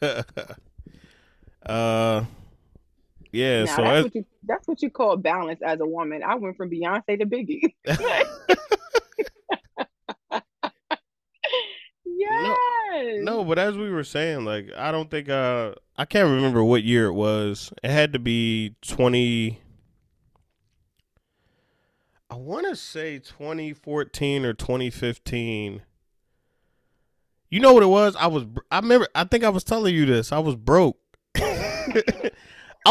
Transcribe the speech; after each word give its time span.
uh, 1.66 2.24
yeah. 3.32 3.64
Now, 3.64 3.76
so 3.76 3.82
that's 3.82 3.98
as, 3.98 4.04
what 4.04 4.14
you 4.14 4.24
that's 4.44 4.68
what 4.68 4.82
you 4.82 4.90
call 4.90 5.16
balance 5.16 5.60
as 5.62 5.80
a 5.80 5.86
woman. 5.86 6.22
I 6.22 6.34
went 6.34 6.56
from 6.56 6.70
Beyonce 6.70 7.18
to 7.18 7.26
Biggie. 7.26 7.74
yes. 12.04 12.58
no, 13.22 13.44
but 13.44 13.58
as 13.58 13.76
we 13.76 13.90
were 13.90 14.04
saying, 14.04 14.44
like 14.44 14.70
I 14.76 14.92
don't 14.92 15.10
think 15.10 15.28
uh 15.28 15.74
I 15.96 16.04
can't 16.04 16.30
remember 16.30 16.64
what 16.64 16.82
year 16.82 17.06
it 17.06 17.14
was. 17.14 17.72
It 17.82 17.90
had 17.90 18.12
to 18.12 18.18
be 18.18 18.76
twenty. 18.82 19.60
I 22.32 22.36
want 22.36 22.68
to 22.68 22.76
say 22.76 23.18
2014 23.18 24.44
or 24.44 24.52
2015. 24.52 25.82
You 27.50 27.60
know 27.60 27.72
what 27.72 27.82
it 27.82 27.86
was? 27.86 28.16
I 28.16 28.28
was 28.28 28.44
I 28.70 28.78
remember 28.78 29.08
I 29.14 29.24
think 29.24 29.44
I 29.44 29.48
was 29.48 29.64
telling 29.64 29.94
you 29.94 30.06
this. 30.06 30.32
I 30.32 30.38
was 30.38 30.56
broke. 30.56 30.98
I 31.36 32.32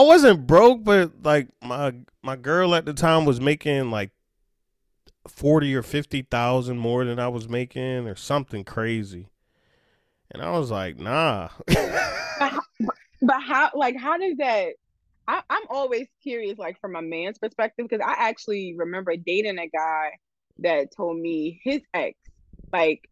wasn't 0.01 0.45
broke, 0.45 0.83
but 0.83 1.23
like 1.23 1.47
my 1.63 1.93
my 2.21 2.35
girl 2.35 2.75
at 2.75 2.85
the 2.85 2.93
time 2.93 3.25
was 3.25 3.39
making 3.39 3.89
like 3.91 4.11
40 5.27 5.75
or 5.75 5.83
50,000 5.83 6.77
more 6.77 7.05
than 7.05 7.19
I 7.19 7.27
was 7.27 7.47
making 7.47 8.07
or 8.07 8.15
something 8.15 8.63
crazy. 8.63 9.29
And 10.31 10.43
I 10.43 10.51
was 10.51 10.71
like, 10.71 10.99
"Nah." 10.99 11.49
But 13.21 13.41
how 13.41 13.69
like 13.73 13.97
how 13.97 14.17
does 14.17 14.37
that 14.37 14.75
I, 15.27 15.43
I'm 15.47 15.63
always 15.69 16.07
curious, 16.23 16.57
like 16.57 16.79
from 16.81 16.95
a 16.95 17.01
man's 17.01 17.37
perspective, 17.37 17.87
because 17.87 18.03
I 18.03 18.29
actually 18.29 18.75
remember 18.75 19.15
dating 19.15 19.59
a 19.59 19.67
guy 19.67 20.11
that 20.59 20.95
told 20.95 21.19
me 21.19 21.61
his 21.63 21.81
ex, 21.93 22.17
like 22.73 23.07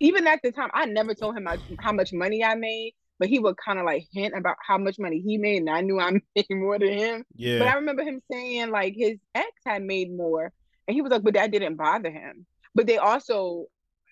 even 0.00 0.26
at 0.26 0.40
the 0.42 0.52
time, 0.52 0.70
I 0.74 0.86
never 0.86 1.14
told 1.14 1.36
him 1.36 1.46
how, 1.46 1.56
how 1.78 1.92
much 1.92 2.12
money 2.12 2.44
I 2.44 2.54
made, 2.54 2.94
but 3.18 3.28
he 3.28 3.38
would 3.38 3.56
kind 3.56 3.78
of 3.78 3.84
like 3.84 4.06
hint 4.12 4.34
about 4.36 4.56
how 4.66 4.78
much 4.78 4.98
money 4.98 5.20
he 5.20 5.38
made, 5.38 5.58
and 5.58 5.70
I 5.70 5.80
knew 5.80 5.98
I 5.98 6.12
made 6.36 6.46
more 6.50 6.78
than 6.78 6.92
him. 6.92 7.24
yeah. 7.34 7.58
But 7.58 7.68
I 7.68 7.74
remember 7.74 8.02
him 8.02 8.20
saying 8.30 8.70
like 8.70 8.94
his 8.96 9.18
ex 9.34 9.48
had 9.64 9.82
made 9.82 10.14
more, 10.14 10.52
and 10.86 10.94
he 10.94 11.02
was 11.02 11.10
like, 11.10 11.22
but 11.22 11.34
that 11.34 11.50
didn't 11.50 11.76
bother 11.76 12.10
him. 12.10 12.46
But 12.74 12.86
they 12.86 12.98
also, 12.98 13.66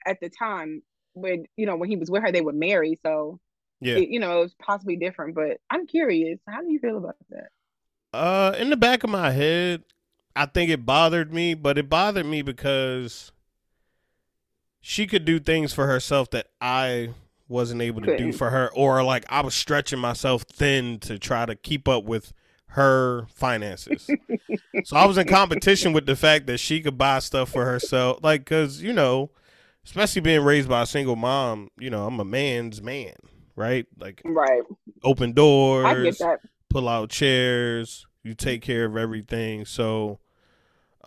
at 0.06 0.18
the 0.20 0.30
time, 0.30 0.82
when 1.12 1.44
you 1.56 1.66
know 1.66 1.76
when 1.76 1.88
he 1.88 1.96
was 1.96 2.10
with 2.10 2.22
her, 2.22 2.32
they 2.32 2.40
were 2.40 2.52
married, 2.52 2.98
so 3.04 3.38
yeah. 3.80 3.96
it, 3.96 4.08
you 4.08 4.20
know 4.20 4.38
it 4.38 4.42
was 4.42 4.54
possibly 4.60 4.96
different. 4.96 5.34
But 5.34 5.58
I'm 5.70 5.86
curious, 5.86 6.40
how 6.48 6.62
do 6.62 6.70
you 6.70 6.78
feel 6.78 6.96
about 6.96 7.16
that? 7.30 7.48
Uh, 8.12 8.54
in 8.58 8.70
the 8.70 8.76
back 8.76 9.04
of 9.04 9.10
my 9.10 9.30
head, 9.32 9.82
I 10.34 10.46
think 10.46 10.70
it 10.70 10.86
bothered 10.86 11.32
me, 11.32 11.54
but 11.54 11.78
it 11.78 11.88
bothered 11.88 12.26
me 12.26 12.42
because 12.42 13.32
she 14.86 15.06
could 15.06 15.24
do 15.24 15.40
things 15.40 15.72
for 15.72 15.86
herself 15.86 16.28
that 16.32 16.48
I 16.60 17.14
wasn't 17.48 17.80
able 17.80 18.02
to 18.02 18.18
do 18.18 18.32
for 18.32 18.50
her, 18.50 18.70
or 18.74 19.02
like 19.02 19.24
I 19.30 19.40
was 19.40 19.54
stretching 19.54 19.98
myself 19.98 20.42
thin 20.42 20.98
to 21.00 21.18
try 21.18 21.46
to 21.46 21.56
keep 21.56 21.88
up 21.88 22.04
with 22.04 22.34
her 22.66 23.24
finances. 23.34 24.10
so 24.84 24.94
I 24.94 25.06
was 25.06 25.16
in 25.16 25.26
competition 25.26 25.94
with 25.94 26.04
the 26.04 26.14
fact 26.14 26.46
that 26.48 26.58
she 26.58 26.82
could 26.82 26.98
buy 26.98 27.20
stuff 27.20 27.48
for 27.50 27.64
herself, 27.64 28.18
like 28.22 28.42
because 28.42 28.82
you 28.82 28.92
know, 28.92 29.30
especially 29.86 30.20
being 30.20 30.44
raised 30.44 30.68
by 30.68 30.82
a 30.82 30.86
single 30.86 31.16
mom, 31.16 31.70
you 31.78 31.88
know, 31.88 32.06
I'm 32.06 32.20
a 32.20 32.24
man's 32.24 32.82
man, 32.82 33.14
right? 33.56 33.86
Like 33.98 34.20
Right, 34.22 34.60
open 35.02 35.32
doors 35.32 35.86
I 35.86 36.02
get 36.02 36.18
that. 36.18 36.40
pull 36.68 36.90
out 36.90 37.08
chairs, 37.08 38.06
you 38.22 38.34
take 38.34 38.60
care 38.60 38.84
of 38.84 38.98
everything. 38.98 39.64
So, 39.64 40.18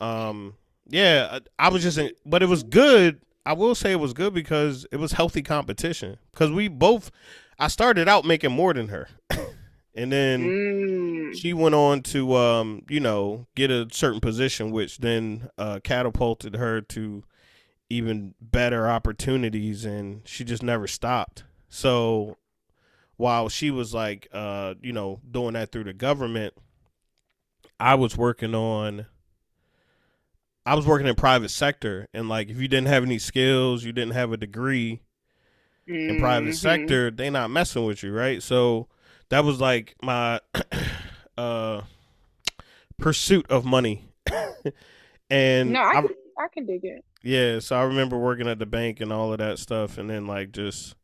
um, 0.01 0.55
yeah, 0.87 1.39
I, 1.59 1.67
I 1.67 1.69
was 1.69 1.83
just, 1.83 1.99
in, 1.99 2.09
but 2.25 2.41
it 2.41 2.49
was 2.49 2.63
good. 2.63 3.21
I 3.47 3.53
will 3.53 3.75
say 3.75 3.91
it 3.91 3.99
was 3.99 4.13
good 4.13 4.33
because 4.33 4.85
it 4.91 4.97
was 4.97 5.13
healthy 5.13 5.41
competition. 5.41 6.17
Because 6.31 6.51
we 6.51 6.67
both, 6.67 7.11
I 7.57 7.67
started 7.67 8.07
out 8.07 8.25
making 8.25 8.51
more 8.51 8.73
than 8.73 8.89
her, 8.89 9.07
and 9.95 10.11
then 10.11 10.41
Mm. 10.49 11.35
she 11.37 11.53
went 11.53 11.75
on 11.75 12.01
to, 12.03 12.35
um, 12.35 12.83
you 12.89 12.99
know, 12.99 13.47
get 13.55 13.71
a 13.71 13.87
certain 13.91 14.19
position, 14.19 14.71
which 14.71 14.97
then 14.99 15.49
uh, 15.57 15.79
catapulted 15.83 16.55
her 16.55 16.81
to 16.81 17.23
even 17.89 18.35
better 18.41 18.87
opportunities, 18.89 19.85
and 19.85 20.27
she 20.27 20.43
just 20.43 20.61
never 20.63 20.87
stopped. 20.87 21.43
So 21.69 22.37
while 23.15 23.49
she 23.49 23.71
was 23.71 23.95
like 23.95 24.27
uh 24.31 24.75
you 24.81 24.93
know 24.93 25.19
doing 25.31 25.53
that 25.53 25.71
through 25.71 25.83
the 25.83 25.91
government 25.91 26.53
i 27.79 27.95
was 27.95 28.15
working 28.15 28.53
on 28.53 29.07
i 30.67 30.75
was 30.75 30.85
working 30.85 31.07
in 31.07 31.15
private 31.15 31.49
sector 31.49 32.07
and 32.13 32.27
like 32.29 32.49
if 32.49 32.57
you 32.57 32.67
didn't 32.67 32.87
have 32.87 33.03
any 33.03 33.17
skills 33.19 33.83
you 33.83 33.91
didn't 33.91 34.13
have 34.13 34.31
a 34.31 34.37
degree 34.37 35.01
in 35.87 36.17
private 36.19 36.49
Mhm. 36.49 36.55
sector 36.55 37.09
they 37.11 37.29
not 37.29 37.49
messing 37.49 37.85
with 37.85 38.03
you 38.03 38.11
right 38.13 38.43
so 38.43 38.87
that 39.29 39.43
was 39.45 39.59
like 39.61 39.95
my 40.01 40.39
uh 41.37 41.81
pursuit 42.97 43.45
of 43.49 43.65
money 43.65 44.05
and 45.29 45.71
No, 45.71 45.81
I, 45.81 45.89
I- 45.89 46.01
can, 46.01 46.09
I 46.39 46.47
can 46.53 46.65
dig 46.65 46.83
it. 46.85 47.03
yeah, 47.23 47.59
so 47.59 47.75
I 47.77 47.83
remember 47.83 48.17
working 48.17 48.47
at 48.47 48.59
the 48.59 48.65
bank 48.65 48.99
and 49.01 49.11
all 49.11 49.31
of 49.31 49.39
that 49.39 49.59
stuff, 49.59 49.97
and 49.97 50.09
then 50.09 50.27
like 50.27 50.51
just 50.51 50.95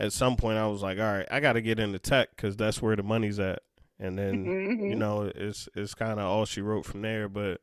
at 0.00 0.12
some 0.12 0.36
point 0.36 0.58
I 0.58 0.66
was 0.66 0.82
like, 0.82 0.98
all 0.98 1.04
right, 1.04 1.26
I 1.30 1.40
got 1.40 1.52
to 1.54 1.60
get 1.60 1.78
into 1.78 1.98
tech 1.98 2.30
because 2.34 2.56
that's 2.56 2.80
where 2.82 2.96
the 2.96 3.02
money's 3.02 3.38
at, 3.38 3.60
and 3.98 4.18
then 4.18 4.44
Mhm. 4.46 4.88
you 4.90 4.96
know 4.96 5.30
it's 5.34 5.68
it's 5.74 5.94
kind 5.94 6.18
of 6.18 6.26
all 6.26 6.44
she 6.46 6.60
wrote 6.60 6.84
from 6.86 7.02
there, 7.02 7.28
but 7.28 7.60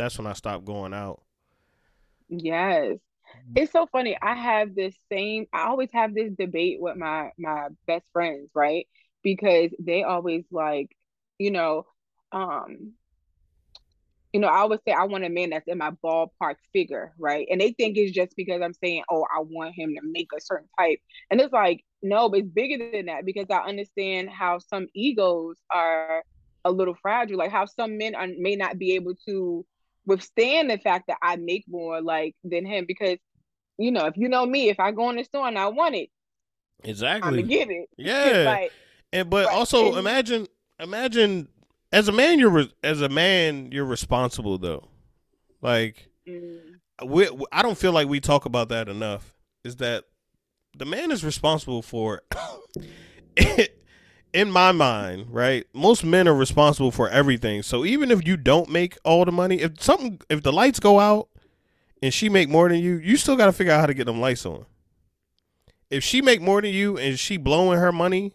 that's 0.00 0.18
when 0.18 0.26
I 0.26 0.32
stopped 0.32 0.64
going 0.64 0.94
out. 0.94 1.22
Yes. 2.28 2.96
It's 3.54 3.70
so 3.70 3.86
funny. 3.86 4.16
I 4.20 4.34
have 4.34 4.74
this 4.74 4.94
same, 5.10 5.46
I 5.52 5.68
always 5.68 5.90
have 5.92 6.14
this 6.14 6.32
debate 6.36 6.78
with 6.80 6.96
my 6.96 7.30
my 7.38 7.68
best 7.86 8.04
friends, 8.12 8.50
right? 8.54 8.88
Because 9.22 9.70
they 9.78 10.02
always 10.02 10.44
like, 10.50 10.96
you 11.38 11.50
know, 11.50 11.86
um, 12.32 12.94
you 14.32 14.40
know, 14.40 14.48
I 14.48 14.58
always 14.58 14.80
say 14.86 14.92
I 14.92 15.04
want 15.04 15.24
a 15.24 15.28
man 15.28 15.50
that's 15.50 15.68
in 15.68 15.78
my 15.78 15.90
ballpark 16.04 16.56
figure, 16.72 17.12
right? 17.18 17.46
And 17.50 17.60
they 17.60 17.72
think 17.72 17.96
it's 17.96 18.12
just 18.12 18.34
because 18.36 18.62
I'm 18.62 18.74
saying, 18.74 19.02
oh, 19.10 19.24
I 19.24 19.40
want 19.40 19.74
him 19.74 19.94
to 19.94 20.00
make 20.02 20.28
a 20.36 20.40
certain 20.40 20.68
type. 20.78 21.00
And 21.30 21.40
it's 21.40 21.52
like, 21.52 21.84
no, 22.02 22.28
but 22.28 22.40
it's 22.40 22.48
bigger 22.48 22.90
than 22.90 23.06
that 23.06 23.26
because 23.26 23.46
I 23.50 23.68
understand 23.68 24.30
how 24.30 24.58
some 24.58 24.86
egos 24.94 25.56
are 25.70 26.24
a 26.64 26.70
little 26.70 26.96
fragile, 27.02 27.38
like 27.38 27.50
how 27.50 27.66
some 27.66 27.98
men 27.98 28.14
are, 28.14 28.28
may 28.38 28.56
not 28.56 28.78
be 28.78 28.94
able 28.94 29.14
to 29.26 29.66
withstand 30.10 30.68
the 30.70 30.78
fact 30.78 31.06
that 31.06 31.16
I 31.22 31.36
make 31.36 31.64
more 31.68 32.02
like 32.02 32.34
than 32.44 32.66
him 32.66 32.84
because 32.86 33.16
you 33.78 33.90
know, 33.90 34.04
if 34.06 34.16
you 34.16 34.28
know 34.28 34.44
me, 34.44 34.68
if 34.68 34.78
I 34.78 34.90
go 34.90 35.08
in 35.08 35.16
the 35.16 35.24
store 35.24 35.48
and 35.48 35.58
I 35.58 35.68
want 35.68 35.94
it, 35.94 36.10
exactly, 36.84 37.28
I'm 37.28 37.34
gonna 37.36 37.46
get 37.46 37.70
it. 37.70 37.88
Yeah. 37.96 38.42
Like, 38.46 38.72
And 39.12 39.30
but 39.30 39.46
Right, 39.46 39.54
also 39.54 39.88
and- 39.88 39.98
imagine 39.98 40.46
imagine 40.78 41.48
as 41.92 42.08
a 42.08 42.12
man 42.12 42.38
you're 42.38 42.50
re- 42.50 42.72
as 42.84 43.00
a 43.00 43.08
man 43.08 43.70
you're 43.72 43.86
responsible 43.86 44.58
though. 44.58 44.88
Like 45.62 46.08
mm, 46.28 46.58
we, 47.06 47.28
I 47.52 47.62
don't 47.62 47.78
feel 47.78 47.92
like 47.92 48.08
we 48.08 48.20
talk 48.20 48.44
about 48.44 48.68
that 48.68 48.88
enough. 48.88 49.34
Is 49.64 49.76
that 49.76 50.04
the 50.76 50.84
man 50.86 51.10
is 51.10 51.24
responsible 51.24 51.82
for? 51.82 52.22
in 54.32 54.50
my 54.50 54.72
mind, 54.72 55.26
right? 55.30 55.66
Most 55.72 56.04
men 56.04 56.28
are 56.28 56.34
responsible 56.34 56.90
for 56.90 57.08
everything. 57.08 57.62
So 57.62 57.84
even 57.84 58.10
if 58.10 58.26
you 58.26 58.36
don't 58.36 58.68
make 58.68 58.96
all 59.04 59.24
the 59.24 59.32
money, 59.32 59.60
if 59.60 59.82
something, 59.82 60.20
if 60.28 60.42
the 60.42 60.52
lights 60.52 60.80
go 60.80 61.00
out 61.00 61.28
and 62.02 62.12
she 62.12 62.28
make 62.28 62.48
more 62.48 62.68
than 62.68 62.78
you, 62.78 62.96
you 62.96 63.16
still 63.16 63.36
got 63.36 63.46
to 63.46 63.52
figure 63.52 63.72
out 63.72 63.80
how 63.80 63.86
to 63.86 63.94
get 63.94 64.04
them 64.04 64.20
lights 64.20 64.46
on. 64.46 64.66
If 65.90 66.04
she 66.04 66.22
make 66.22 66.40
more 66.40 66.62
than 66.62 66.72
you 66.72 66.96
and 66.96 67.18
she 67.18 67.36
blowing 67.36 67.78
her 67.78 67.92
money, 67.92 68.32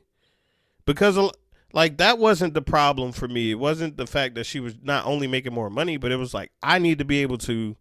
because 0.86 1.18
of, 1.18 1.32
like 1.74 1.98
that 1.98 2.20
wasn't 2.20 2.54
the 2.54 2.62
problem 2.62 3.12
for 3.12 3.28
me. 3.28 3.52
It 3.52 3.60
wasn't 3.60 3.98
the 3.98 4.08
fact 4.08 4.36
that 4.36 4.46
she 4.46 4.60
was 4.60 4.76
not 4.82 5.06
only 5.06 5.28
making 5.28 5.54
more 5.54 5.70
money, 5.70 5.98
but 5.98 6.12
it 6.12 6.18
was 6.18 6.34
like 6.34 6.52
I 6.62 6.80
need 6.80 7.00
to 7.00 7.06
be 7.06 7.22
able 7.22 7.38
to 7.40 7.76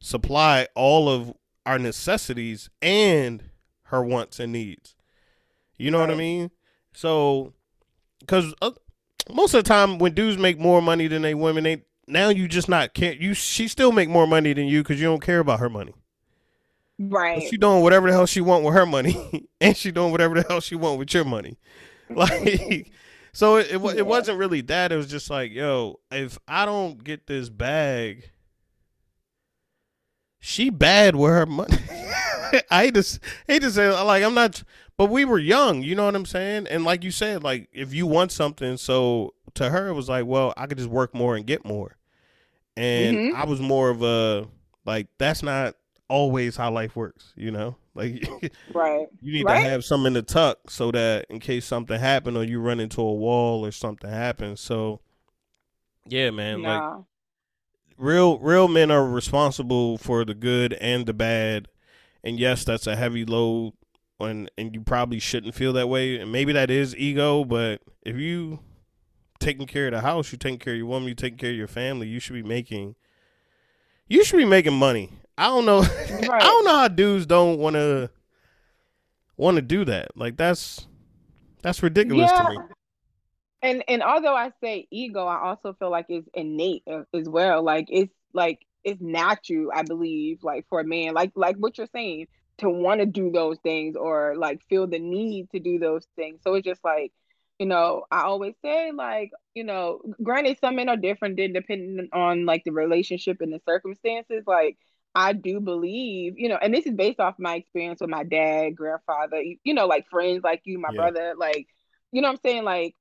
supply 0.00 0.66
all 0.74 1.08
of 1.08 1.34
our 1.66 1.78
necessities 1.78 2.70
and 2.80 3.44
her 3.84 4.02
wants 4.02 4.40
and 4.40 4.52
needs. 4.52 4.96
You 5.76 5.90
know 5.90 6.00
what 6.00 6.10
I 6.10 6.14
mean? 6.14 6.50
So, 6.92 7.52
because 8.20 8.54
uh, 8.60 8.72
most 9.32 9.54
of 9.54 9.62
the 9.64 9.68
time 9.68 9.98
when 9.98 10.14
dudes 10.14 10.38
make 10.38 10.58
more 10.58 10.82
money 10.82 11.06
than 11.06 11.22
they 11.22 11.34
women, 11.34 11.64
they 11.64 11.84
now 12.06 12.28
you 12.28 12.48
just 12.48 12.68
not 12.68 12.94
care. 12.94 13.14
You 13.14 13.34
she 13.34 13.68
still 13.68 13.92
make 13.92 14.08
more 14.08 14.26
money 14.26 14.52
than 14.52 14.66
you 14.66 14.82
because 14.82 15.00
you 15.00 15.06
don't 15.06 15.22
care 15.22 15.38
about 15.38 15.60
her 15.60 15.68
money. 15.68 15.94
But 16.98 17.16
right. 17.16 17.42
she 17.42 17.56
doing 17.56 17.82
whatever 17.82 18.08
the 18.08 18.12
hell 18.12 18.26
she 18.26 18.40
want 18.40 18.64
with 18.64 18.74
her 18.74 18.84
money, 18.86 19.48
and 19.60 19.76
she 19.76 19.90
doing 19.90 20.10
whatever 20.12 20.34
the 20.34 20.46
hell 20.48 20.60
she 20.60 20.74
want 20.74 20.98
with 20.98 21.12
your 21.14 21.24
money. 21.24 21.58
Like, 22.12 22.90
so 23.32 23.58
it 23.58 23.70
it, 23.70 23.80
Yeah. 23.80 23.92
it 23.98 24.04
wasn't 24.06 24.38
really 24.38 24.62
that. 24.62 24.90
It 24.90 24.96
was 24.96 25.06
just 25.06 25.30
like, 25.30 25.52
yo, 25.52 26.00
if 26.10 26.36
I 26.48 26.64
don't 26.64 27.04
get 27.04 27.28
this 27.28 27.48
bag, 27.48 28.30
she 30.40 30.70
bad 30.70 31.14
with 31.14 31.30
her 31.30 31.46
money. 31.46 31.76
I 32.70 32.84
hate 32.84 32.94
to 32.94 33.20
hate 33.46 33.62
to 33.62 33.70
say 33.70 33.90
like 33.90 34.22
I'm 34.22 34.34
not, 34.34 34.62
but 34.96 35.06
we 35.10 35.24
were 35.24 35.38
young. 35.38 35.82
You 35.82 35.94
know 35.94 36.04
what 36.04 36.14
I'm 36.14 36.26
saying? 36.26 36.66
And 36.68 36.84
like 36.84 37.04
you 37.04 37.10
said, 37.10 37.42
like 37.42 37.68
if 37.72 37.92
you 37.94 38.06
want 38.06 38.32
something, 38.32 38.76
so 38.76 39.34
to 39.54 39.70
her 39.70 39.88
it 39.88 39.94
was 39.94 40.08
like, 40.08 40.26
well, 40.26 40.54
I 40.56 40.66
could 40.66 40.78
just 40.78 40.90
work 40.90 41.14
more 41.14 41.36
and 41.36 41.46
get 41.46 41.64
more. 41.64 41.96
And 42.76 43.16
Mhm. 43.16 43.34
I 43.34 43.44
was 43.44 43.60
more 43.60 43.90
of 43.90 44.02
a 44.02 44.48
like 44.86 45.08
that's 45.18 45.42
not 45.42 45.76
always 46.08 46.56
how 46.56 46.70
life 46.70 46.96
works, 46.96 47.32
you 47.36 47.50
know? 47.50 47.76
Like 47.92 48.24
right. 48.72 49.08
you 49.20 49.32
need 49.32 49.44
right? 49.46 49.64
to 49.64 49.68
have 49.68 49.84
something 49.84 50.06
in 50.08 50.12
the 50.12 50.22
tuck 50.22 50.70
so 50.70 50.92
that 50.92 51.26
in 51.28 51.40
case 51.40 51.66
something 51.66 51.98
happened 51.98 52.36
or 52.36 52.44
you 52.44 52.60
run 52.60 52.78
into 52.78 53.02
a 53.02 53.12
wall 53.12 53.66
or 53.66 53.72
something 53.72 54.08
happens. 54.08 54.60
So 54.60 55.00
yeah, 56.06 56.30
man, 56.30 56.62
nah. 56.62 56.94
like 56.96 57.04
real 57.98 58.38
real 58.38 58.68
men 58.68 58.90
are 58.92 59.04
responsible 59.04 59.98
for 59.98 60.24
the 60.24 60.34
good 60.34 60.72
and 60.74 61.04
the 61.04 61.12
bad. 61.12 61.66
And 62.22 62.38
yes, 62.38 62.64
that's 62.64 62.86
a 62.86 62.96
heavy 62.96 63.24
load 63.24 63.72
and 64.20 64.50
and 64.58 64.74
you 64.74 64.80
probably 64.82 65.18
shouldn't 65.18 65.54
feel 65.54 65.72
that 65.74 65.88
way. 65.88 66.18
And 66.18 66.30
maybe 66.30 66.52
that 66.52 66.70
is 66.70 66.96
ego, 66.96 67.44
but 67.44 67.80
if 68.02 68.16
you 68.16 68.60
taking 69.38 69.66
care 69.66 69.86
of 69.86 69.92
the 69.92 70.00
house, 70.00 70.30
you're 70.30 70.38
taking 70.38 70.58
care 70.58 70.74
of 70.74 70.78
your 70.78 70.86
woman, 70.86 71.08
you're 71.08 71.14
taking 71.14 71.38
care 71.38 71.50
of 71.50 71.56
your 71.56 71.68
family, 71.68 72.08
you 72.08 72.20
should 72.20 72.34
be 72.34 72.42
making 72.42 72.94
you 74.08 74.24
should 74.24 74.36
be 74.36 74.44
making 74.44 74.74
money. 74.74 75.10
I 75.38 75.46
don't 75.46 75.64
know. 75.64 75.84
Right. 76.28 76.42
I 76.42 76.46
don't 76.46 76.64
know 76.64 76.76
how 76.76 76.88
dudes 76.88 77.26
don't 77.26 77.58
want 77.58 77.74
to 77.74 78.10
want 79.36 79.56
to 79.56 79.62
do 79.62 79.84
that. 79.86 80.16
Like 80.16 80.36
that's 80.36 80.86
that's 81.62 81.82
ridiculous 81.82 82.30
yeah. 82.30 82.42
to 82.42 82.50
me. 82.50 82.56
And 83.62 83.84
and 83.88 84.02
although 84.02 84.34
I 84.34 84.52
say 84.62 84.86
ego, 84.90 85.26
I 85.26 85.40
also 85.40 85.74
feel 85.78 85.90
like 85.90 86.06
it's 86.08 86.28
innate 86.34 86.82
uh, 86.86 87.02
as 87.14 87.28
well. 87.28 87.62
Like 87.62 87.86
it's 87.88 88.12
like 88.32 88.60
it's 88.84 89.00
natural, 89.00 89.70
I 89.74 89.82
believe, 89.82 90.42
like 90.42 90.66
for 90.68 90.80
a 90.80 90.84
man, 90.84 91.14
like 91.14 91.32
like 91.34 91.56
what 91.56 91.78
you're 91.78 91.88
saying, 91.92 92.26
to 92.58 92.70
want 92.70 93.00
to 93.00 93.06
do 93.06 93.30
those 93.30 93.58
things 93.62 93.96
or 93.96 94.34
like 94.36 94.62
feel 94.68 94.86
the 94.86 94.98
need 94.98 95.50
to 95.50 95.60
do 95.60 95.78
those 95.78 96.06
things. 96.16 96.40
So 96.42 96.54
it's 96.54 96.64
just 96.66 96.84
like, 96.84 97.12
you 97.58 97.66
know, 97.66 98.04
I 98.10 98.22
always 98.22 98.54
say 98.62 98.92
like, 98.92 99.30
you 99.54 99.64
know, 99.64 100.00
granted 100.22 100.58
some 100.60 100.76
men 100.76 100.88
are 100.88 100.96
different 100.96 101.36
depending 101.36 102.08
on 102.12 102.46
like 102.46 102.64
the 102.64 102.72
relationship 102.72 103.40
and 103.40 103.52
the 103.52 103.60
circumstances. 103.66 104.44
Like 104.46 104.78
I 105.14 105.32
do 105.32 105.60
believe, 105.60 106.38
you 106.38 106.48
know, 106.48 106.58
and 106.60 106.72
this 106.72 106.86
is 106.86 106.94
based 106.94 107.20
off 107.20 107.34
my 107.38 107.56
experience 107.56 108.00
with 108.00 108.10
my 108.10 108.24
dad, 108.24 108.76
grandfather, 108.76 109.42
you 109.64 109.74
know, 109.74 109.86
like 109.86 110.08
friends 110.08 110.42
like 110.44 110.62
you, 110.64 110.78
my 110.78 110.90
yeah. 110.92 110.96
brother, 110.96 111.34
like, 111.36 111.66
you 112.12 112.22
know 112.22 112.28
what 112.28 112.34
I'm 112.34 112.50
saying? 112.50 112.64
Like, 112.64 112.94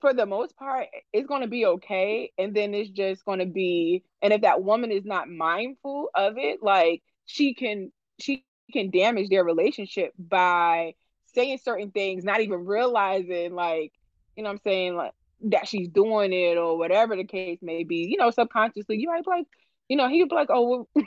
for 0.00 0.14
the 0.14 0.26
most 0.26 0.56
part, 0.56 0.86
it's 1.12 1.26
going 1.26 1.42
to 1.42 1.48
be 1.48 1.66
okay. 1.66 2.32
And 2.38 2.54
then 2.54 2.74
it's 2.74 2.90
just 2.90 3.24
going 3.24 3.40
to 3.40 3.46
be, 3.46 4.04
and 4.22 4.32
if 4.32 4.42
that 4.42 4.62
woman 4.62 4.90
is 4.90 5.04
not 5.04 5.28
mindful 5.28 6.10
of 6.14 6.38
it, 6.38 6.62
like, 6.62 7.02
she 7.26 7.54
can, 7.54 7.92
she 8.18 8.44
can 8.72 8.90
damage 8.90 9.28
their 9.28 9.44
relationship 9.44 10.12
by 10.18 10.94
saying 11.34 11.58
certain 11.62 11.90
things, 11.90 12.24
not 12.24 12.40
even 12.40 12.64
realizing, 12.64 13.54
like, 13.54 13.92
you 14.36 14.42
know 14.42 14.50
what 14.50 14.54
I'm 14.54 14.62
saying? 14.64 14.96
Like, 14.96 15.12
that 15.42 15.68
she's 15.68 15.88
doing 15.88 16.32
it 16.32 16.56
or 16.56 16.76
whatever 16.76 17.14
the 17.16 17.24
case 17.24 17.58
may 17.62 17.84
be, 17.84 18.08
you 18.10 18.16
know, 18.16 18.30
subconsciously, 18.30 18.98
you 18.98 19.08
might 19.08 19.24
be 19.24 19.30
like, 19.30 19.46
you 19.88 19.96
know, 19.96 20.08
he'd 20.08 20.28
be 20.28 20.34
like, 20.34 20.50
oh, 20.50 20.86
well, 20.94 21.04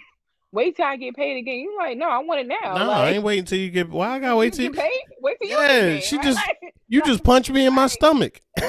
wait 0.51 0.75
till 0.75 0.86
I 0.86 0.98
get 0.98 1.15
paid 1.15 1.38
again. 1.38 1.59
You're 1.59 1.77
like, 1.77 1.98
no, 1.98 2.07
I 2.07 2.19
want 2.19 2.42
it 2.42 2.48
now. 2.48 2.74
No, 2.75 2.88
like, 2.88 2.98
I 2.98 3.09
ain't 3.12 3.24
waiting 3.24 3.45
till 3.45 3.57
you 3.57 3.69
get. 3.69 3.89
Why 3.89 4.15
I 4.15 4.19
gotta 4.19 4.36
wait 4.36 4.53
till 4.53 4.65
you 4.65 4.71
get 4.71 4.83
paid? 4.83 5.01
Wait 5.21 5.38
till 5.42 5.50
you 5.50 5.57
get 5.57 5.69
paid. 5.69 5.94
yeah, 5.95 6.00
she 6.01 6.18
just 6.19 6.39
you 6.88 7.01
just 7.03 7.24
punched 7.24 7.51
me 7.51 7.65
in 7.65 7.74
my 7.74 7.88
stomach. 7.88 8.42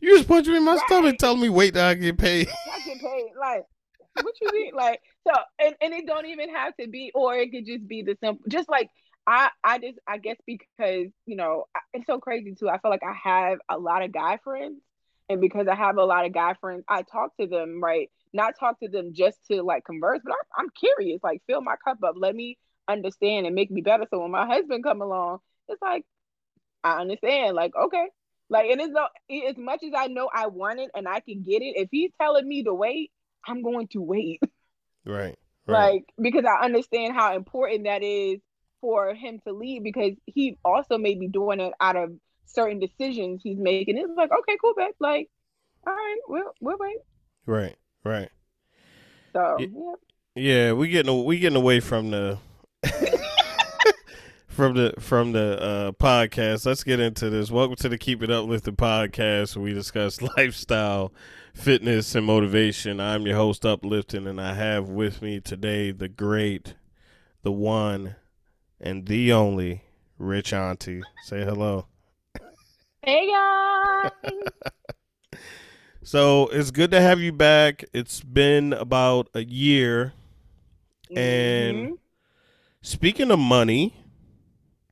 you 0.00 0.16
just 0.16 0.28
punched 0.28 0.48
me 0.48 0.56
in 0.56 0.64
my 0.64 0.74
right. 0.74 0.86
stomach, 0.86 1.18
telling 1.18 1.40
me 1.40 1.48
wait 1.48 1.74
till 1.74 1.84
I 1.84 1.94
get 1.94 2.18
paid. 2.18 2.48
I 2.48 2.80
get 2.84 3.00
paid. 3.00 3.26
Like 3.40 3.64
what 4.22 4.34
you 4.40 4.48
mean? 4.52 4.74
Like 4.74 5.00
so, 5.26 5.32
and 5.58 5.74
and 5.80 5.94
it 5.94 6.06
don't 6.06 6.26
even 6.26 6.54
have 6.54 6.76
to 6.78 6.88
be, 6.88 7.10
or 7.14 7.36
it 7.36 7.50
could 7.50 7.66
just 7.66 7.86
be 7.86 8.02
the 8.02 8.16
simple, 8.22 8.44
just 8.48 8.68
like. 8.68 8.90
I, 9.26 9.50
I 9.62 9.78
just 9.78 9.98
I 10.08 10.16
guess 10.16 10.38
because 10.46 11.06
you 11.26 11.36
know 11.36 11.66
it's 11.92 12.06
so 12.06 12.18
crazy 12.18 12.54
too. 12.58 12.70
I 12.70 12.78
feel 12.78 12.90
like 12.90 13.02
I 13.04 13.12
have 13.22 13.58
a 13.68 13.78
lot 13.78 14.02
of 14.02 14.12
guy 14.12 14.38
friends, 14.42 14.80
and 15.30 15.40
because 15.40 15.66
I 15.66 15.74
have 15.74 15.96
a 15.96 16.04
lot 16.04 16.26
of 16.26 16.34
guy 16.34 16.54
friends, 16.60 16.84
I 16.88 17.02
talk 17.02 17.34
to 17.38 17.46
them 17.46 17.82
right 17.82 18.10
not 18.32 18.54
talk 18.58 18.78
to 18.80 18.88
them 18.88 19.12
just 19.12 19.38
to 19.50 19.62
like 19.62 19.84
converse, 19.84 20.20
but 20.24 20.32
I'm, 20.32 20.64
I'm 20.64 20.70
curious, 20.70 21.20
like 21.22 21.42
fill 21.46 21.60
my 21.60 21.76
cup 21.84 21.98
up, 22.04 22.14
let 22.16 22.34
me 22.34 22.58
understand 22.88 23.46
and 23.46 23.54
make 23.54 23.70
me 23.70 23.80
better. 23.80 24.06
So 24.10 24.20
when 24.20 24.30
my 24.30 24.46
husband 24.46 24.84
come 24.84 25.02
along, 25.02 25.38
it's 25.68 25.82
like 25.82 26.04
I 26.84 27.00
understand, 27.00 27.56
like 27.56 27.72
okay, 27.74 28.06
like 28.48 28.70
and 28.70 28.80
it's 28.80 28.92
no, 28.92 29.06
as 29.48 29.56
much 29.56 29.82
as 29.84 29.92
I 29.96 30.08
know 30.08 30.30
I 30.32 30.46
want 30.46 30.80
it 30.80 30.90
and 30.94 31.08
I 31.08 31.20
can 31.20 31.42
get 31.42 31.62
it. 31.62 31.74
If 31.76 31.88
he's 31.90 32.10
telling 32.20 32.46
me 32.46 32.64
to 32.64 32.74
wait, 32.74 33.10
I'm 33.46 33.62
going 33.62 33.88
to 33.88 34.00
wait. 34.00 34.40
Right. 35.06 35.38
right. 35.66 35.92
Like 35.92 36.04
because 36.20 36.44
I 36.44 36.62
understand 36.62 37.14
how 37.14 37.34
important 37.34 37.84
that 37.84 38.02
is 38.02 38.38
for 38.82 39.14
him 39.14 39.40
to 39.46 39.54
lead 39.54 39.82
because 39.82 40.12
he 40.26 40.58
also 40.62 40.98
may 40.98 41.14
be 41.14 41.26
doing 41.26 41.58
it 41.58 41.72
out 41.80 41.96
of 41.96 42.10
certain 42.52 42.78
decisions 42.78 43.40
he's 43.42 43.58
making. 43.58 43.98
It's 43.98 44.10
like 44.16 44.30
okay, 44.30 44.56
cool, 44.60 44.74
bet. 44.76 44.94
Like 44.98 45.28
all 45.86 45.92
right, 45.92 46.18
we'll 46.28 46.52
we'll 46.60 46.78
wait. 46.78 46.98
Right. 47.46 47.76
Right. 48.04 48.30
So 49.32 49.56
yeah, 49.58 49.94
yeah 50.34 50.72
we 50.72 50.88
getting 50.88 51.24
we 51.24 51.38
getting 51.38 51.56
away 51.56 51.80
from 51.80 52.10
the 52.10 52.38
from 54.48 54.74
the 54.74 54.94
from 54.98 55.32
the 55.32 55.60
uh, 55.60 55.92
podcast. 55.92 56.66
Let's 56.66 56.82
get 56.82 56.98
into 56.98 57.30
this. 57.30 57.50
Welcome 57.50 57.76
to 57.76 57.88
the 57.88 57.98
Keep 57.98 58.22
It 58.22 58.30
Uplifted 58.30 58.76
podcast, 58.76 59.56
where 59.56 59.64
we 59.64 59.74
discuss 59.74 60.20
lifestyle, 60.36 61.12
fitness, 61.54 62.14
and 62.14 62.26
motivation. 62.26 63.00
I'm 63.00 63.26
your 63.26 63.36
host, 63.36 63.64
Uplifting, 63.64 64.26
and 64.26 64.40
I 64.40 64.54
have 64.54 64.88
with 64.88 65.22
me 65.22 65.40
today 65.40 65.90
the 65.92 66.08
great, 66.08 66.74
the 67.42 67.52
one, 67.52 68.16
and 68.80 69.06
the 69.06 69.32
only 69.32 69.84
Rich 70.18 70.52
Auntie. 70.52 71.02
Say 71.24 71.44
hello. 71.44 71.86
Hey 73.02 73.30
guys. 73.30 74.10
So 76.02 76.48
it's 76.48 76.72
good 76.72 76.90
to 76.90 77.00
have 77.00 77.20
you 77.20 77.30
back. 77.30 77.84
It's 77.92 78.20
been 78.20 78.72
about 78.72 79.28
a 79.32 79.44
year. 79.44 80.12
Mm-hmm. 81.08 81.18
And 81.18 81.98
speaking 82.82 83.30
of 83.30 83.38
money, 83.38 83.94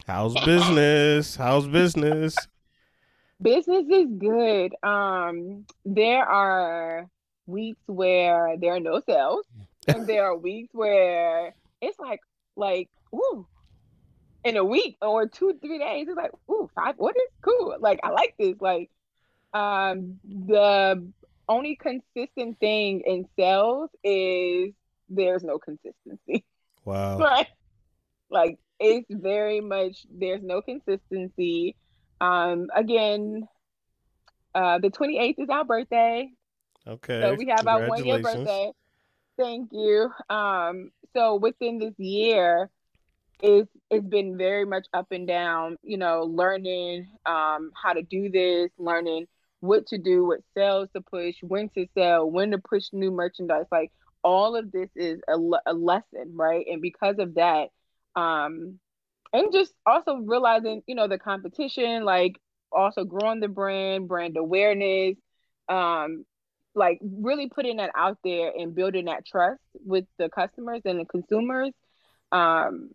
how's 0.07 0.35
business? 0.45 1.35
how's 1.35 1.67
business? 1.67 2.37
Business 3.43 3.87
is 3.91 4.07
good. 4.17 4.77
Um, 4.85 5.65
there 5.85 6.25
are 6.25 7.09
weeks 7.47 7.83
where 7.87 8.57
there 8.57 8.75
are 8.75 8.81
no 8.81 9.01
sales, 9.05 9.45
and 9.89 10.07
there 10.07 10.25
are 10.25 10.37
weeks 10.37 10.69
where 10.73 11.55
it's 11.81 11.99
like 11.99 12.21
like 12.55 12.91
ooh, 13.13 13.45
in 14.49 14.57
a 14.57 14.65
week 14.65 14.97
or 15.03 15.29
two 15.29 15.59
three 15.61 15.79
days, 15.79 16.07
it's 16.09 16.17
like 16.17 16.31
ooh 16.51 16.71
five 16.75 16.95
orders, 16.99 17.23
cool. 17.43 17.77
Like 17.79 18.01
I 18.03 18.11
like 18.11 18.35
this. 18.39 18.55
Like 18.61 18.91
um, 19.53 20.19
the 20.25 21.07
only 21.49 21.77
consistent 21.77 22.59
thing 22.59 23.03
in 23.07 23.27
sales 23.39 23.91
is 24.03 24.73
there's 25.11 25.45
no 25.45 25.59
consistency. 25.59 26.45
Wow. 26.85 27.19
right? 27.21 27.47
Like 28.31 28.59
it's 28.81 29.07
very 29.11 29.61
much 29.61 30.07
there's 30.11 30.43
no 30.43 30.63
consistency. 30.63 31.77
Um, 32.21 32.69
again, 32.75 33.47
uh, 34.55 34.79
the 34.79 34.89
28th 34.91 35.35
is 35.39 35.49
our 35.51 35.65
birthday. 35.65 36.31
Okay. 36.87 37.21
So 37.21 37.35
we 37.35 37.53
have 37.55 37.67
our 37.69 37.87
one 37.87 38.05
year 38.05 38.21
birthday. 38.21 38.73
Thank 39.39 39.71
you. 39.73 40.11
Um, 40.31 40.91
so 41.15 41.37
within 41.37 41.79
this 41.79 41.95
year, 41.99 42.71
it's 43.41 43.71
it's 43.91 44.07
been 44.07 44.37
very 44.37 44.65
much 44.65 44.87
up 44.93 45.09
and 45.13 45.27
down. 45.27 45.77
You 45.83 45.99
know, 45.99 46.23
learning 46.25 47.09
um, 47.27 47.71
how 47.81 47.93
to 47.95 48.03
do 48.03 48.31
this, 48.31 48.71
learning 48.79 49.27
what 49.61 49.87
to 49.89 49.99
do, 49.99 50.25
what 50.27 50.41
sales 50.57 50.89
to 50.95 51.01
push, 51.01 51.37
when 51.43 51.69
to 51.71 51.87
sell, 51.95 52.31
when 52.31 52.53
to 52.53 52.59
push 52.59 52.85
new 52.93 53.11
merchandise. 53.11 53.67
Like 53.71 53.93
all 54.23 54.57
of 54.57 54.71
this 54.73 54.91
is 54.97 55.21
a, 55.29 55.37
a 55.67 55.75
lesson, 55.75 56.35
right? 56.35 56.67
And 56.71 56.83
because 56.83 57.19
of 57.19 57.35
that, 57.35 57.69
um, 58.17 58.79
and 59.33 59.53
just 59.53 59.73
also 59.87 60.17
realizing, 60.17 60.83
you 60.87 60.95
know, 60.95 61.09
the 61.09 61.19
competition, 61.19 62.05
like 62.05 62.37
also 62.73 63.05
growing 63.05 63.41
the 63.41 63.49
brand, 63.49 64.09
brand 64.09 64.37
awareness, 64.37 65.17
um, 65.69 66.25
like 66.75 66.99
really 67.03 67.49
putting 67.49 67.77
that 67.79 67.91
out 67.97 68.19
there 68.25 68.53
and 68.57 68.75
building 68.75 69.07
that 69.07 69.27
trust 69.27 69.61
with 69.85 70.05
the 70.19 70.29
customers 70.29 70.83
and 70.85 71.01
the 71.01 71.05
consumers. 71.05 71.73
Um, 72.31 72.91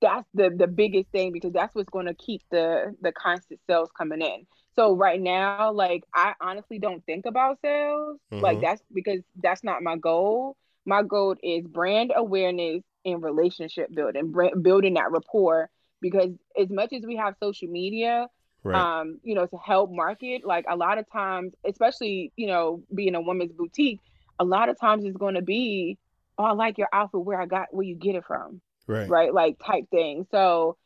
that's 0.00 0.28
the 0.34 0.50
the 0.50 0.66
biggest 0.66 1.10
thing 1.10 1.32
because 1.32 1.52
that's 1.52 1.74
what's 1.74 1.90
going 1.90 2.06
to 2.06 2.14
keep 2.14 2.42
the 2.50 2.94
the 3.00 3.12
constant 3.12 3.60
sales 3.66 3.90
coming 3.96 4.22
in 4.22 4.46
so 4.74 4.96
right 4.96 5.20
now, 5.20 5.72
like 5.72 6.04
I 6.14 6.34
honestly 6.40 6.78
don't 6.78 7.04
think 7.06 7.26
about 7.26 7.58
sales. 7.62 8.18
Mm-hmm. 8.32 8.42
Like 8.42 8.60
that's 8.60 8.82
because 8.92 9.20
that's 9.40 9.62
not 9.62 9.82
my 9.82 9.96
goal. 9.96 10.56
My 10.84 11.02
goal 11.02 11.36
is 11.42 11.64
brand 11.66 12.12
awareness 12.14 12.82
and 13.04 13.22
relationship 13.22 13.94
building, 13.94 14.32
brand, 14.32 14.62
building 14.62 14.94
that 14.94 15.10
rapport. 15.10 15.70
Because 16.00 16.30
as 16.60 16.68
much 16.70 16.92
as 16.92 17.04
we 17.06 17.16
have 17.16 17.34
social 17.42 17.68
media, 17.68 18.28
right. 18.62 19.00
um, 19.00 19.20
you 19.22 19.34
know, 19.34 19.46
to 19.46 19.56
help 19.64 19.90
market, 19.90 20.44
like 20.44 20.66
a 20.68 20.76
lot 20.76 20.98
of 20.98 21.10
times, 21.10 21.52
especially 21.64 22.32
you 22.36 22.46
know, 22.48 22.82
being 22.94 23.14
a 23.14 23.20
woman's 23.20 23.52
boutique, 23.52 24.00
a 24.38 24.44
lot 24.44 24.68
of 24.68 24.78
times 24.78 25.04
it's 25.04 25.16
going 25.16 25.36
to 25.36 25.42
be, 25.42 25.98
oh, 26.36 26.44
I 26.44 26.52
like 26.52 26.78
your 26.78 26.88
outfit. 26.92 27.20
Where 27.20 27.40
I 27.40 27.46
got 27.46 27.68
where 27.70 27.86
you 27.86 27.94
get 27.94 28.16
it 28.16 28.24
from, 28.26 28.60
right? 28.86 29.08
Right, 29.08 29.34
like 29.34 29.56
type 29.64 29.88
thing. 29.90 30.26
So 30.30 30.76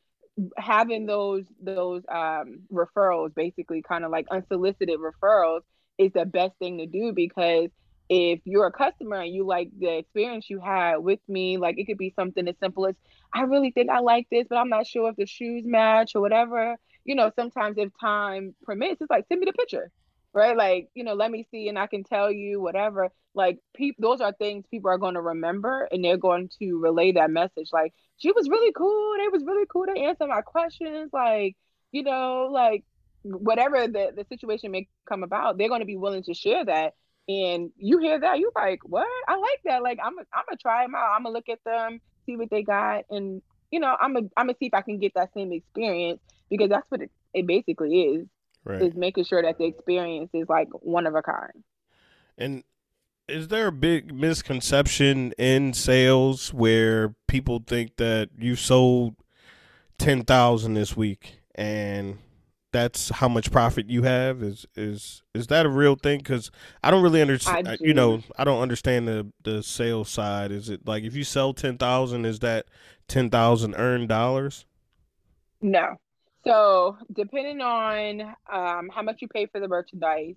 having 0.56 1.06
those 1.06 1.44
those 1.60 2.02
um, 2.08 2.60
referrals, 2.72 3.34
basically 3.34 3.82
kind 3.82 4.04
of 4.04 4.10
like 4.10 4.26
unsolicited 4.30 4.98
referrals, 5.00 5.60
is 5.98 6.12
the 6.12 6.24
best 6.24 6.52
thing 6.58 6.78
to 6.78 6.86
do 6.86 7.12
because 7.12 7.70
if 8.08 8.40
you're 8.44 8.66
a 8.66 8.72
customer 8.72 9.16
and 9.20 9.34
you 9.34 9.46
like 9.46 9.68
the 9.78 9.98
experience 9.98 10.48
you 10.48 10.60
had 10.60 10.96
with 10.96 11.20
me, 11.28 11.58
like 11.58 11.78
it 11.78 11.84
could 11.84 11.98
be 11.98 12.12
something 12.16 12.48
as 12.48 12.54
simple 12.62 12.86
as 12.86 12.94
I 13.34 13.42
really 13.42 13.70
think 13.70 13.90
I 13.90 14.00
like 14.00 14.26
this, 14.30 14.46
but 14.48 14.56
I'm 14.56 14.70
not 14.70 14.86
sure 14.86 15.10
if 15.10 15.16
the 15.16 15.26
shoes 15.26 15.64
match 15.66 16.12
or 16.14 16.22
whatever. 16.22 16.76
You 17.04 17.14
know, 17.14 17.30
sometimes 17.36 17.76
if 17.78 17.90
time 18.00 18.54
permits, 18.62 19.00
it's 19.00 19.10
like 19.10 19.26
send 19.28 19.40
me 19.40 19.46
the 19.46 19.52
picture, 19.52 19.90
right? 20.32 20.56
Like, 20.56 20.88
you 20.94 21.04
know, 21.04 21.14
let 21.14 21.30
me 21.30 21.46
see 21.50 21.68
and 21.68 21.78
I 21.78 21.86
can 21.86 22.04
tell 22.04 22.30
you 22.30 22.60
whatever. 22.60 23.10
Like, 23.34 23.58
people, 23.74 24.10
those 24.10 24.20
are 24.20 24.32
things 24.32 24.64
people 24.70 24.90
are 24.90 24.98
going 24.98 25.14
to 25.14 25.20
remember 25.20 25.88
and 25.90 26.04
they're 26.04 26.16
going 26.16 26.50
to 26.58 26.78
relay 26.78 27.12
that 27.12 27.30
message. 27.30 27.68
Like, 27.72 27.94
she 28.16 28.32
was 28.32 28.48
really 28.48 28.72
cool. 28.72 29.16
They 29.18 29.28
was 29.28 29.44
really 29.44 29.66
cool 29.70 29.86
to 29.86 30.00
answer 30.00 30.26
my 30.26 30.42
questions. 30.42 31.10
Like, 31.12 31.56
you 31.92 32.02
know, 32.02 32.48
like 32.50 32.84
whatever 33.22 33.86
the, 33.86 34.12
the 34.16 34.24
situation 34.28 34.70
may 34.70 34.88
come 35.08 35.22
about, 35.22 35.58
they're 35.58 35.68
going 35.68 35.80
to 35.80 35.86
be 35.86 35.96
willing 35.96 36.22
to 36.24 36.34
share 36.34 36.64
that 36.64 36.94
and 37.28 37.70
you 37.76 37.98
hear 37.98 38.18
that, 38.18 38.38
you're 38.38 38.52
like, 38.56 38.80
what? 38.84 39.06
I 39.28 39.36
like 39.36 39.60
that. 39.66 39.82
Like, 39.82 39.98
I'm, 40.02 40.18
I'm 40.18 40.44
gonna 40.48 40.56
try 40.60 40.82
them 40.84 40.94
out. 40.94 41.14
I'm 41.14 41.24
gonna 41.24 41.34
look 41.34 41.48
at 41.50 41.62
them, 41.64 42.00
see 42.24 42.36
what 42.36 42.48
they 42.50 42.62
got, 42.62 43.04
and 43.10 43.42
you 43.70 43.80
know, 43.80 43.94
I'm 44.00 44.14
gonna, 44.14 44.28
I'm 44.36 44.46
gonna 44.46 44.56
see 44.58 44.66
if 44.66 44.74
I 44.74 44.80
can 44.80 44.98
get 44.98 45.12
that 45.14 45.34
same 45.34 45.52
experience 45.52 46.20
because 46.48 46.70
that's 46.70 46.90
what 46.90 47.02
it, 47.02 47.10
it 47.34 47.46
basically 47.46 48.00
is. 48.00 48.26
Right. 48.68 48.82
Is 48.82 48.94
making 48.94 49.24
sure 49.24 49.40
that 49.40 49.56
the 49.56 49.64
experience 49.64 50.28
is 50.34 50.46
like 50.46 50.68
one 50.82 51.06
of 51.06 51.14
a 51.14 51.22
kind. 51.22 51.64
And 52.36 52.64
is 53.26 53.48
there 53.48 53.68
a 53.68 53.72
big 53.72 54.14
misconception 54.14 55.32
in 55.38 55.72
sales 55.72 56.52
where 56.52 57.14
people 57.26 57.62
think 57.66 57.96
that 57.96 58.28
you 58.38 58.56
sold 58.56 59.16
ten 59.98 60.22
thousand 60.22 60.74
this 60.74 60.94
week 60.94 61.40
and 61.54 62.18
that's 62.70 63.08
how 63.08 63.28
much 63.28 63.50
profit 63.50 63.88
you 63.88 64.02
have? 64.02 64.42
Is 64.42 64.66
is 64.76 65.22
is 65.34 65.46
that 65.46 65.64
a 65.64 65.70
real 65.70 65.94
thing? 65.94 66.18
Because 66.18 66.50
i 66.84 66.90
don't 66.90 67.02
really 67.02 67.22
understand 67.22 67.78
you 67.80 67.94
know 67.94 68.20
i 68.36 68.44
don't 68.44 68.60
understand 68.60 69.08
the 69.08 69.32
the 69.44 69.62
sales 69.62 70.10
side. 70.10 70.52
Is 70.52 70.68
it 70.68 70.86
like 70.86 71.04
if 71.04 71.16
you 71.16 71.24
sell 71.24 71.54
10000 71.54 72.26
is 72.26 72.40
that 72.40 72.66
10000 73.08 73.74
earned 73.76 74.10
dollars? 74.10 74.66
No 75.62 75.96
so 76.48 76.96
depending 77.12 77.60
on 77.60 78.20
um, 78.52 78.90
how 78.94 79.02
much 79.02 79.20
you 79.20 79.28
pay 79.28 79.46
for 79.46 79.60
the 79.60 79.68
merchandise 79.68 80.36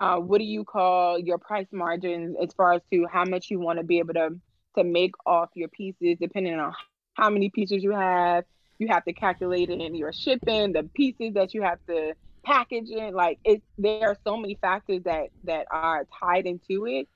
uh, 0.00 0.16
what 0.16 0.38
do 0.38 0.44
you 0.44 0.64
call 0.64 1.18
your 1.18 1.38
price 1.38 1.66
margins 1.72 2.36
as 2.42 2.52
far 2.54 2.72
as 2.72 2.82
to 2.92 3.06
how 3.12 3.24
much 3.24 3.50
you 3.50 3.60
want 3.60 3.78
to 3.78 3.84
be 3.84 3.98
able 3.98 4.14
to 4.14 4.30
to 4.76 4.84
make 4.84 5.12
off 5.26 5.50
your 5.54 5.68
pieces 5.68 6.16
depending 6.20 6.54
on 6.54 6.72
how 7.14 7.28
many 7.28 7.50
pieces 7.50 7.82
you 7.82 7.90
have 7.90 8.44
you 8.80 8.88
have 8.88 9.04
to 9.04 9.12
calculate 9.12 9.68
it 9.68 9.80
in 9.80 9.94
your 9.94 10.12
shipping, 10.12 10.72
the 10.72 10.88
pieces 10.94 11.34
that 11.34 11.52
you 11.54 11.62
have 11.62 11.78
to 11.86 12.14
package 12.44 12.88
in. 12.88 13.14
Like 13.14 13.38
it, 13.44 13.62
there 13.78 14.08
are 14.08 14.16
so 14.26 14.36
many 14.38 14.58
factors 14.60 15.02
that 15.04 15.28
that 15.44 15.66
are 15.70 16.06
tied 16.18 16.46
into 16.46 16.86
it. 16.86 17.06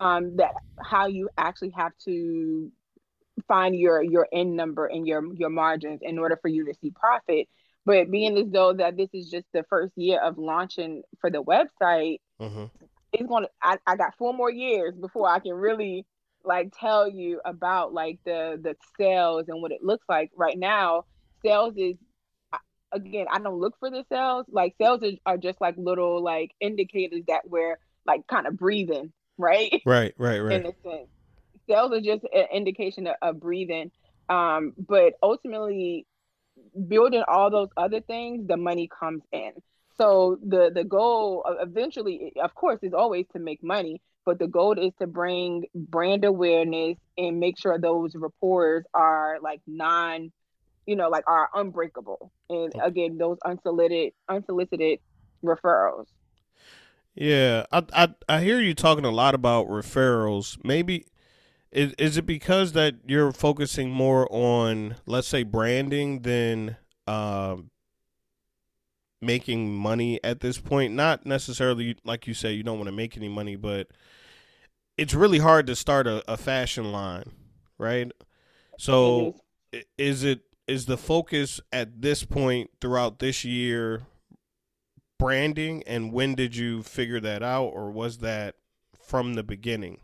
Um, 0.00 0.36
that 0.36 0.52
how 0.82 1.06
you 1.06 1.30
actually 1.38 1.70
have 1.70 1.92
to 2.04 2.70
find 3.48 3.74
your 3.74 4.02
your 4.02 4.28
end 4.32 4.54
number 4.54 4.86
and 4.86 5.06
your 5.06 5.24
your 5.34 5.50
margins 5.50 6.00
in 6.02 6.18
order 6.18 6.38
for 6.40 6.48
you 6.48 6.66
to 6.66 6.74
see 6.80 6.90
profit. 6.90 7.48
But 7.86 8.10
being 8.10 8.38
as 8.38 8.50
though 8.50 8.72
that 8.72 8.96
this 8.96 9.10
is 9.12 9.30
just 9.30 9.46
the 9.52 9.64
first 9.68 9.92
year 9.96 10.20
of 10.20 10.38
launching 10.38 11.02
for 11.20 11.30
the 11.30 11.42
website, 11.42 12.18
mm-hmm. 12.40 12.64
it's 13.12 13.28
gonna. 13.28 13.48
I, 13.62 13.78
I 13.86 13.96
got 13.96 14.16
four 14.18 14.32
more 14.32 14.50
years 14.50 14.94
before 14.94 15.28
I 15.28 15.38
can 15.38 15.54
really 15.54 16.06
like 16.44 16.72
tell 16.78 17.08
you 17.08 17.40
about 17.44 17.92
like 17.92 18.18
the 18.24 18.58
the 18.62 18.76
sales 18.98 19.46
and 19.48 19.60
what 19.60 19.72
it 19.72 19.82
looks 19.82 20.04
like. 20.08 20.30
Right 20.36 20.58
now 20.58 21.04
sales 21.44 21.74
is 21.76 21.96
again 22.92 23.26
i 23.30 23.38
don't 23.38 23.60
look 23.60 23.74
for 23.78 23.90
the 23.90 24.04
sales. 24.08 24.46
Like 24.48 24.74
sales 24.80 25.02
are, 25.02 25.12
are 25.26 25.38
just 25.38 25.60
like 25.60 25.74
little 25.76 26.22
like 26.22 26.52
indicators 26.60 27.22
that 27.28 27.42
we're 27.46 27.78
like 28.06 28.26
kind 28.26 28.46
of 28.46 28.56
breathing 28.56 29.12
right? 29.38 29.82
Right 29.86 30.14
right 30.16 30.38
right. 30.38 30.60
In 30.60 30.66
a 30.66 30.74
sense. 30.82 31.08
Sales 31.68 31.92
are 31.92 32.00
just 32.00 32.24
an 32.24 32.46
indication 32.52 33.06
of, 33.06 33.16
of 33.20 33.40
breathing. 33.40 33.90
Um 34.28 34.72
but 34.78 35.14
ultimately 35.22 36.06
building 36.88 37.22
all 37.28 37.50
those 37.50 37.68
other 37.76 38.00
things 38.00 38.46
the 38.46 38.56
money 38.56 38.88
comes 38.98 39.22
in 39.32 39.52
so 39.96 40.38
the 40.46 40.70
the 40.74 40.84
goal 40.84 41.44
uh, 41.48 41.62
eventually 41.62 42.32
of 42.42 42.54
course 42.54 42.78
is 42.82 42.92
always 42.92 43.26
to 43.32 43.38
make 43.38 43.62
money 43.62 44.00
but 44.24 44.38
the 44.38 44.46
goal 44.46 44.72
is 44.72 44.92
to 44.98 45.06
bring 45.06 45.64
brand 45.74 46.24
awareness 46.24 46.96
and 47.18 47.38
make 47.38 47.58
sure 47.58 47.78
those 47.78 48.14
reporters 48.14 48.84
are 48.94 49.38
like 49.42 49.60
non 49.66 50.32
you 50.86 50.96
know, 50.96 51.08
like 51.08 51.24
are 51.26 51.48
unbreakable. 51.54 52.30
And 52.50 52.72
oh. 52.76 52.80
again, 52.80 53.18
those 53.18 53.38
unsolicited 53.44 54.12
unsolicited 54.28 55.00
referrals. 55.44 56.06
Yeah, 57.14 57.64
I, 57.70 57.84
I 57.92 58.08
I 58.28 58.40
hear 58.40 58.60
you 58.60 58.74
talking 58.74 59.04
a 59.04 59.10
lot 59.10 59.34
about 59.34 59.68
referrals. 59.68 60.58
Maybe 60.64 61.06
is 61.74 61.92
is 61.98 62.16
it 62.16 62.24
because 62.24 62.72
that 62.72 62.94
you're 63.06 63.32
focusing 63.32 63.90
more 63.90 64.28
on 64.30 64.96
let's 65.06 65.28
say 65.28 65.42
branding 65.42 66.20
than 66.22 66.76
um 67.06 67.70
making 69.20 69.74
money 69.74 70.22
at 70.22 70.40
this 70.40 70.58
point? 70.58 70.94
Not 70.94 71.26
necessarily 71.26 71.96
like 72.04 72.26
you 72.26 72.34
say 72.34 72.52
you 72.52 72.62
don't 72.62 72.78
want 72.78 72.88
to 72.88 72.94
make 72.94 73.16
any 73.16 73.28
money, 73.28 73.56
but 73.56 73.88
it's 74.96 75.14
really 75.14 75.38
hard 75.38 75.66
to 75.66 75.74
start 75.74 76.06
a, 76.06 76.22
a 76.30 76.36
fashion 76.36 76.92
line, 76.92 77.30
right? 77.76 78.12
So 78.78 79.36
is 79.98 80.22
it 80.22 80.42
is 80.68 80.86
the 80.86 80.96
focus 80.96 81.60
at 81.72 82.00
this 82.00 82.24
point 82.24 82.70
throughout 82.80 83.18
this 83.18 83.44
year 83.44 84.06
branding 85.18 85.82
and 85.86 86.12
when 86.12 86.34
did 86.34 86.56
you 86.56 86.82
figure 86.82 87.20
that 87.20 87.42
out 87.42 87.66
or 87.66 87.90
was 87.90 88.18
that 88.18 88.54
from 88.98 89.34
the 89.34 89.42
beginning 89.42 89.98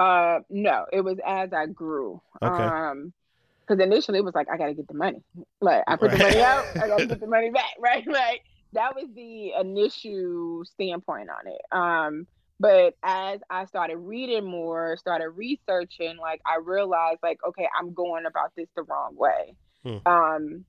uh 0.00 0.40
no 0.48 0.86
it 0.92 1.02
was 1.02 1.18
as 1.26 1.52
i 1.52 1.66
grew 1.66 2.20
okay. 2.42 2.64
um 2.64 3.12
because 3.60 3.82
initially 3.82 4.18
it 4.18 4.24
was 4.24 4.34
like 4.34 4.48
i 4.50 4.56
gotta 4.56 4.74
get 4.74 4.88
the 4.88 4.94
money 4.94 5.22
like 5.60 5.82
i 5.86 5.96
put 5.96 6.10
right. 6.10 6.18
the 6.18 6.24
money 6.24 6.40
out 6.40 6.64
i 6.76 6.88
gotta 6.88 7.06
get 7.06 7.20
the 7.20 7.26
money 7.26 7.50
back 7.50 7.70
right 7.78 8.06
like 8.06 8.42
that 8.72 8.94
was 8.94 9.06
the 9.14 9.52
initial 9.60 10.64
standpoint 10.64 11.28
on 11.28 11.46
it 11.46 11.60
um 11.70 12.26
but 12.60 12.94
as 13.02 13.40
I 13.48 13.64
started 13.64 13.96
reading 13.96 14.44
more, 14.44 14.98
started 14.98 15.30
researching, 15.30 16.18
like 16.18 16.42
I 16.44 16.58
realized, 16.62 17.20
like, 17.22 17.38
okay, 17.42 17.66
I'm 17.76 17.94
going 17.94 18.26
about 18.26 18.52
this 18.54 18.68
the 18.76 18.82
wrong 18.82 19.16
way. 19.16 19.56
Hmm. 19.82 19.96
Um, 20.04 20.64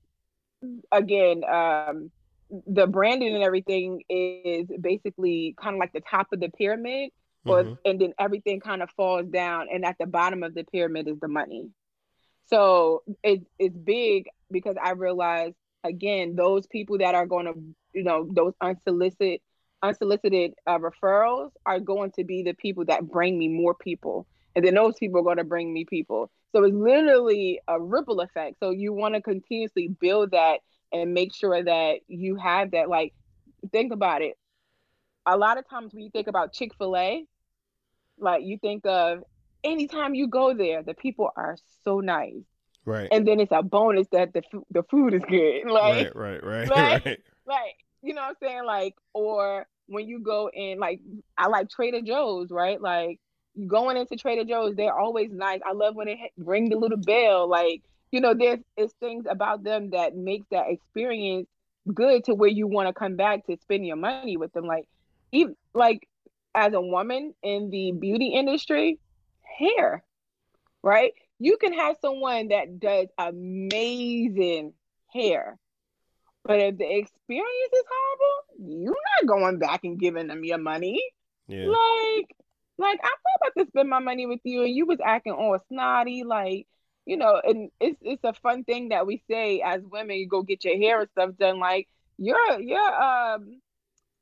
again, 0.90 1.44
um, 1.44 2.10
the 2.66 2.86
branding 2.86 3.34
and 3.34 3.42
everything 3.42 4.02
is 4.08 4.68
basically 4.80 5.54
kind 5.60 5.76
of 5.76 5.80
like 5.80 5.92
the 5.92 6.00
top 6.00 6.28
of 6.32 6.40
the 6.40 6.48
pyramid, 6.48 7.10
mm-hmm. 7.46 7.74
and 7.84 8.00
then 8.00 8.12
everything 8.18 8.60
kind 8.60 8.82
of 8.82 8.90
falls 8.90 9.26
down, 9.26 9.68
and 9.72 9.84
at 9.84 9.96
the 9.98 10.06
bottom 10.06 10.42
of 10.42 10.54
the 10.54 10.64
pyramid 10.64 11.08
is 11.08 11.18
the 11.20 11.28
money. 11.28 11.70
So 12.46 13.02
it, 13.22 13.42
it's 13.58 13.76
big 13.76 14.28
because 14.50 14.76
I 14.82 14.90
realized 14.90 15.54
again 15.84 16.36
those 16.36 16.66
people 16.66 16.98
that 16.98 17.14
are 17.14 17.26
going 17.26 17.46
to, 17.46 17.54
you 17.92 18.04
know, 18.04 18.28
those 18.30 18.52
unsolicited 18.60 19.40
unsolicited 19.82 20.52
uh, 20.66 20.78
referrals 20.78 21.50
are 21.66 21.80
going 21.80 22.12
to 22.12 22.24
be 22.24 22.42
the 22.42 22.54
people 22.54 22.84
that 22.84 23.08
bring 23.08 23.38
me 23.38 23.48
more 23.48 23.74
people. 23.74 24.26
And 24.54 24.64
then 24.64 24.74
those 24.74 24.96
people 24.96 25.20
are 25.20 25.24
going 25.24 25.38
to 25.38 25.44
bring 25.44 25.72
me 25.72 25.84
people. 25.84 26.30
So 26.52 26.62
it's 26.62 26.74
literally 26.74 27.60
a 27.66 27.80
ripple 27.80 28.20
effect. 28.20 28.58
So 28.60 28.70
you 28.70 28.92
want 28.92 29.14
to 29.14 29.20
continuously 29.20 29.88
build 29.88 30.32
that 30.32 30.60
and 30.92 31.14
make 31.14 31.34
sure 31.34 31.64
that 31.64 32.00
you 32.06 32.36
have 32.36 32.72
that. 32.72 32.88
Like 32.88 33.14
think 33.72 33.92
about 33.92 34.22
it. 34.22 34.38
A 35.24 35.36
lot 35.36 35.58
of 35.58 35.68
times 35.68 35.92
when 35.94 36.04
you 36.04 36.10
think 36.10 36.28
about 36.28 36.52
chick-fil-a 36.52 37.24
like 38.18 38.42
you 38.44 38.58
think 38.58 38.84
of 38.86 39.22
anytime 39.64 40.14
you 40.14 40.26
go 40.26 40.54
there 40.54 40.82
the 40.82 40.94
people 40.94 41.30
are 41.36 41.56
so 41.84 42.00
nice 42.00 42.44
right 42.84 43.08
and 43.12 43.26
then 43.26 43.38
it's 43.40 43.52
a 43.52 43.62
bonus 43.62 44.06
that 44.12 44.32
the, 44.32 44.42
the 44.70 44.82
food 44.84 45.14
is 45.14 45.22
good 45.28 45.64
like 45.70 46.14
right 46.14 46.44
right 46.44 46.44
right 46.44 46.68
like, 46.70 47.04
right 47.04 47.20
like 47.46 47.76
you 48.02 48.14
know 48.14 48.22
what 48.22 48.28
i'm 48.28 48.36
saying 48.40 48.64
like 48.64 48.94
or 49.12 49.66
when 49.86 50.08
you 50.08 50.20
go 50.20 50.50
in 50.52 50.78
like 50.78 51.00
I 51.36 51.48
like 51.48 51.68
Trader 51.68 52.00
Joe's, 52.00 52.50
right? 52.50 52.80
Like 52.80 53.20
going 53.66 53.96
into 53.96 54.16
Trader 54.16 54.44
Joe's, 54.44 54.74
they're 54.74 54.96
always 54.96 55.30
nice. 55.30 55.60
I 55.64 55.72
love 55.72 55.94
when 55.94 56.06
they 56.06 56.32
ring 56.36 56.70
the 56.70 56.76
little 56.76 56.98
bell. 56.98 57.48
Like, 57.48 57.82
you 58.10 58.20
know, 58.20 58.34
there's 58.34 58.60
it's 58.76 58.94
things 58.94 59.26
about 59.28 59.62
them 59.62 59.90
that 59.90 60.16
makes 60.16 60.46
that 60.50 60.66
experience 60.68 61.46
good 61.92 62.24
to 62.24 62.34
where 62.34 62.48
you 62.48 62.66
want 62.66 62.88
to 62.88 62.94
come 62.94 63.16
back 63.16 63.46
to 63.46 63.56
spend 63.60 63.86
your 63.86 63.96
money 63.96 64.36
with 64.36 64.52
them. 64.52 64.66
Like 64.66 64.88
even 65.30 65.56
like 65.74 66.08
as 66.54 66.72
a 66.74 66.80
woman 66.80 67.34
in 67.42 67.70
the 67.70 67.92
beauty 67.92 68.28
industry, 68.28 68.98
hair, 69.58 70.04
right? 70.82 71.12
You 71.38 71.56
can 71.56 71.72
have 71.72 71.96
someone 72.00 72.48
that 72.48 72.78
does 72.78 73.08
amazing 73.18 74.74
hair 75.12 75.58
but 76.44 76.58
if 76.58 76.78
the 76.78 76.96
experience 76.96 77.72
is 77.72 77.84
horrible, 77.88 78.80
you're 78.82 78.96
not 79.20 79.28
going 79.28 79.58
back 79.58 79.84
and 79.84 79.98
giving 79.98 80.26
them 80.26 80.44
your 80.44 80.58
money. 80.58 81.00
Yeah. 81.46 81.66
Like, 81.66 82.36
like 82.78 83.00
I'm 83.02 83.10
about 83.40 83.62
to 83.62 83.66
spend 83.68 83.88
my 83.88 84.00
money 84.00 84.26
with 84.26 84.40
you, 84.44 84.62
and 84.62 84.74
you 84.74 84.86
was 84.86 84.98
acting 85.04 85.32
all 85.32 85.58
snotty, 85.68 86.24
like 86.24 86.66
you 87.06 87.16
know. 87.16 87.40
And 87.44 87.70
it's 87.80 87.98
it's 88.02 88.24
a 88.24 88.32
fun 88.32 88.64
thing 88.64 88.88
that 88.88 89.06
we 89.06 89.22
say 89.30 89.60
as 89.60 89.82
women. 89.84 90.16
You 90.16 90.26
go 90.26 90.42
get 90.42 90.64
your 90.64 90.76
hair 90.78 91.00
and 91.00 91.10
stuff 91.10 91.30
done. 91.38 91.60
Like 91.60 91.88
your 92.18 92.60
your 92.60 93.02
um 93.02 93.60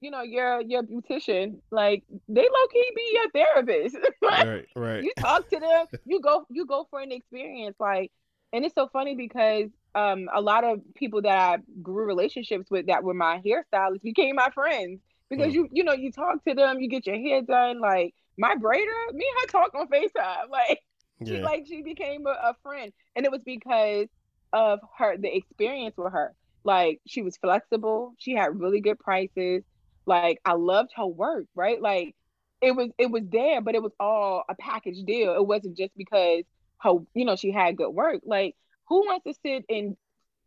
you 0.00 0.11
know, 0.11 0.23
your 0.23 0.62
your 0.62 0.83
beautician, 0.83 1.59
like 1.71 2.02
they 2.28 2.42
low 2.42 2.66
key 2.73 2.90
be 2.97 3.11
your 3.12 3.30
therapist. 3.30 3.97
right, 4.23 4.66
right. 4.75 5.04
You 5.04 5.12
talk 5.19 5.49
to 5.50 5.61
them, 5.61 5.87
you 6.07 6.21
go 6.21 6.47
you 6.49 6.66
go 6.66 6.87
for 6.90 7.00
an 7.00 7.12
experience. 7.12 7.76
Like, 7.78 8.11
and 8.52 8.64
it's 8.64 8.75
so 8.75 8.88
funny 8.92 9.14
because 9.14 9.69
um 9.95 10.28
a 10.35 10.40
lot 10.40 10.64
of 10.64 10.80
people 10.95 11.23
that 11.23 11.37
I 11.37 11.59
grew 11.83 12.07
relationships 12.07 12.71
with 12.71 12.87
that 12.87 13.04
were 13.04 13.14
my 13.14 13.42
hairstylists 13.45 14.02
became 14.02 14.37
my 14.37 14.50
friends 14.50 15.00
because 15.28 15.52
mm. 15.52 15.54
you 15.54 15.69
you 15.73 15.85
know 15.85 15.92
you 15.92 16.11
talk 16.11 16.42
to 16.45 16.54
them, 16.54 16.80
you 16.80 16.88
get 16.88 17.07
your 17.07 17.19
hair 17.19 17.42
done. 17.42 17.80
Like 17.80 18.14
my 18.38 18.54
braider, 18.54 19.12
me 19.12 19.26
and 19.26 19.40
her 19.40 19.47
talk 19.49 19.75
on 19.75 19.88
Facetime. 19.88 20.49
Like 20.50 20.80
yeah. 21.21 21.37
she 21.37 21.42
like 21.42 21.66
she 21.66 21.83
became 21.83 22.26
a, 22.26 22.30
a 22.30 22.57
friend, 22.62 22.90
and 23.14 23.26
it 23.26 23.30
was 23.30 23.42
because 23.45 24.07
of 24.54 24.80
her 24.97 25.19
the 25.19 25.37
experience 25.37 25.95
with 25.99 26.14
her. 26.14 26.35
Like 26.64 27.00
she 27.07 27.21
was 27.21 27.37
flexible, 27.37 28.14
she 28.19 28.33
had 28.33 28.59
really 28.59 28.80
good 28.80 28.99
prices 28.99 29.62
like 30.10 30.40
I 30.44 30.54
loved 30.54 30.90
her 30.96 31.06
work, 31.06 31.46
right? 31.54 31.80
Like 31.80 32.16
it 32.60 32.72
was 32.72 32.90
it 32.98 33.10
was 33.10 33.22
there, 33.30 33.60
but 33.60 33.74
it 33.74 33.82
was 33.82 33.92
all 33.98 34.42
a 34.48 34.54
package 34.56 35.02
deal. 35.06 35.34
It 35.34 35.46
wasn't 35.46 35.78
just 35.78 35.96
because 35.96 36.42
her, 36.78 36.94
you 37.14 37.24
know, 37.24 37.36
she 37.36 37.52
had 37.52 37.76
good 37.76 37.90
work. 37.90 38.20
Like 38.24 38.56
who 38.88 39.06
wants 39.06 39.24
to 39.24 39.34
sit 39.42 39.64
in 39.68 39.96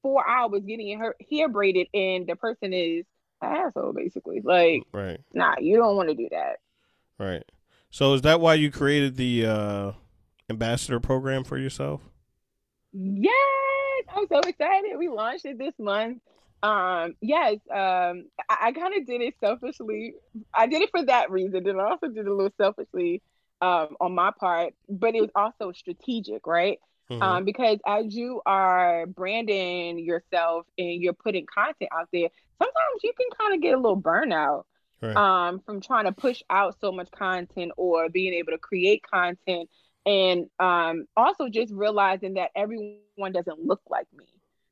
four 0.01 0.27
hours 0.27 0.63
getting 0.67 0.99
her 0.99 1.15
hair 1.31 1.47
braided 1.47 1.87
and 1.93 2.27
the 2.27 2.35
person 2.35 2.73
is 2.73 3.05
an 3.41 3.55
asshole 3.55 3.93
basically? 3.93 4.41
Like 4.43 4.83
right. 4.91 5.21
nah, 5.33 5.55
you 5.59 5.77
don't 5.77 5.95
want 5.95 6.09
to 6.09 6.15
do 6.15 6.27
that. 6.31 6.57
Right. 7.17 7.45
So 7.89 8.13
is 8.13 8.23
that 8.23 8.41
why 8.41 8.55
you 8.55 8.69
created 8.69 9.15
the 9.15 9.45
uh 9.45 9.91
ambassador 10.49 10.99
program 10.99 11.45
for 11.45 11.57
yourself? 11.57 12.01
Yes, 12.91 13.33
I'm 14.13 14.27
so 14.27 14.39
excited. 14.41 14.97
We 14.97 15.07
launched 15.07 15.45
it 15.45 15.57
this 15.57 15.73
month. 15.79 16.19
Um, 16.63 17.15
yes, 17.21 17.57
um, 17.69 18.25
I, 18.49 18.57
I 18.61 18.71
kind 18.71 18.95
of 18.95 19.05
did 19.05 19.21
it 19.21 19.35
selfishly. 19.41 20.15
I 20.53 20.65
did 20.67 20.81
it 20.81 20.91
for 20.91 21.05
that 21.05 21.29
reason, 21.29 21.67
and 21.67 21.79
I 21.79 21.89
also 21.89 22.07
did 22.07 22.19
it 22.19 22.27
a 22.27 22.33
little 22.33 22.53
selfishly 22.57 23.21
um, 23.61 23.97
on 23.99 24.15
my 24.15 24.31
part, 24.39 24.73
but 24.87 25.13
it 25.13 25.21
was 25.21 25.29
also 25.35 25.73
strategic, 25.73 26.47
right? 26.47 26.79
Mm-hmm. 27.11 27.21
Um, 27.21 27.43
because 27.43 27.79
as 27.85 28.15
you 28.15 28.41
are 28.45 29.05
branding 29.05 29.99
yourself 29.99 30.65
and 30.77 31.01
you're 31.01 31.13
putting 31.13 31.45
content 31.53 31.91
out 31.93 32.07
there, 32.13 32.29
sometimes 32.57 33.03
you 33.03 33.11
can 33.17 33.27
kind 33.37 33.53
of 33.53 33.61
get 33.61 33.73
a 33.73 33.77
little 33.77 34.01
burnout 34.01 34.63
right. 35.01 35.15
um, 35.17 35.59
from 35.65 35.81
trying 35.81 36.05
to 36.05 36.13
push 36.13 36.41
out 36.49 36.77
so 36.79 36.93
much 36.93 37.11
content 37.11 37.73
or 37.75 38.07
being 38.09 38.33
able 38.33 38.53
to 38.53 38.57
create 38.57 39.03
content 39.03 39.69
and 40.05 40.45
um, 40.59 41.05
also 41.15 41.49
just 41.49 41.73
realizing 41.73 42.35
that 42.35 42.51
everyone 42.55 43.33
doesn't 43.33 43.59
look 43.65 43.81
like 43.89 44.07
me 44.15 44.25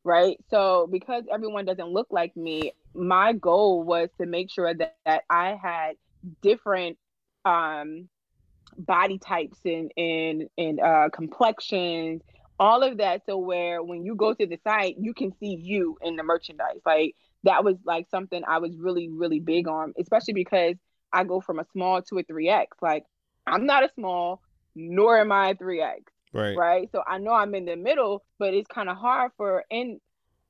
right? 0.04 0.38
So 0.50 0.88
because 0.92 1.24
everyone 1.32 1.66
doesn't 1.66 1.90
look 1.90 2.08
like 2.12 2.36
me, 2.36 2.74
my 2.94 3.34
goal 3.34 3.84
was 3.84 4.10
to 4.20 4.26
make 4.26 4.52
sure 4.52 4.74
that, 4.74 4.96
that 5.06 5.24
I 5.30 5.58
had 5.62 5.96
different 6.42 6.98
um 7.46 8.08
body 8.78 9.18
types 9.18 9.58
and 9.66 9.92
and 9.98 10.44
and 10.58 10.80
uh 10.80 11.10
complexions 11.12 12.22
all 12.60 12.84
of 12.84 13.00
that 13.00 13.24
so 13.26 13.36
where 13.38 13.82
when 13.82 14.06
you 14.06 14.16
go 14.16 14.34
to 14.34 14.46
the 14.46 14.60
site 14.64 14.96
you 15.00 15.14
can 15.16 15.32
see 15.40 15.58
you 15.60 15.98
in 16.04 16.16
the 16.16 16.24
merchandise. 16.24 16.80
Like 16.86 17.16
that 17.44 17.64
was 17.64 17.76
like 17.86 18.08
something 18.10 18.42
i 18.48 18.60
was 18.60 18.76
really 18.78 19.10
really 19.10 19.40
big 19.40 19.68
on 19.68 19.94
especially 20.00 20.34
because 20.34 20.76
i 21.14 21.24
go 21.24 21.42
from 21.42 21.60
a 21.60 21.66
small 21.72 22.02
to 22.02 22.18
a 22.18 22.24
3x 22.24 22.68
like 22.82 23.04
i'm 23.48 23.66
not 23.66 23.84
a 23.84 23.90
small 23.96 24.42
nor 24.76 25.20
am 25.20 25.32
i 25.32 25.50
a 25.50 25.56
3x 25.56 26.02
Right. 26.34 26.56
Right. 26.56 26.90
So 26.92 27.04
I 27.06 27.18
know 27.18 27.34
I'm 27.34 27.56
in 27.56 27.66
the 27.66 27.76
middle, 27.76 28.24
but 28.40 28.54
it's 28.54 28.68
kind 28.68 28.90
of 28.90 28.98
hard 28.98 29.32
for 29.38 29.64
and 29.70 30.00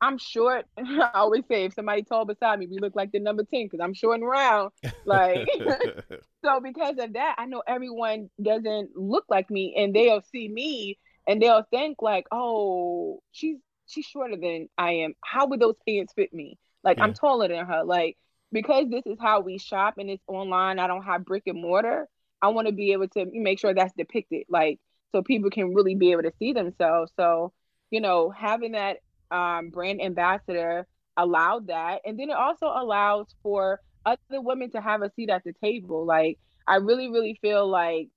I'm 0.01 0.17
short. 0.17 0.65
I 0.77 1.11
always 1.13 1.43
say 1.47 1.65
if 1.65 1.73
somebody 1.73 2.03
tall 2.03 2.25
beside 2.25 2.59
me, 2.59 2.67
we 2.67 2.79
look 2.79 2.95
like 2.95 3.11
the 3.11 3.19
number 3.19 3.43
10 3.43 3.65
because 3.65 3.79
I'm 3.81 3.93
short 3.93 4.19
and 4.19 4.27
round. 4.27 4.71
Like 5.05 5.47
so 6.45 6.59
because 6.61 6.95
of 6.99 7.13
that, 7.13 7.35
I 7.37 7.45
know 7.45 7.63
everyone 7.67 8.29
doesn't 8.41 8.95
look 8.95 9.25
like 9.29 9.49
me 9.49 9.75
and 9.77 9.95
they'll 9.95 10.21
see 10.21 10.47
me 10.47 10.99
and 11.27 11.41
they'll 11.41 11.65
think 11.71 12.01
like, 12.01 12.27
oh, 12.31 13.21
she's 13.31 13.57
she's 13.87 14.05
shorter 14.05 14.37
than 14.37 14.69
I 14.77 14.91
am. 14.91 15.13
How 15.23 15.47
would 15.47 15.59
those 15.59 15.75
pants 15.87 16.13
fit 16.13 16.33
me? 16.33 16.57
Like 16.83 16.97
yeah. 16.97 17.05
I'm 17.05 17.13
taller 17.13 17.47
than 17.47 17.65
her. 17.65 17.83
Like 17.83 18.17
because 18.51 18.89
this 18.89 19.03
is 19.05 19.17
how 19.19 19.41
we 19.41 19.57
shop 19.57 19.95
and 19.97 20.09
it's 20.09 20.23
online, 20.27 20.79
I 20.79 20.87
don't 20.87 21.03
have 21.03 21.25
brick 21.25 21.43
and 21.47 21.61
mortar. 21.61 22.07
I 22.41 22.49
want 22.49 22.67
to 22.67 22.73
be 22.73 22.91
able 22.91 23.07
to 23.09 23.25
make 23.31 23.59
sure 23.59 23.73
that's 23.73 23.93
depicted. 23.93 24.45
Like 24.49 24.79
so 25.11 25.21
people 25.21 25.49
can 25.49 25.73
really 25.73 25.95
be 25.95 26.11
able 26.11 26.23
to 26.23 26.33
see 26.39 26.53
themselves. 26.53 27.11
So, 27.17 27.53
you 27.89 28.01
know, 28.01 28.29
having 28.29 28.73
that 28.73 28.97
um, 29.29 29.69
brand 29.69 30.01
ambassador 30.01 30.87
allowed 31.17 31.67
that. 31.67 32.01
And 32.05 32.19
then 32.19 32.29
it 32.29 32.35
also 32.35 32.67
allows 32.67 33.27
for 33.43 33.79
other 34.05 34.41
women 34.41 34.71
to 34.71 34.81
have 34.81 35.01
a 35.01 35.11
seat 35.15 35.29
at 35.29 35.43
the 35.43 35.53
table. 35.61 36.05
Like, 36.05 36.39
I 36.67 36.75
really, 36.75 37.09
really 37.09 37.37
feel 37.41 37.67
like, 37.67 38.09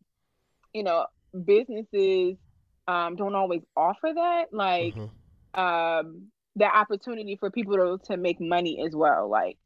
you 0.72 0.82
know, 0.82 1.06
businesses 1.44 2.36
um, 2.86 3.16
don't 3.16 3.34
always 3.34 3.62
offer 3.76 4.10
that. 4.14 4.44
Like, 4.52 4.94
mm-hmm. 4.94 5.60
um, 5.60 6.28
the 6.56 6.66
opportunity 6.66 7.36
for 7.36 7.50
people 7.50 7.76
to, 7.76 8.12
to 8.12 8.16
make 8.16 8.40
money 8.40 8.84
as 8.86 8.94
well. 8.94 9.28
Like, 9.28 9.58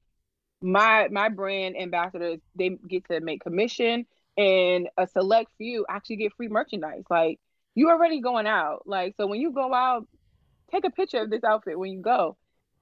my 0.61 1.07
my 1.13 1.29
brand 1.29 1.77
ambassadors 1.77 2.41
they 2.57 2.71
get 2.89 3.07
to 3.09 3.21
make 3.21 3.41
commission 3.41 4.05
and 4.39 4.89
a 4.97 5.07
select 5.09 5.51
few 5.59 5.85
actually 5.91 6.17
get 6.17 6.33
free 6.35 6.49
merchandise. 6.49 7.03
Like 7.11 7.41
you 7.75 7.91
already 7.91 8.21
going 8.21 8.47
out. 8.47 8.85
Like 8.87 9.15
so 9.19 9.27
when 9.27 9.41
you 9.41 9.53
go 9.53 9.75
out, 9.75 10.07
take 10.71 10.85
a 10.85 10.91
picture 10.91 11.21
of 11.21 11.31
this 11.31 11.45
outfit 11.45 11.79
when 11.79 11.91
you 11.91 12.01
go. 12.01 12.37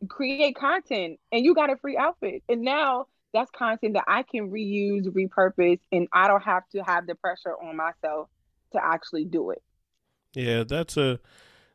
Create 0.08 0.54
content 0.54 1.18
and 1.32 1.44
you 1.44 1.54
got 1.54 1.70
a 1.70 1.76
free 1.78 1.96
outfit. 1.96 2.42
And 2.48 2.60
now 2.60 3.06
that's 3.32 3.50
content 3.50 3.94
that 3.94 4.04
I 4.06 4.22
can 4.22 4.50
reuse, 4.50 5.06
repurpose, 5.06 5.80
and 5.90 6.06
I 6.12 6.28
don't 6.28 6.42
have 6.42 6.68
to 6.72 6.80
have 6.80 7.06
the 7.06 7.14
pressure 7.14 7.54
on 7.54 7.76
myself 7.76 8.28
to 8.72 8.84
actually 8.84 9.24
do 9.24 9.50
it. 9.50 9.62
Yeah, 10.34 10.64
that's 10.64 10.98
a 10.98 11.18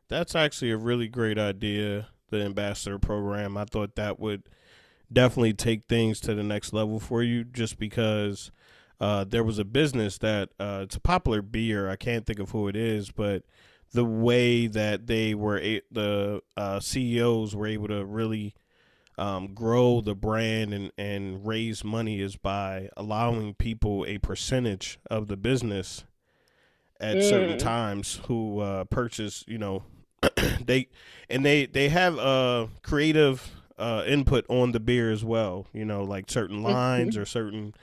that's 0.08 0.36
actually 0.36 0.70
a 0.70 0.76
really 0.76 1.08
great 1.08 1.38
idea, 1.38 2.08
the 2.30 2.42
ambassador 2.42 2.98
program. 3.00 3.56
I 3.56 3.64
thought 3.64 3.96
that 3.96 4.20
would 4.20 4.44
definitely 5.12 5.54
take 5.54 5.86
things 5.88 6.20
to 6.20 6.34
the 6.34 6.42
next 6.44 6.72
level 6.72 7.00
for 7.00 7.22
you 7.22 7.42
just 7.44 7.78
because 7.78 8.52
uh, 9.02 9.24
there 9.24 9.42
was 9.42 9.58
a 9.58 9.64
business 9.64 10.16
that 10.18 10.50
uh, 10.60 10.82
it's 10.84 10.94
a 10.94 11.00
popular 11.00 11.42
beer. 11.42 11.90
I 11.90 11.96
can't 11.96 12.24
think 12.24 12.38
of 12.38 12.52
who 12.52 12.68
it 12.68 12.76
is, 12.76 13.10
but 13.10 13.42
the 13.92 14.04
way 14.04 14.68
that 14.68 15.08
they 15.08 15.34
were 15.34 15.58
a- 15.58 15.82
the 15.90 16.40
uh, 16.56 16.78
CEOs 16.78 17.56
were 17.56 17.66
able 17.66 17.88
to 17.88 18.04
really 18.04 18.54
um, 19.18 19.54
grow 19.54 20.00
the 20.00 20.14
brand 20.14 20.72
and, 20.72 20.92
and 20.96 21.44
raise 21.44 21.82
money 21.82 22.20
is 22.20 22.36
by 22.36 22.90
allowing 22.96 23.54
people 23.54 24.06
a 24.06 24.18
percentage 24.18 25.00
of 25.10 25.26
the 25.26 25.36
business 25.36 26.04
at 27.00 27.16
mm. 27.16 27.28
certain 27.28 27.58
times 27.58 28.20
who 28.28 28.60
uh, 28.60 28.84
purchase. 28.84 29.44
You 29.48 29.58
know, 29.58 29.82
they 30.64 30.90
and 31.28 31.44
they 31.44 31.66
they 31.66 31.88
have 31.88 32.16
uh, 32.20 32.68
creative 32.84 33.50
uh, 33.76 34.04
input 34.06 34.46
on 34.48 34.70
the 34.70 34.78
beer 34.78 35.10
as 35.10 35.24
well. 35.24 35.66
You 35.72 35.84
know, 35.84 36.04
like 36.04 36.30
certain 36.30 36.58
mm-hmm. 36.58 36.72
lines 36.72 37.16
or 37.16 37.24
certain 37.24 37.74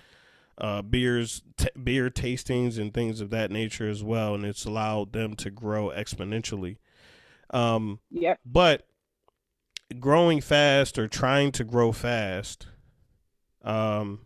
uh, 0.60 0.82
beers, 0.82 1.42
t- 1.58 1.70
beer 1.82 2.10
tastings, 2.10 2.78
and 2.78 2.94
things 2.94 3.22
of 3.22 3.30
that 3.30 3.52
nature 3.52 3.90
as 3.90 4.04
well, 4.04 4.36
and 4.36 4.46
it's 4.46 4.66
allowed 4.66 5.14
them 5.14 5.36
to 5.38 5.50
grow 5.50 5.90
exponentially. 5.90 6.78
Um, 7.52 8.00
yep. 8.12 8.40
But 8.46 8.88
growing 10.00 10.42
fast 10.42 11.00
or 11.00 11.08
trying 11.08 11.52
to 11.54 11.64
grow 11.64 11.92
fast, 11.92 12.68
um, 13.64 14.20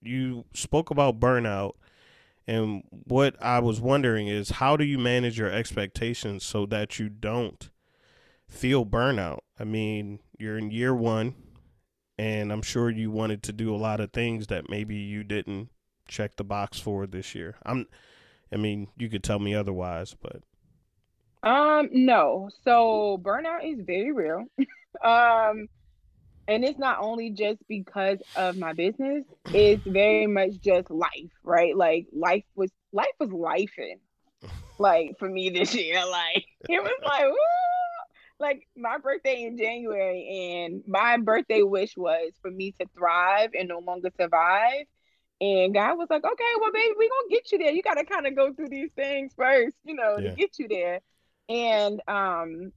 you 0.00 0.44
spoke 0.54 0.90
about 0.90 1.20
burnout, 1.20 1.72
and 2.46 2.82
what 2.90 3.40
I 3.42 3.58
was 3.58 3.80
wondering 3.80 4.28
is 4.28 4.50
how 4.50 4.76
do 4.76 4.84
you 4.84 4.98
manage 4.98 5.38
your 5.38 5.50
expectations 5.50 6.44
so 6.44 6.66
that 6.66 6.98
you 6.98 7.08
don't 7.08 7.70
feel 8.48 8.86
burnout? 8.86 9.40
I 9.58 9.64
mean, 9.64 10.20
you're 10.38 10.58
in 10.58 10.70
year 10.70 10.94
one 10.94 11.34
and 12.18 12.52
I'm 12.52 12.62
sure 12.62 12.90
you 12.90 13.10
wanted 13.10 13.42
to 13.44 13.52
do 13.52 13.74
a 13.74 13.76
lot 13.76 14.00
of 14.00 14.12
things 14.12 14.48
that 14.48 14.68
maybe 14.68 14.96
you 14.96 15.24
didn't 15.24 15.70
check 16.08 16.36
the 16.36 16.44
box 16.44 16.78
for 16.78 17.06
this 17.06 17.34
year. 17.34 17.56
I'm 17.64 17.86
I 18.52 18.56
mean, 18.56 18.88
you 18.98 19.08
could 19.08 19.24
tell 19.24 19.38
me 19.38 19.54
otherwise, 19.54 20.14
but 20.20 20.42
um 21.48 21.88
no. 21.92 22.50
So 22.64 23.18
burnout 23.22 23.64
is 23.64 23.84
very 23.84 24.12
real. 24.12 24.44
um 25.04 25.68
and 26.48 26.64
it's 26.64 26.78
not 26.78 26.98
only 27.00 27.30
just 27.30 27.60
because 27.68 28.18
of 28.34 28.56
my 28.56 28.72
business, 28.72 29.24
it's 29.52 29.82
very 29.86 30.26
much 30.26 30.60
just 30.60 30.90
life, 30.90 31.30
right? 31.44 31.76
Like 31.76 32.06
life 32.12 32.44
was 32.54 32.70
life 32.92 33.06
was 33.20 33.30
life 33.30 33.70
lifing. 33.78 34.00
Like 34.78 35.18
for 35.18 35.28
me 35.28 35.50
this 35.50 35.74
year, 35.74 36.04
like 36.10 36.44
it 36.68 36.82
was 36.82 37.00
like 37.04 37.24
woo, 37.24 37.36
like 38.42 38.68
my 38.76 38.98
birthday 38.98 39.44
in 39.44 39.56
January, 39.56 40.60
and 40.64 40.82
my 40.86 41.16
birthday 41.16 41.62
wish 41.62 41.96
was 41.96 42.32
for 42.42 42.50
me 42.50 42.72
to 42.80 42.86
thrive 42.94 43.50
and 43.58 43.68
no 43.68 43.78
longer 43.78 44.10
survive. 44.20 44.84
And 45.40 45.74
God 45.74 45.96
was 45.96 46.08
like, 46.10 46.24
okay, 46.24 46.52
well, 46.60 46.72
baby, 46.72 46.94
we're 46.96 47.08
gonna 47.08 47.30
get 47.30 47.50
you 47.50 47.58
there. 47.58 47.72
You 47.72 47.82
gotta 47.82 48.04
kind 48.04 48.26
of 48.26 48.36
go 48.36 48.52
through 48.52 48.68
these 48.68 48.92
things 48.92 49.32
first, 49.36 49.76
you 49.84 49.94
know, 49.94 50.18
yeah. 50.18 50.30
to 50.30 50.36
get 50.36 50.58
you 50.58 50.68
there. 50.68 51.00
And 51.48 52.00
um, 52.06 52.72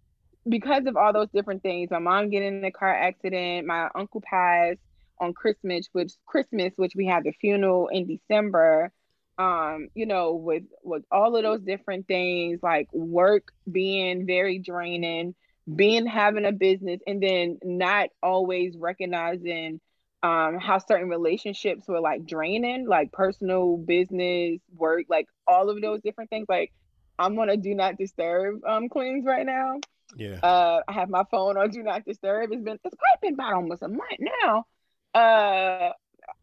because 0.48 0.86
of 0.86 0.96
all 0.96 1.14
those 1.14 1.30
different 1.34 1.62
things, 1.62 1.92
my 1.92 2.00
mom 2.00 2.30
getting 2.30 2.58
in 2.58 2.64
a 2.64 2.72
car 2.72 2.94
accident, 2.94 3.68
my 3.68 3.90
uncle 3.94 4.22
passed, 4.22 4.80
on 5.20 5.34
Christmas, 5.34 5.88
which 5.94 6.14
Christmas, 6.26 6.74
which 6.76 6.94
we 6.96 7.06
had 7.06 7.24
the 7.24 7.32
funeral 7.32 7.88
in 7.88 8.08
December. 8.08 8.92
Um, 9.38 9.90
you 9.94 10.06
know, 10.06 10.34
with 10.34 10.64
with 10.82 11.04
all 11.12 11.36
of 11.36 11.44
those 11.44 11.62
different 11.62 12.08
things, 12.08 12.60
like 12.64 12.88
work 12.94 13.52
being 13.70 14.26
very 14.26 14.60
draining, 14.60 15.36
being 15.74 16.06
having 16.06 16.46
a 16.46 16.52
business, 16.52 17.00
and 17.08 17.22
then 17.22 17.60
not 17.64 18.10
always 18.22 18.76
recognizing 18.78 19.80
um 20.24 20.58
how 20.60 20.80
certain 20.80 21.10
relationships 21.10 21.88
were 21.88 22.00
like 22.02 22.26
draining, 22.26 22.88
like 22.88 23.12
personal, 23.12 23.78
business, 23.78 24.60
work, 24.76 25.06
like 25.10 25.28
all 25.48 25.70
of 25.70 25.82
those 25.82 26.02
different 26.02 26.30
things. 26.30 26.46
Like 26.50 26.72
I'm 27.20 27.38
on 27.40 27.50
a 27.50 27.58
do 27.58 27.74
not 27.76 27.98
disturb 27.98 28.64
um 28.66 28.90
cleanse 28.90 29.26
right 29.26 29.46
now. 29.46 29.76
Yeah. 30.16 30.40
Uh, 30.42 30.82
I 30.88 30.94
have 30.94 31.10
my 31.10 31.24
phone 31.32 31.58
on 31.58 31.70
do 31.70 31.84
not 31.84 32.06
disturb. 32.06 32.52
It's 32.52 32.64
been 32.64 32.80
it's 32.84 32.96
probably 32.96 33.30
been 33.30 33.34
about 33.34 33.54
almost 33.54 33.82
a 33.84 33.88
month 33.88 34.20
now. 34.44 34.66
Uh, 35.14 35.92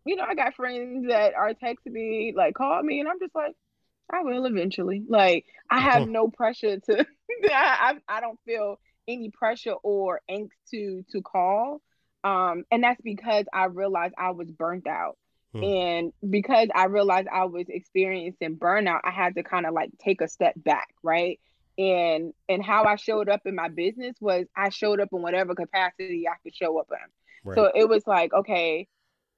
you 0.04 0.16
know, 0.16 0.24
I 0.24 0.34
got 0.34 0.54
friends 0.54 1.06
that 1.08 1.34
are 1.34 1.54
texting 1.54 1.92
me, 1.92 2.32
like 2.36 2.54
call 2.54 2.82
me, 2.82 3.00
and 3.00 3.08
I'm 3.08 3.20
just 3.20 3.34
like, 3.34 3.54
I 4.12 4.22
will 4.22 4.46
eventually. 4.46 5.02
Like, 5.08 5.46
I 5.70 5.80
have 5.80 6.06
no 6.08 6.28
pressure 6.28 6.78
to. 6.78 7.06
I, 7.44 7.94
I 8.08 8.16
I 8.16 8.20
don't 8.20 8.38
feel 8.44 8.78
any 9.12 9.30
pressure 9.30 9.74
or 9.82 10.20
angst 10.30 10.50
to 10.70 11.04
to 11.12 11.22
call. 11.22 11.80
Um, 12.24 12.64
and 12.70 12.84
that's 12.84 13.00
because 13.02 13.46
I 13.52 13.64
realized 13.66 14.14
I 14.16 14.30
was 14.30 14.50
burnt 14.50 14.86
out. 14.86 15.16
Hmm. 15.52 15.64
And 15.64 16.12
because 16.28 16.68
I 16.74 16.86
realized 16.86 17.28
I 17.28 17.44
was 17.44 17.66
experiencing 17.68 18.56
burnout, 18.56 19.00
I 19.04 19.10
had 19.10 19.34
to 19.34 19.42
kind 19.42 19.66
of 19.66 19.74
like 19.74 19.90
take 19.98 20.20
a 20.20 20.28
step 20.28 20.54
back, 20.56 20.88
right? 21.02 21.40
And 21.78 22.32
and 22.48 22.64
how 22.64 22.84
I 22.84 22.96
showed 22.96 23.28
up 23.28 23.42
in 23.44 23.54
my 23.54 23.68
business 23.68 24.16
was 24.20 24.46
I 24.56 24.68
showed 24.68 25.00
up 25.00 25.08
in 25.12 25.22
whatever 25.22 25.54
capacity 25.54 26.28
I 26.28 26.36
could 26.42 26.54
show 26.54 26.78
up 26.78 26.88
in. 26.90 27.50
Right. 27.50 27.56
So 27.56 27.70
it 27.74 27.88
was 27.88 28.06
like, 28.06 28.32
okay, 28.32 28.88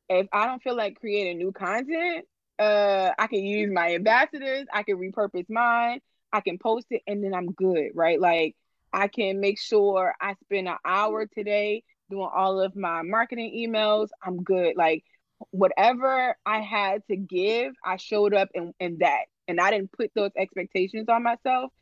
if 0.09 0.27
I 0.33 0.47
don't 0.47 0.63
feel 0.63 0.77
like 0.77 1.01
creating 1.01 1.39
new 1.39 1.53
content, 1.53 2.27
uh, 2.59 3.11
I 3.19 3.27
can 3.27 3.45
use 3.45 3.71
my 3.73 3.95
ambassadors, 3.95 4.67
I 4.73 4.83
can 4.83 4.97
repurpose 4.97 5.49
mine, 5.49 6.01
I 6.33 6.41
can 6.41 6.59
post 6.59 6.87
it, 6.91 7.03
and 7.07 7.25
then 7.25 7.35
I'm 7.35 7.53
good, 7.53 7.91
right? 7.95 8.21
Like 8.21 8.57
I 8.95 9.09
can 9.09 9.41
make 9.41 9.61
sure 9.61 10.15
I 10.21 10.35
spend 10.45 10.69
an 10.69 10.77
hour 10.85 11.27
today 11.27 11.83
doing 12.11 12.31
all 12.35 12.61
of 12.61 12.77
my 12.77 13.03
marketing 13.03 13.53
emails. 13.57 14.09
I'm 14.23 14.43
good. 14.43 14.77
Like 14.77 15.05
whatever 15.51 16.37
I 16.47 16.61
had 16.61 17.03
to 17.11 17.17
give, 17.17 17.75
I 17.85 17.97
showed 17.97 18.35
up 18.35 18.49
in, 18.55 18.73
in 18.81 18.99
that. 19.01 19.25
And 19.49 19.61
I 19.61 19.71
didn't 19.71 19.93
put 19.93 20.13
those 20.15 20.31
expectations 20.37 21.09
on 21.09 21.23
myself 21.23 21.73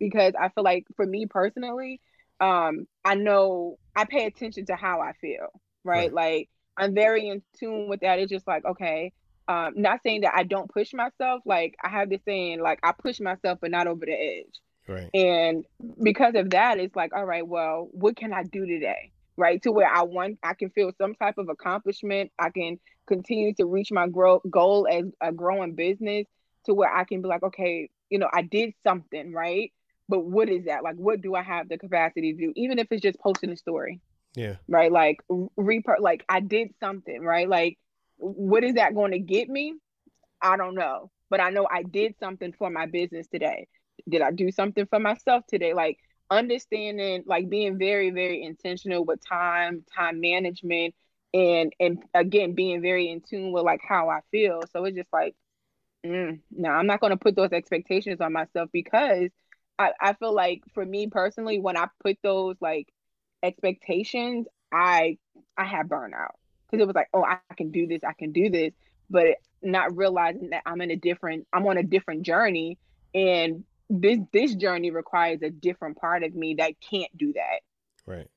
because 0.00 0.32
I 0.40 0.48
feel 0.48 0.64
like 0.64 0.86
for 0.96 1.06
me 1.06 1.26
personally, 1.26 2.00
um, 2.40 2.86
I 3.04 3.14
know 3.14 3.78
I 3.94 4.04
pay 4.06 4.26
attention 4.26 4.66
to 4.66 4.76
how 4.76 5.00
I 5.00 5.12
feel, 5.20 5.48
right? 5.84 6.12
right. 6.12 6.12
Like 6.12 6.50
I'm 6.76 6.94
very 6.94 7.28
in 7.28 7.42
tune 7.58 7.88
with 7.88 8.00
that. 8.00 8.18
It's 8.18 8.32
just 8.32 8.46
like, 8.46 8.64
okay, 8.64 9.12
um, 9.48 9.74
not 9.76 10.00
saying 10.02 10.22
that 10.22 10.34
I 10.34 10.42
don't 10.42 10.70
push 10.70 10.92
myself. 10.92 11.42
Like 11.46 11.76
I 11.82 11.88
have 11.88 12.10
this 12.10 12.22
saying, 12.24 12.60
like 12.60 12.80
I 12.82 12.92
push 12.92 13.20
myself, 13.20 13.58
but 13.60 13.70
not 13.70 13.86
over 13.86 14.04
the 14.06 14.12
edge. 14.12 14.60
Right. 14.88 15.10
And 15.14 15.64
because 16.02 16.34
of 16.34 16.50
that, 16.50 16.78
it's 16.78 16.94
like, 16.94 17.14
all 17.14 17.24
right, 17.24 17.46
well, 17.46 17.88
what 17.92 18.16
can 18.16 18.32
I 18.32 18.44
do 18.44 18.66
today? 18.66 19.12
Right. 19.36 19.62
To 19.62 19.72
where 19.72 19.88
I 19.88 20.02
want, 20.02 20.38
I 20.42 20.54
can 20.54 20.70
feel 20.70 20.92
some 20.96 21.14
type 21.14 21.36
of 21.36 21.48
accomplishment. 21.50 22.32
I 22.38 22.50
can 22.50 22.78
continue 23.06 23.52
to 23.54 23.66
reach 23.66 23.92
my 23.92 24.08
grow 24.08 24.40
goal 24.48 24.88
as 24.90 25.04
a 25.20 25.30
growing 25.30 25.74
business 25.74 26.26
to 26.64 26.74
where 26.74 26.92
I 26.92 27.04
can 27.04 27.20
be 27.20 27.28
like, 27.28 27.42
okay, 27.42 27.90
you 28.08 28.18
know, 28.18 28.28
I 28.32 28.42
did 28.42 28.72
something, 28.82 29.32
right? 29.32 29.72
But 30.08 30.20
what 30.20 30.48
is 30.48 30.64
that? 30.66 30.82
Like, 30.82 30.96
what 30.96 31.20
do 31.20 31.34
I 31.34 31.42
have 31.42 31.68
the 31.68 31.76
capacity 31.76 32.32
to 32.32 32.38
do? 32.38 32.52
Even 32.56 32.78
if 32.78 32.86
it's 32.90 33.02
just 33.02 33.18
posting 33.20 33.50
a 33.50 33.56
story. 33.56 34.00
Yeah. 34.34 34.56
Right. 34.68 34.90
Like, 34.90 35.20
reper, 35.30 35.98
like 36.00 36.24
I 36.28 36.40
did 36.40 36.68
something, 36.80 37.22
right? 37.22 37.48
Like, 37.48 37.78
what 38.16 38.64
is 38.64 38.74
that 38.74 38.94
going 38.94 39.12
to 39.12 39.18
get 39.18 39.48
me? 39.48 39.74
I 40.40 40.56
don't 40.56 40.74
know. 40.74 41.10
But 41.28 41.40
I 41.40 41.50
know 41.50 41.66
I 41.70 41.82
did 41.82 42.14
something 42.20 42.54
for 42.56 42.70
my 42.70 42.86
business 42.86 43.26
today. 43.26 43.66
Did 44.08 44.22
I 44.22 44.30
do 44.32 44.50
something 44.50 44.86
for 44.86 44.98
myself 44.98 45.44
today? 45.46 45.74
Like, 45.74 45.98
understanding, 46.30 47.24
like, 47.26 47.48
being 47.48 47.78
very, 47.78 48.10
very 48.10 48.42
intentional 48.42 49.04
with 49.04 49.24
time, 49.26 49.84
time 49.94 50.20
management, 50.20 50.94
and 51.34 51.72
and 51.80 52.02
again 52.14 52.54
being 52.54 52.80
very 52.80 53.10
in 53.10 53.20
tune 53.20 53.52
with 53.52 53.64
like 53.64 53.80
how 53.86 54.08
I 54.08 54.20
feel. 54.30 54.62
So 54.72 54.84
it's 54.84 54.96
just 54.96 55.12
like, 55.12 55.34
mm, 56.04 56.40
no, 56.50 56.70
I'm 56.70 56.86
not 56.86 57.00
going 57.00 57.10
to 57.10 57.16
put 57.16 57.36
those 57.36 57.52
expectations 57.52 58.20
on 58.20 58.32
myself 58.32 58.70
because 58.72 59.30
I, 59.78 59.92
I 60.00 60.12
feel 60.14 60.34
like 60.34 60.62
for 60.74 60.84
me 60.84 61.08
personally, 61.08 61.58
when 61.58 61.76
I 61.76 61.88
put 62.02 62.18
those 62.22 62.56
like 62.60 62.88
expectations, 63.42 64.46
I 64.72 65.18
I 65.56 65.64
had 65.64 65.88
burnout 65.88 66.34
because 66.70 66.82
it 66.82 66.86
was 66.86 66.96
like, 66.96 67.08
oh, 67.12 67.24
I 67.24 67.38
can 67.56 67.70
do 67.70 67.86
this, 67.86 68.00
I 68.06 68.12
can 68.12 68.32
do 68.32 68.50
this, 68.50 68.72
but 69.10 69.36
not 69.62 69.96
realizing 69.96 70.50
that 70.50 70.62
I'm 70.66 70.80
in 70.80 70.90
a 70.90 70.96
different, 70.96 71.46
I'm 71.52 71.66
on 71.66 71.78
a 71.78 71.82
different 71.82 72.22
journey, 72.24 72.78
and 73.14 73.64
this 73.88 74.18
this 74.32 74.54
journey 74.54 74.90
requires 74.90 75.40
a 75.42 75.50
different 75.50 75.96
part 75.96 76.22
of 76.22 76.34
me 76.34 76.54
that 76.54 76.74
can't 76.80 77.14
do 77.16 77.32
that. 77.34 77.60
Right. 78.06 78.28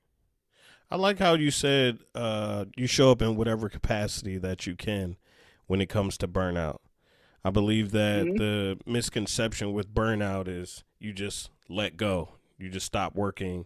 I 0.91 0.95
like 0.95 1.19
how 1.19 1.35
you 1.35 1.51
said 1.51 1.99
uh, 2.15 2.65
you 2.75 2.88
show 2.88 3.12
up 3.12 3.21
in 3.21 3.35
whatever 3.35 3.69
capacity 3.69 4.38
that 4.39 4.65
you 4.65 4.75
can 4.75 5.17
when 5.67 5.81
it 5.81 5.89
comes 5.89 6.17
to 6.17 6.27
burnout. 6.27 6.77
I 7.43 7.51
believe 7.51 7.91
that 7.91 8.25
mm-hmm. 8.25 8.38
the 8.38 8.79
misconception 8.85 9.71
with 9.71 9.93
burnout 9.93 10.47
is 10.47 10.83
you 10.99 11.13
just 11.13 11.51
let 11.69 11.95
go, 11.95 12.33
you 12.57 12.69
just 12.69 12.85
stop 12.85 13.15
working, 13.15 13.65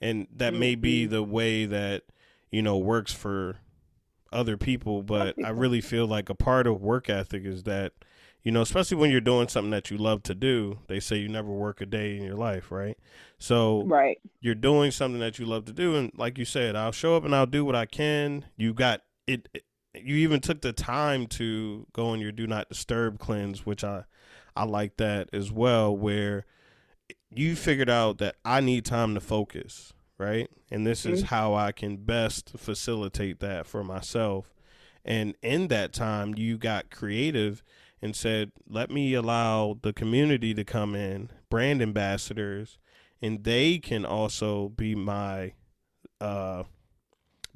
and 0.00 0.26
that 0.34 0.52
mm-hmm. 0.52 0.60
may 0.60 0.74
be 0.74 1.04
mm-hmm. 1.04 1.12
the 1.12 1.22
way 1.22 1.66
that 1.66 2.04
you 2.50 2.62
know 2.62 2.78
works 2.78 3.12
for 3.12 3.56
other 4.32 4.56
people. 4.56 5.02
But 5.02 5.36
I 5.44 5.50
really 5.50 5.80
feel 5.80 6.06
like 6.06 6.28
a 6.28 6.34
part 6.34 6.66
of 6.66 6.80
work 6.80 7.08
ethic 7.08 7.44
is 7.44 7.64
that 7.64 7.92
you 8.44 8.52
know, 8.52 8.60
especially 8.60 8.98
when 8.98 9.10
you're 9.10 9.22
doing 9.22 9.48
something 9.48 9.70
that 9.70 9.90
you 9.90 9.96
love 9.96 10.22
to 10.24 10.34
do. 10.34 10.78
They 10.86 11.00
say 11.00 11.16
you 11.16 11.28
never 11.28 11.50
work 11.50 11.80
a 11.80 11.86
day 11.86 12.16
in 12.16 12.22
your 12.22 12.36
life, 12.36 12.70
right? 12.70 12.96
So, 13.38 13.84
right, 13.84 14.20
you're 14.40 14.54
doing 14.54 14.90
something 14.90 15.20
that 15.20 15.38
you 15.38 15.46
love 15.46 15.64
to 15.64 15.72
do, 15.72 15.96
and 15.96 16.12
like 16.16 16.38
you 16.38 16.44
said, 16.44 16.76
I'll 16.76 16.92
show 16.92 17.16
up 17.16 17.24
and 17.24 17.34
I'll 17.34 17.46
do 17.46 17.64
what 17.64 17.74
I 17.74 17.86
can. 17.86 18.44
You 18.56 18.74
got 18.74 19.00
it, 19.26 19.48
it 19.54 19.64
you 19.94 20.16
even 20.16 20.40
took 20.40 20.60
the 20.60 20.72
time 20.72 21.26
to 21.28 21.86
go 21.92 22.08
on 22.08 22.20
your 22.20 22.32
do 22.32 22.46
not 22.46 22.68
disturb 22.68 23.18
cleanse, 23.18 23.64
which 23.64 23.82
I 23.82 24.04
I 24.54 24.64
like 24.64 24.98
that 24.98 25.30
as 25.32 25.50
well, 25.50 25.96
where 25.96 26.44
you 27.30 27.56
figured 27.56 27.90
out 27.90 28.18
that 28.18 28.36
I 28.44 28.60
need 28.60 28.84
time 28.84 29.14
to 29.14 29.20
focus, 29.20 29.92
right? 30.18 30.48
And 30.70 30.86
this 30.86 31.04
mm-hmm. 31.04 31.14
is 31.14 31.22
how 31.24 31.54
I 31.54 31.72
can 31.72 31.96
best 31.96 32.52
facilitate 32.56 33.40
that 33.40 33.66
for 33.66 33.82
myself. 33.82 34.52
And 35.04 35.34
in 35.42 35.68
that 35.68 35.92
time, 35.92 36.34
you 36.36 36.56
got 36.56 36.90
creative 36.90 37.62
and 38.04 38.14
said, 38.14 38.52
let 38.68 38.90
me 38.90 39.14
allow 39.14 39.78
the 39.80 39.94
community 39.94 40.52
to 40.52 40.62
come 40.62 40.94
in, 40.94 41.30
brand 41.48 41.80
ambassadors, 41.80 42.78
and 43.22 43.44
they 43.44 43.78
can 43.78 44.04
also 44.04 44.68
be 44.68 44.94
my 44.94 45.54
uh, 46.20 46.64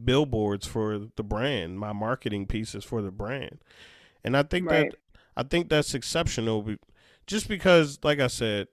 billboards 0.03 0.67
for 0.67 1.01
the 1.17 1.23
brand, 1.23 1.79
my 1.79 1.93
marketing 1.93 2.47
pieces 2.47 2.83
for 2.83 3.03
the 3.03 3.11
brand. 3.11 3.59
And 4.25 4.35
I 4.35 4.43
think 4.43 4.71
right. 4.71 4.91
that 4.91 4.99
I 5.37 5.43
think 5.43 5.69
that's 5.69 5.93
exceptional 5.93 6.77
just 7.27 7.47
because 7.47 7.99
like 8.03 8.19
I 8.19 8.29
said, 8.29 8.69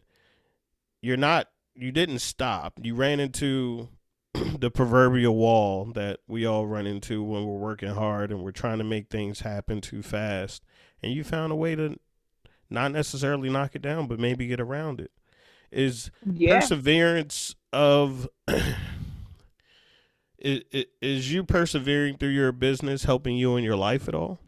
you're 1.02 1.18
not 1.18 1.50
you 1.76 1.92
didn't 1.92 2.20
stop. 2.20 2.80
You 2.82 2.96
ran 2.96 3.20
into 3.20 3.90
the 4.34 4.72
proverbial 4.72 5.36
wall 5.36 5.92
that 5.94 6.22
we 6.26 6.46
all 6.46 6.68
run 6.68 6.88
into 6.88 7.22
when 7.22 7.46
we're 7.46 7.58
working 7.58 7.90
hard 7.90 8.32
and 8.32 8.46
we're 8.46 8.52
trying 8.52 8.78
to 8.78 8.86
make 8.86 9.10
things 9.10 9.42
happen 9.42 9.82
too 9.82 10.02
fast 10.02 10.64
and 11.02 11.14
you 11.14 11.24
found 11.24 11.52
a 11.52 11.56
way 11.56 11.76
to 11.76 11.98
not 12.70 12.92
necessarily 12.92 13.50
knock 13.50 13.76
it 13.76 13.82
down, 13.82 14.08
but 14.08 14.20
maybe 14.20 14.48
get 14.48 14.60
around 14.60 15.00
it. 15.00 15.12
Is 15.72 16.12
yeah. 16.26 16.60
perseverance 16.60 17.56
of 17.74 18.28
is, 20.38 20.62
is 21.02 21.32
you 21.32 21.44
persevering 21.44 22.18
through 22.18 22.30
your 22.30 22.52
business 22.52 23.04
helping 23.04 23.36
you 23.36 23.56
in 23.58 23.64
your 23.64 23.76
life 23.76 24.08
at 24.08 24.16
all? 24.16 24.40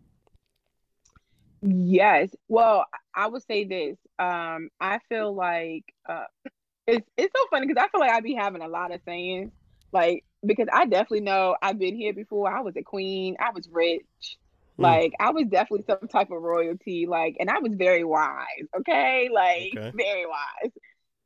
Yes. 1.62 2.29
Well, 2.47 2.86
I 3.13 3.27
would 3.27 3.43
say 3.43 3.65
this. 3.65 3.97
Um, 4.19 4.69
I 4.79 4.99
feel 5.10 5.33
like 5.33 5.86
uh, 6.07 6.25
it's 6.88 7.07
it's 7.17 7.33
so 7.36 7.45
funny 7.49 7.67
because 7.67 7.83
I 7.83 7.89
feel 7.89 7.99
like 7.99 8.12
I'd 8.12 8.23
be 8.23 8.36
having 8.36 8.62
a 8.62 8.67
lot 8.67 8.93
of 8.93 9.01
sayings, 9.05 9.51
like 9.91 10.23
because 10.45 10.67
I 10.71 10.86
definitely 10.86 11.21
know 11.21 11.55
I've 11.62 11.79
been 11.79 11.95
here 11.95 12.13
before. 12.13 12.55
I 12.55 12.62
was 12.62 12.75
a 12.77 12.83
queen. 12.83 13.36
I 13.39 13.51
was 13.51 13.67
rich. 13.71 14.38
Mm. 14.79 14.83
Like 14.83 15.13
I 15.19 15.31
was 15.31 15.45
definitely 15.49 15.85
some 15.87 16.07
type 16.07 16.31
of 16.31 16.41
royalty, 16.41 17.07
like, 17.07 17.37
and 17.39 17.49
I 17.49 17.59
was 17.59 17.73
very 17.75 18.03
wise, 18.03 18.67
okay? 18.79 19.29
Like 19.33 19.73
okay. 19.75 19.91
very 19.95 20.25
wise. 20.25 20.71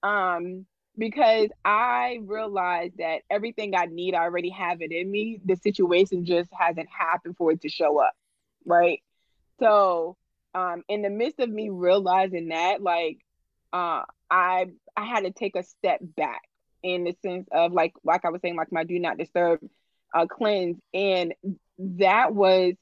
Um, 0.04 0.66
because 0.98 1.50
I 1.64 2.20
realized 2.24 2.98
that 2.98 3.22
everything 3.30 3.76
I 3.76 3.86
need, 3.86 4.14
I 4.14 4.24
already 4.24 4.50
have 4.50 4.82
it 4.82 4.92
in 4.92 5.10
me. 5.10 5.42
The 5.46 5.56
situation 5.56 6.26
just 6.26 6.50
hasn't 6.52 6.90
happened 6.90 7.38
for 7.38 7.52
it 7.52 7.62
to 7.62 7.70
show 7.70 8.00
up. 8.00 8.14
Right. 8.66 9.02
So 9.60 10.18
um 10.54 10.84
in 10.90 11.02
the 11.02 11.10
midst 11.10 11.40
of 11.40 11.50
me 11.50 11.70
realizing 11.70 12.50
that, 12.50 12.82
like 12.82 13.20
uh 13.74 14.04
I 14.30 14.68
I 14.98 15.06
had 15.06 15.24
to 15.24 15.32
take 15.32 15.56
a 15.56 15.64
step 15.64 16.00
back 16.02 16.42
in 16.84 17.06
the 17.06 17.16
sense 17.22 17.48
of 17.52 17.72
like 17.72 17.94
like 18.04 18.26
I 18.26 18.30
was 18.30 18.42
saying, 18.42 18.58
like 18.58 18.72
my 18.72 18.84
do 18.84 19.00
not 19.00 19.18
disturb 19.18 19.60
uh 20.14 20.26
cleanse 20.26 20.78
and 20.94 21.34
that 21.80 22.36
was 22.36 22.74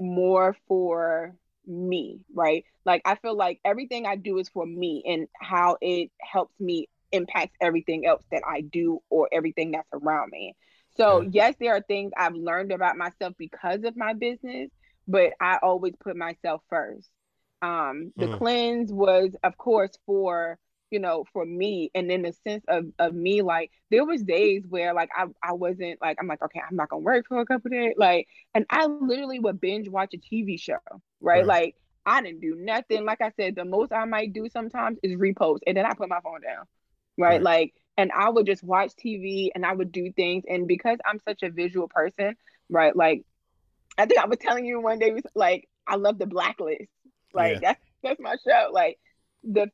more 0.00 0.56
for 0.66 1.34
me, 1.66 2.24
right? 2.34 2.64
Like 2.84 3.02
I 3.04 3.16
feel 3.16 3.36
like 3.36 3.60
everything 3.64 4.06
I 4.06 4.16
do 4.16 4.38
is 4.38 4.48
for 4.48 4.66
me 4.66 5.02
and 5.06 5.28
how 5.38 5.76
it 5.80 6.10
helps 6.20 6.58
me 6.58 6.88
impacts 7.12 7.56
everything 7.60 8.06
else 8.06 8.22
that 8.30 8.42
I 8.48 8.60
do 8.62 9.02
or 9.10 9.28
everything 9.32 9.72
that's 9.72 9.88
around 9.92 10.30
me. 10.30 10.56
So, 10.96 11.22
yes, 11.30 11.54
there 11.60 11.74
are 11.74 11.80
things 11.80 12.12
I've 12.16 12.34
learned 12.34 12.72
about 12.72 12.96
myself 12.96 13.34
because 13.38 13.84
of 13.84 13.96
my 13.96 14.12
business, 14.12 14.70
but 15.06 15.32
I 15.40 15.58
always 15.62 15.94
put 16.02 16.16
myself 16.16 16.62
first. 16.68 17.08
Um, 17.62 18.12
the 18.16 18.26
mm. 18.26 18.38
cleanse 18.38 18.92
was, 18.92 19.30
of 19.44 19.56
course, 19.56 19.96
for 20.06 20.58
you 20.90 20.98
know, 20.98 21.24
for 21.32 21.44
me, 21.44 21.90
and 21.94 22.10
in 22.10 22.22
the 22.22 22.32
sense 22.46 22.64
of 22.68 22.86
of 22.98 23.14
me, 23.14 23.42
like 23.42 23.70
there 23.90 24.04
was 24.04 24.22
days 24.22 24.64
where 24.68 24.92
like 24.94 25.10
I 25.16 25.26
I 25.42 25.52
wasn't 25.52 26.00
like 26.00 26.18
I'm 26.20 26.26
like 26.26 26.42
okay, 26.42 26.60
I'm 26.68 26.76
not 26.76 26.88
gonna 26.88 27.02
work 27.02 27.26
for 27.28 27.40
a 27.40 27.46
couple 27.46 27.68
of 27.68 27.72
days, 27.72 27.94
like, 27.96 28.28
and 28.54 28.66
I 28.70 28.86
literally 28.86 29.38
would 29.38 29.60
binge 29.60 29.88
watch 29.88 30.14
a 30.14 30.18
TV 30.18 30.60
show, 30.60 30.74
right? 30.88 31.00
right. 31.20 31.46
Like 31.46 31.76
I 32.06 32.22
didn't 32.22 32.40
do 32.40 32.56
nothing. 32.56 33.04
Like 33.04 33.20
I 33.20 33.30
said, 33.38 33.56
the 33.56 33.64
most 33.64 33.92
I 33.92 34.04
might 34.04 34.32
do 34.32 34.48
sometimes 34.48 34.98
is 35.02 35.12
repost, 35.12 35.60
and 35.66 35.76
then 35.76 35.86
I 35.86 35.94
put 35.94 36.08
my 36.08 36.20
phone 36.20 36.40
down, 36.42 36.64
right? 37.18 37.34
right. 37.34 37.42
Like, 37.42 37.74
and 37.96 38.10
I 38.12 38.30
would 38.30 38.46
just 38.46 38.62
watch 38.62 38.92
TV 38.96 39.50
and 39.54 39.64
I 39.64 39.72
would 39.72 39.92
do 39.92 40.12
things, 40.12 40.44
and 40.48 40.66
because 40.66 40.98
I'm 41.04 41.20
such 41.28 41.42
a 41.42 41.50
visual 41.50 41.88
person, 41.88 42.36
right? 42.68 42.96
Like, 42.96 43.24
I 43.98 44.06
think 44.06 44.20
I 44.20 44.26
was 44.26 44.38
telling 44.38 44.64
you 44.64 44.80
one 44.80 44.98
day, 44.98 45.14
like 45.34 45.68
I 45.86 45.96
love 45.96 46.18
the 46.18 46.26
Blacklist, 46.26 46.88
like 47.34 47.54
yeah. 47.54 47.60
that's 47.60 47.80
that's 48.02 48.20
my 48.20 48.36
show, 48.44 48.70
like 48.72 48.98
the 49.44 49.70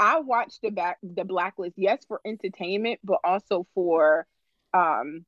I 0.00 0.20
watched 0.20 0.62
the 0.62 0.70
back 0.70 0.98
the 1.04 1.24
blacklist, 1.24 1.74
yes, 1.78 2.04
for 2.08 2.20
entertainment, 2.26 3.00
but 3.04 3.20
also 3.24 3.66
for 3.74 4.26
um 4.74 5.26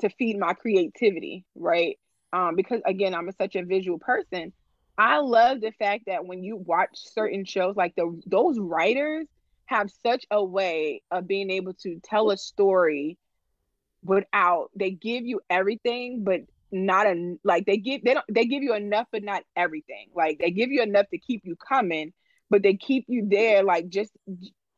to 0.00 0.10
feed 0.10 0.38
my 0.38 0.54
creativity, 0.54 1.44
right? 1.54 1.98
Um, 2.32 2.56
because 2.56 2.82
again, 2.86 3.14
I'm 3.14 3.28
a, 3.28 3.32
such 3.32 3.56
a 3.56 3.64
visual 3.64 3.98
person. 3.98 4.52
I 4.98 5.18
love 5.18 5.60
the 5.60 5.72
fact 5.72 6.04
that 6.06 6.26
when 6.26 6.44
you 6.44 6.56
watch 6.56 6.90
certain 6.94 7.44
shows, 7.44 7.76
like 7.76 7.94
the 7.96 8.20
those 8.26 8.58
writers 8.58 9.28
have 9.66 9.90
such 10.04 10.26
a 10.30 10.44
way 10.44 11.02
of 11.12 11.28
being 11.28 11.50
able 11.50 11.74
to 11.74 12.00
tell 12.04 12.30
a 12.30 12.38
story 12.38 13.18
without 14.04 14.70
they 14.76 14.92
give 14.92 15.26
you 15.26 15.40
everything, 15.50 16.24
but 16.24 16.42
not 16.72 17.06
a 17.06 17.36
like 17.44 17.66
they 17.66 17.76
give 17.78 18.02
they 18.04 18.14
don't 18.14 18.26
they 18.32 18.46
give 18.46 18.62
you 18.62 18.74
enough 18.74 19.06
but 19.12 19.22
not 19.22 19.42
everything. 19.56 20.08
Like 20.14 20.38
they 20.38 20.50
give 20.50 20.70
you 20.70 20.82
enough 20.82 21.08
to 21.10 21.18
keep 21.18 21.42
you 21.44 21.56
coming, 21.56 22.12
but 22.50 22.62
they 22.62 22.74
keep 22.74 23.04
you 23.08 23.26
there 23.28 23.62
like 23.62 23.88
just 23.88 24.12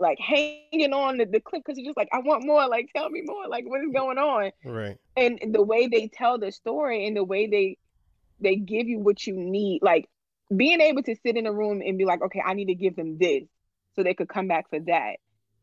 like 0.01 0.19
hanging 0.19 0.93
on 0.93 1.19
the, 1.19 1.27
the 1.27 1.41
clip 1.41 1.63
because 1.65 1.79
you're 1.79 1.89
just 1.89 1.97
like 1.97 2.09
i 2.13 2.21
want 2.21 2.47
more 2.47 2.67
like 2.69 2.89
tell 2.95 3.11
me 3.11 3.23
more 3.25 3.49
like 3.49 3.65
what 3.67 3.81
is 3.81 3.91
going 3.93 4.19
on? 4.19 4.51
Right. 4.65 4.97
And 5.17 5.41
the 5.53 5.63
way 5.63 5.89
they 5.89 6.09
tell 6.09 6.39
the 6.39 6.53
story 6.53 7.07
and 7.07 7.17
the 7.17 7.25
way 7.25 7.47
they 7.47 7.79
they 8.41 8.57
give 8.57 8.87
you 8.87 9.01
what 9.01 9.27
you 9.27 9.35
need 9.35 9.83
like 9.83 10.09
being 10.55 10.81
able 10.81 11.03
to 11.03 11.17
sit 11.27 11.37
in 11.37 11.47
a 11.47 11.53
room 11.53 11.83
and 11.85 11.99
be 11.99 12.05
like 12.05 12.23
okay 12.23 12.43
i 12.45 12.55
need 12.55 12.67
to 12.67 12.75
give 12.75 12.97
them 12.97 13.19
this 13.19 13.45
so 13.97 14.03
they 14.03 14.15
could 14.15 14.29
come 14.29 14.47
back 14.47 14.71
for 14.71 14.79
that. 14.81 15.17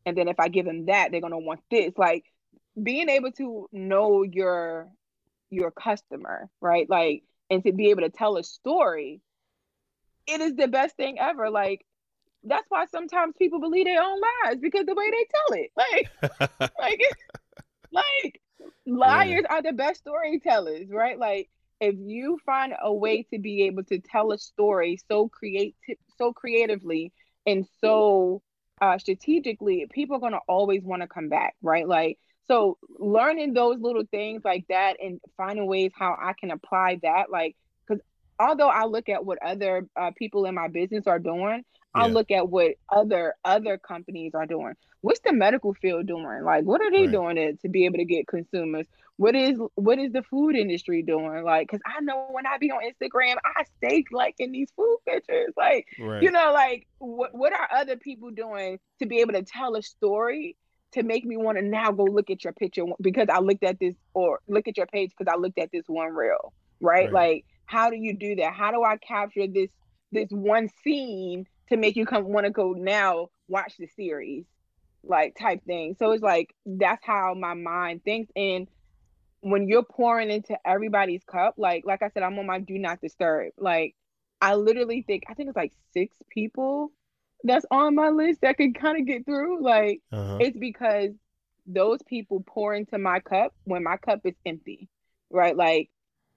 And 0.04 0.16
then 0.16 0.28
if 0.28 0.38
i 0.38 0.48
give 0.48 0.66
them 0.66 0.86
that 0.86 1.10
they're 1.10 1.20
going 1.20 1.32
to 1.32 1.38
want 1.38 1.60
this. 1.70 1.92
Like 1.96 2.24
being 2.80 3.08
able 3.08 3.32
to 3.32 3.68
know 3.72 4.22
your 4.22 4.88
your 5.50 5.70
customer 5.70 6.50
right? 6.60 6.88
Like 6.90 7.22
and 7.48 7.64
to 7.64 7.72
be 7.72 7.90
able 7.90 8.02
to 8.02 8.10
tell 8.10 8.36
a 8.36 8.44
story 8.44 9.22
it 10.26 10.40
is 10.40 10.56
the 10.56 10.68
best 10.68 10.96
thing 10.96 11.18
ever. 11.18 11.50
Like 11.50 11.86
that's 12.44 12.66
why 12.68 12.86
sometimes 12.86 13.34
people 13.38 13.60
believe 13.60 13.86
their 13.86 14.02
own 14.02 14.20
lies 14.20 14.58
because 14.60 14.86
the 14.86 14.94
way 14.94 15.10
they 15.10 15.26
tell 15.34 15.58
it. 15.58 15.70
Like, 15.76 16.70
like, 16.80 17.00
like 17.92 18.40
liars 18.86 19.44
yeah. 19.48 19.54
are 19.54 19.62
the 19.62 19.72
best 19.72 20.00
storytellers, 20.00 20.88
right? 20.90 21.18
Like, 21.18 21.48
if 21.80 21.94
you 21.98 22.38
find 22.46 22.72
a 22.80 22.92
way 22.92 23.22
to 23.24 23.38
be 23.38 23.64
able 23.64 23.84
to 23.84 23.98
tell 23.98 24.32
a 24.32 24.38
story 24.38 24.98
so 25.08 25.28
creative, 25.28 25.74
so 26.16 26.32
creatively, 26.32 27.12
and 27.44 27.66
so 27.80 28.42
uh, 28.80 28.98
strategically, 28.98 29.86
people 29.90 30.16
are 30.16 30.20
gonna 30.20 30.40
always 30.48 30.82
want 30.82 31.02
to 31.02 31.08
come 31.08 31.28
back, 31.28 31.54
right? 31.62 31.86
Like, 31.86 32.18
so 32.48 32.78
learning 32.98 33.54
those 33.54 33.80
little 33.80 34.04
things 34.10 34.42
like 34.44 34.64
that 34.68 34.96
and 35.02 35.20
finding 35.36 35.66
ways 35.66 35.92
how 35.94 36.16
I 36.20 36.32
can 36.38 36.50
apply 36.50 37.00
that, 37.02 37.30
like, 37.30 37.56
although 38.38 38.68
I 38.68 38.84
look 38.84 39.08
at 39.08 39.24
what 39.24 39.38
other 39.44 39.86
uh, 39.96 40.10
people 40.16 40.44
in 40.46 40.54
my 40.54 40.68
business 40.68 41.06
are 41.06 41.18
doing, 41.18 41.64
I 41.96 42.08
look 42.08 42.30
at 42.30 42.48
what 42.48 42.72
other 42.90 43.34
other 43.44 43.78
companies 43.78 44.34
are 44.34 44.46
doing. 44.46 44.74
What's 45.00 45.20
the 45.20 45.32
medical 45.32 45.72
field 45.74 46.06
doing? 46.06 46.42
Like, 46.42 46.64
what 46.64 46.80
are 46.82 46.90
they 46.90 47.02
right. 47.02 47.12
doing 47.12 47.38
it 47.38 47.60
to 47.62 47.68
be 47.68 47.84
able 47.86 47.98
to 47.98 48.04
get 48.04 48.26
consumers? 48.26 48.86
What 49.16 49.34
is 49.34 49.58
what 49.76 49.98
is 49.98 50.12
the 50.12 50.22
food 50.22 50.56
industry 50.56 51.02
doing? 51.02 51.42
Like, 51.42 51.68
because 51.68 51.80
I 51.86 52.00
know 52.00 52.26
when 52.30 52.46
I 52.46 52.58
be 52.58 52.70
on 52.70 52.82
Instagram, 52.82 53.36
I 53.44 53.64
stay 53.78 54.04
liking 54.12 54.52
these 54.52 54.68
food 54.76 54.98
pictures. 55.06 55.54
Like, 55.56 55.86
right. 55.98 56.22
you 56.22 56.30
know, 56.30 56.52
like 56.52 56.86
what 56.98 57.34
what 57.34 57.52
are 57.52 57.68
other 57.74 57.96
people 57.96 58.30
doing 58.30 58.78
to 58.98 59.06
be 59.06 59.20
able 59.20 59.32
to 59.32 59.42
tell 59.42 59.74
a 59.76 59.82
story 59.82 60.56
to 60.92 61.02
make 61.02 61.24
me 61.24 61.36
want 61.36 61.58
to 61.58 61.64
now 61.64 61.92
go 61.92 62.04
look 62.04 62.30
at 62.30 62.44
your 62.44 62.52
picture 62.52 62.84
because 63.00 63.28
I 63.32 63.40
looked 63.40 63.64
at 63.64 63.78
this 63.78 63.94
or 64.14 64.40
look 64.48 64.68
at 64.68 64.76
your 64.76 64.86
page 64.86 65.12
because 65.16 65.32
I 65.32 65.38
looked 65.38 65.58
at 65.58 65.70
this 65.72 65.84
one 65.86 66.14
reel, 66.14 66.52
right? 66.80 67.04
right? 67.04 67.12
Like, 67.12 67.44
how 67.66 67.90
do 67.90 67.96
you 67.96 68.16
do 68.16 68.36
that? 68.36 68.54
How 68.54 68.70
do 68.70 68.82
I 68.82 68.96
capture 68.96 69.46
this 69.46 69.70
this 70.12 70.30
one 70.30 70.70
scene 70.82 71.46
to 71.68 71.76
make 71.76 71.96
you 71.96 72.06
come 72.06 72.24
want 72.24 72.46
to 72.46 72.50
go 72.50 72.72
now 72.72 73.28
watch 73.48 73.74
the 73.78 73.88
series 73.96 74.44
like 75.02 75.36
type 75.38 75.64
thing? 75.64 75.96
So 75.98 76.12
it's 76.12 76.22
like 76.22 76.54
that's 76.64 77.04
how 77.04 77.34
my 77.34 77.54
mind 77.54 78.04
thinks. 78.04 78.30
And 78.34 78.68
when 79.40 79.68
you're 79.68 79.82
pouring 79.82 80.30
into 80.30 80.58
everybody's 80.66 81.22
cup 81.22 81.54
like 81.56 81.84
like 81.86 82.02
i 82.02 82.08
said 82.08 82.24
i'm 82.24 82.38
on 82.38 82.46
my 82.46 82.58
do 82.58 82.78
not 82.78 83.00
disturb. 83.00 83.52
Like 83.58 83.94
i 84.40 84.54
literally 84.54 85.02
think 85.02 85.24
i 85.28 85.34
think 85.34 85.48
it's 85.48 85.56
like 85.56 85.72
six 85.92 86.16
people 86.30 86.90
that's 87.44 87.66
on 87.70 87.94
my 87.94 88.08
list 88.08 88.40
that 88.40 88.56
can 88.56 88.72
kind 88.72 88.98
of 88.98 89.06
get 89.06 89.24
through. 89.24 89.62
Like 89.62 90.00
uh-huh. 90.12 90.38
it's 90.40 90.56
because 90.56 91.10
those 91.66 92.00
people 92.02 92.42
pour 92.46 92.74
into 92.74 92.96
my 92.96 93.20
cup 93.20 93.52
when 93.64 93.82
my 93.82 93.96
cup 93.96 94.20
is 94.24 94.34
empty 94.46 94.88
right? 95.30 95.56
Like 95.56 95.90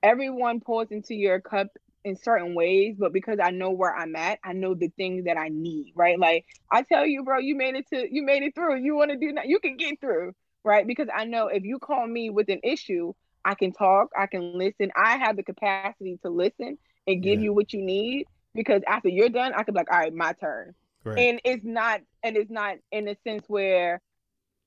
everyone 0.03 0.59
pours 0.59 0.87
into 0.91 1.15
your 1.15 1.39
cup 1.39 1.67
in 2.05 2.15
certain 2.15 2.55
ways, 2.55 2.95
but 2.97 3.13
because 3.13 3.39
I 3.41 3.51
know 3.51 3.71
where 3.71 3.93
I'm 3.93 4.15
at, 4.15 4.39
I 4.43 4.53
know 4.53 4.73
the 4.73 4.89
things 4.97 5.25
that 5.25 5.37
I 5.37 5.49
need, 5.49 5.93
right? 5.95 6.17
Like 6.17 6.45
I 6.71 6.81
tell 6.83 7.05
you, 7.05 7.23
bro, 7.23 7.39
you 7.39 7.55
made 7.55 7.75
it 7.75 7.87
to 7.89 8.07
you 8.09 8.23
made 8.23 8.43
it 8.43 8.55
through. 8.55 8.77
You 8.77 8.95
want 8.95 9.11
to 9.11 9.17
do 9.17 9.33
that, 9.33 9.47
you 9.47 9.59
can 9.59 9.77
get 9.77 9.99
through, 9.99 10.33
right? 10.63 10.85
Because 10.87 11.07
I 11.13 11.25
know 11.25 11.47
if 11.47 11.63
you 11.63 11.79
call 11.79 12.07
me 12.07 12.29
with 12.29 12.49
an 12.49 12.61
issue, 12.63 13.13
I 13.43 13.55
can 13.55 13.71
talk, 13.71 14.09
I 14.17 14.27
can 14.27 14.57
listen. 14.57 14.91
I 14.95 15.17
have 15.17 15.35
the 15.35 15.43
capacity 15.43 16.19
to 16.23 16.29
listen 16.29 16.77
and 17.07 17.23
give 17.23 17.39
yeah. 17.39 17.45
you 17.45 17.53
what 17.53 17.73
you 17.73 17.81
need 17.81 18.27
because 18.55 18.81
after 18.87 19.09
you're 19.09 19.29
done, 19.29 19.53
I 19.53 19.63
can 19.63 19.73
be 19.73 19.79
like, 19.79 19.91
all 19.91 19.99
right, 19.99 20.13
my 20.13 20.33
turn. 20.33 20.73
Right. 21.03 21.17
And 21.17 21.41
it's 21.43 21.63
not 21.63 22.01
and 22.23 22.35
it's 22.35 22.51
not 22.51 22.77
in 22.91 23.07
a 23.07 23.15
sense 23.25 23.43
where, 23.47 24.01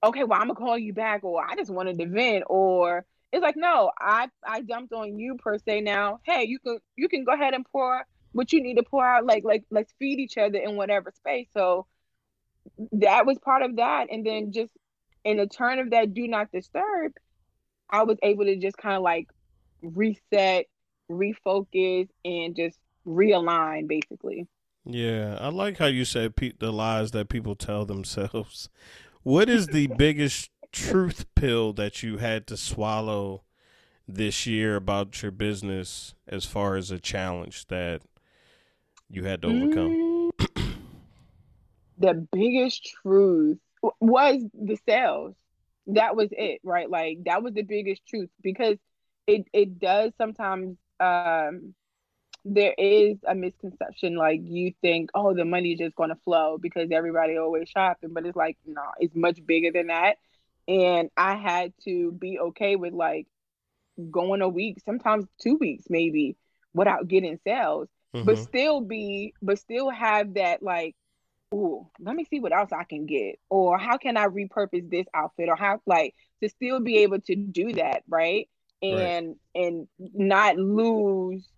okay, 0.02 0.24
well, 0.24 0.40
I'm 0.40 0.48
gonna 0.48 0.58
call 0.58 0.78
you 0.78 0.92
back, 0.92 1.24
or 1.24 1.44
I 1.44 1.56
just 1.56 1.70
wanted 1.70 1.98
to 1.98 2.06
vent, 2.06 2.44
or 2.48 3.04
it's 3.32 3.42
like, 3.42 3.56
no, 3.56 3.90
I 3.98 4.28
I 4.46 4.60
dumped 4.60 4.92
on 4.92 5.18
you 5.18 5.36
per 5.36 5.58
se 5.58 5.80
now. 5.80 6.20
Hey, 6.24 6.44
you 6.44 6.58
can 6.58 6.78
you 6.96 7.08
can 7.08 7.24
go 7.24 7.32
ahead 7.32 7.54
and 7.54 7.64
pour 7.70 8.04
what 8.32 8.52
you 8.52 8.62
need 8.62 8.76
to 8.76 8.82
pour 8.82 9.04
out. 9.06 9.24
Like 9.24 9.44
like 9.44 9.64
let's 9.70 9.92
feed 9.98 10.18
each 10.18 10.36
other 10.36 10.58
in 10.58 10.76
whatever 10.76 11.12
space. 11.16 11.48
So 11.54 11.86
that 12.92 13.26
was 13.26 13.38
part 13.38 13.62
of 13.62 13.76
that. 13.76 14.08
And 14.10 14.24
then 14.24 14.52
just 14.52 14.72
in 15.24 15.38
the 15.38 15.46
turn 15.46 15.78
of 15.78 15.90
that 15.90 16.14
do 16.14 16.28
not 16.28 16.52
disturb, 16.52 17.12
I 17.90 18.04
was 18.04 18.18
able 18.22 18.44
to 18.44 18.56
just 18.56 18.76
kind 18.76 18.96
of 18.96 19.02
like 19.02 19.28
reset, 19.80 20.66
refocus, 21.10 22.08
and 22.24 22.54
just 22.54 22.78
realign 23.06 23.88
basically. 23.88 24.46
Yeah, 24.84 25.38
I 25.40 25.48
like 25.48 25.78
how 25.78 25.86
you 25.86 26.04
said 26.04 26.36
pe- 26.36 26.52
the 26.58 26.72
lies 26.72 27.12
that 27.12 27.28
people 27.28 27.54
tell 27.54 27.84
themselves. 27.84 28.68
What 29.24 29.48
is 29.48 29.68
the 29.68 29.86
biggest 29.96 30.50
truth 30.72 31.26
pill 31.34 31.72
that 31.74 32.02
you 32.02 32.18
had 32.18 32.46
to 32.48 32.56
swallow 32.56 33.42
this 34.08 34.46
year 34.46 34.76
about 34.76 35.22
your 35.22 35.30
business 35.30 36.14
as 36.26 36.44
far 36.44 36.76
as 36.76 36.90
a 36.90 36.98
challenge 36.98 37.66
that 37.66 38.02
you 39.08 39.24
had 39.24 39.42
to 39.42 39.48
overcome? 39.48 40.32
Mm, 40.38 40.74
the 41.98 42.26
biggest 42.32 42.84
truth 43.02 43.58
was 44.00 44.42
the 44.54 44.78
sales. 44.88 45.34
That 45.88 46.16
was 46.16 46.28
it, 46.32 46.60
right? 46.62 46.88
Like 46.88 47.24
that 47.24 47.42
was 47.42 47.54
the 47.54 47.62
biggest 47.62 48.06
truth 48.06 48.30
because 48.42 48.76
it 49.26 49.46
it 49.52 49.78
does 49.78 50.12
sometimes 50.18 50.76
um 51.00 51.74
there 52.44 52.74
is 52.76 53.18
a 53.26 53.34
misconception 53.34 54.16
like 54.16 54.40
you 54.42 54.72
think 54.80 55.10
oh 55.14 55.32
the 55.32 55.44
money 55.44 55.72
is 55.72 55.78
just 55.78 55.94
going 55.94 56.08
to 56.08 56.16
flow 56.24 56.58
because 56.58 56.88
everybody 56.90 57.36
always 57.36 57.68
shopping 57.68 58.10
but 58.12 58.26
it's 58.26 58.36
like 58.36 58.56
no 58.66 58.82
it's 58.98 59.14
much 59.14 59.44
bigger 59.46 59.70
than 59.70 59.86
that 59.86 60.16
and 60.68 61.10
I 61.16 61.36
had 61.36 61.72
to 61.84 62.12
be 62.12 62.38
okay 62.38 62.76
with 62.76 62.92
like 62.92 63.26
going 64.10 64.42
a 64.42 64.48
week, 64.48 64.78
sometimes 64.84 65.26
two 65.40 65.56
weeks 65.56 65.84
maybe 65.88 66.36
without 66.74 67.08
getting 67.08 67.38
sales, 67.44 67.88
mm-hmm. 68.14 68.26
but 68.26 68.38
still 68.38 68.80
be, 68.80 69.34
but 69.42 69.58
still 69.58 69.90
have 69.90 70.34
that 70.34 70.62
like, 70.62 70.96
oh, 71.52 71.90
let 72.00 72.16
me 72.16 72.24
see 72.24 72.40
what 72.40 72.52
else 72.52 72.70
I 72.72 72.84
can 72.84 73.06
get, 73.06 73.38
or 73.50 73.78
how 73.78 73.98
can 73.98 74.16
I 74.16 74.26
repurpose 74.26 74.88
this 74.90 75.06
outfit, 75.12 75.48
or 75.48 75.56
how 75.56 75.80
like 75.86 76.14
to 76.42 76.48
still 76.48 76.80
be 76.80 76.98
able 76.98 77.20
to 77.20 77.36
do 77.36 77.74
that, 77.74 78.02
right? 78.08 78.48
and 78.82 79.36
right. 79.54 79.64
and 79.64 79.88
not 79.98 80.56
lose 80.56 81.48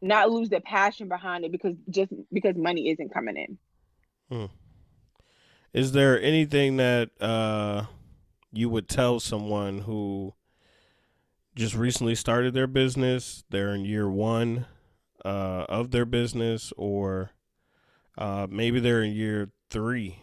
not 0.00 0.30
lose 0.30 0.48
the 0.48 0.60
passion 0.60 1.08
behind 1.08 1.44
it 1.44 1.52
because 1.52 1.74
just 1.90 2.12
because 2.32 2.56
money 2.56 2.88
isn't 2.88 3.12
coming 3.12 3.36
in. 3.36 3.58
Hmm. 4.30 4.46
Is 5.74 5.92
there 5.92 6.20
anything 6.20 6.78
that 6.78 7.10
uh, 7.20 7.84
you 8.52 8.68
would 8.68 8.88
tell 8.88 9.20
someone 9.20 9.80
who 9.80 10.34
just 11.54 11.74
recently 11.74 12.14
started 12.14 12.54
their 12.54 12.66
business? 12.66 13.44
They're 13.50 13.74
in 13.74 13.84
year 13.84 14.08
one 14.08 14.66
uh, 15.24 15.66
of 15.68 15.90
their 15.90 16.04
business, 16.04 16.72
or 16.76 17.30
uh, 18.18 18.46
maybe 18.50 18.80
they're 18.80 19.02
in 19.02 19.12
year 19.12 19.50
three 19.70 20.22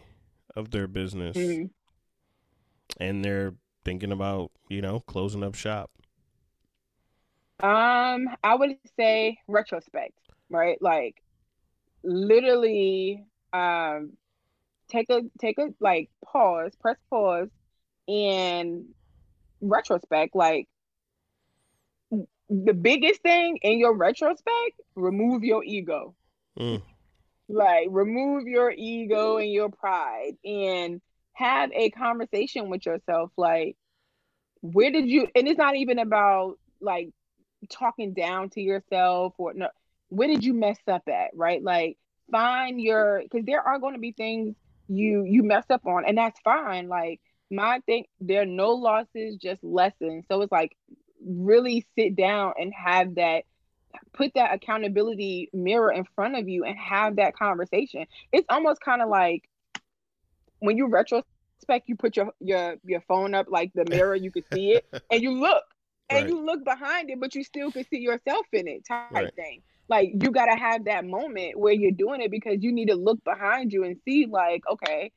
of 0.54 0.70
their 0.70 0.86
business, 0.86 1.36
mm-hmm. 1.36 1.66
and 3.02 3.24
they're 3.24 3.54
thinking 3.84 4.12
about 4.12 4.50
you 4.68 4.82
know 4.82 5.00
closing 5.00 5.42
up 5.42 5.54
shop. 5.54 5.90
Um, 7.60 8.28
I 8.44 8.54
would 8.54 8.76
say 8.96 9.38
retrospect, 9.48 10.18
right? 10.50 10.80
Like 10.80 11.22
literally 12.04 13.24
um 13.52 14.12
take 14.88 15.08
a 15.10 15.22
take 15.40 15.58
a 15.58 15.68
like 15.80 16.10
pause, 16.24 16.72
press 16.80 16.96
pause 17.10 17.48
and 18.08 18.86
retrospect 19.60 20.34
like 20.34 20.68
the 22.50 22.72
biggest 22.72 23.20
thing 23.22 23.58
in 23.62 23.78
your 23.78 23.94
retrospect, 23.94 24.80
remove 24.94 25.44
your 25.44 25.62
ego. 25.62 26.14
Mm. 26.58 26.82
Like 27.48 27.88
remove 27.90 28.46
your 28.46 28.70
ego 28.70 29.36
and 29.38 29.52
your 29.52 29.70
pride 29.70 30.32
and 30.44 31.00
have 31.32 31.70
a 31.72 31.90
conversation 31.90 32.68
with 32.68 32.84
yourself 32.84 33.30
like 33.36 33.76
where 34.60 34.90
did 34.90 35.08
you 35.08 35.28
and 35.36 35.46
it's 35.46 35.56
not 35.56 35.76
even 35.76 36.00
about 36.00 36.58
like 36.80 37.10
talking 37.70 38.12
down 38.12 38.50
to 38.50 38.60
yourself 38.60 39.34
or 39.38 39.54
no 39.54 39.68
where 40.08 40.26
did 40.26 40.44
you 40.44 40.52
mess 40.52 40.78
up 40.88 41.02
at 41.06 41.30
right 41.34 41.62
like 41.62 41.96
find 42.32 42.80
your 42.80 43.22
because 43.22 43.46
there 43.46 43.62
are 43.62 43.78
going 43.78 43.94
to 43.94 44.00
be 44.00 44.10
things 44.10 44.56
you 44.88 45.24
you 45.24 45.44
mess 45.44 45.64
up 45.70 45.86
on 45.86 46.04
and 46.04 46.18
that's 46.18 46.40
fine 46.40 46.88
like 46.88 47.20
my 47.50 47.80
thing 47.86 48.04
there 48.20 48.42
are 48.42 48.46
no 48.46 48.70
losses 48.70 49.36
just 49.36 49.62
lessons 49.64 50.24
so 50.28 50.40
it's 50.42 50.52
like 50.52 50.76
really 51.24 51.86
sit 51.98 52.14
down 52.14 52.52
and 52.58 52.72
have 52.74 53.14
that 53.16 53.44
put 54.12 54.32
that 54.34 54.54
accountability 54.54 55.48
mirror 55.52 55.90
in 55.90 56.04
front 56.14 56.36
of 56.36 56.48
you 56.48 56.64
and 56.64 56.76
have 56.78 57.16
that 57.16 57.34
conversation 57.34 58.06
it's 58.32 58.46
almost 58.50 58.80
kind 58.80 59.02
of 59.02 59.08
like 59.08 59.48
when 60.60 60.76
you 60.76 60.88
retrospect 60.88 61.88
you 61.88 61.96
put 61.96 62.16
your 62.16 62.32
your 62.40 62.76
your 62.84 63.00
phone 63.02 63.34
up 63.34 63.46
like 63.48 63.72
the 63.74 63.84
mirror 63.88 64.14
you 64.14 64.30
can 64.30 64.44
see 64.52 64.72
it 64.72 64.86
and 65.10 65.22
you 65.22 65.32
look 65.32 65.64
and 66.10 66.24
right. 66.24 66.28
you 66.28 66.44
look 66.44 66.64
behind 66.64 67.10
it, 67.10 67.20
but 67.20 67.34
you 67.34 67.44
still 67.44 67.70
can 67.70 67.84
see 67.84 67.98
yourself 67.98 68.46
in 68.52 68.66
it, 68.66 68.84
type 68.86 69.10
right. 69.10 69.34
thing. 69.34 69.62
Like 69.88 70.10
you 70.20 70.30
gotta 70.30 70.58
have 70.58 70.84
that 70.84 71.04
moment 71.04 71.58
where 71.58 71.72
you're 71.72 71.90
doing 71.92 72.20
it 72.20 72.30
because 72.30 72.58
you 72.60 72.72
need 72.72 72.88
to 72.88 72.96
look 72.96 73.22
behind 73.24 73.72
you 73.72 73.84
and 73.84 73.96
see, 74.04 74.26
like, 74.26 74.62
okay, 74.70 75.12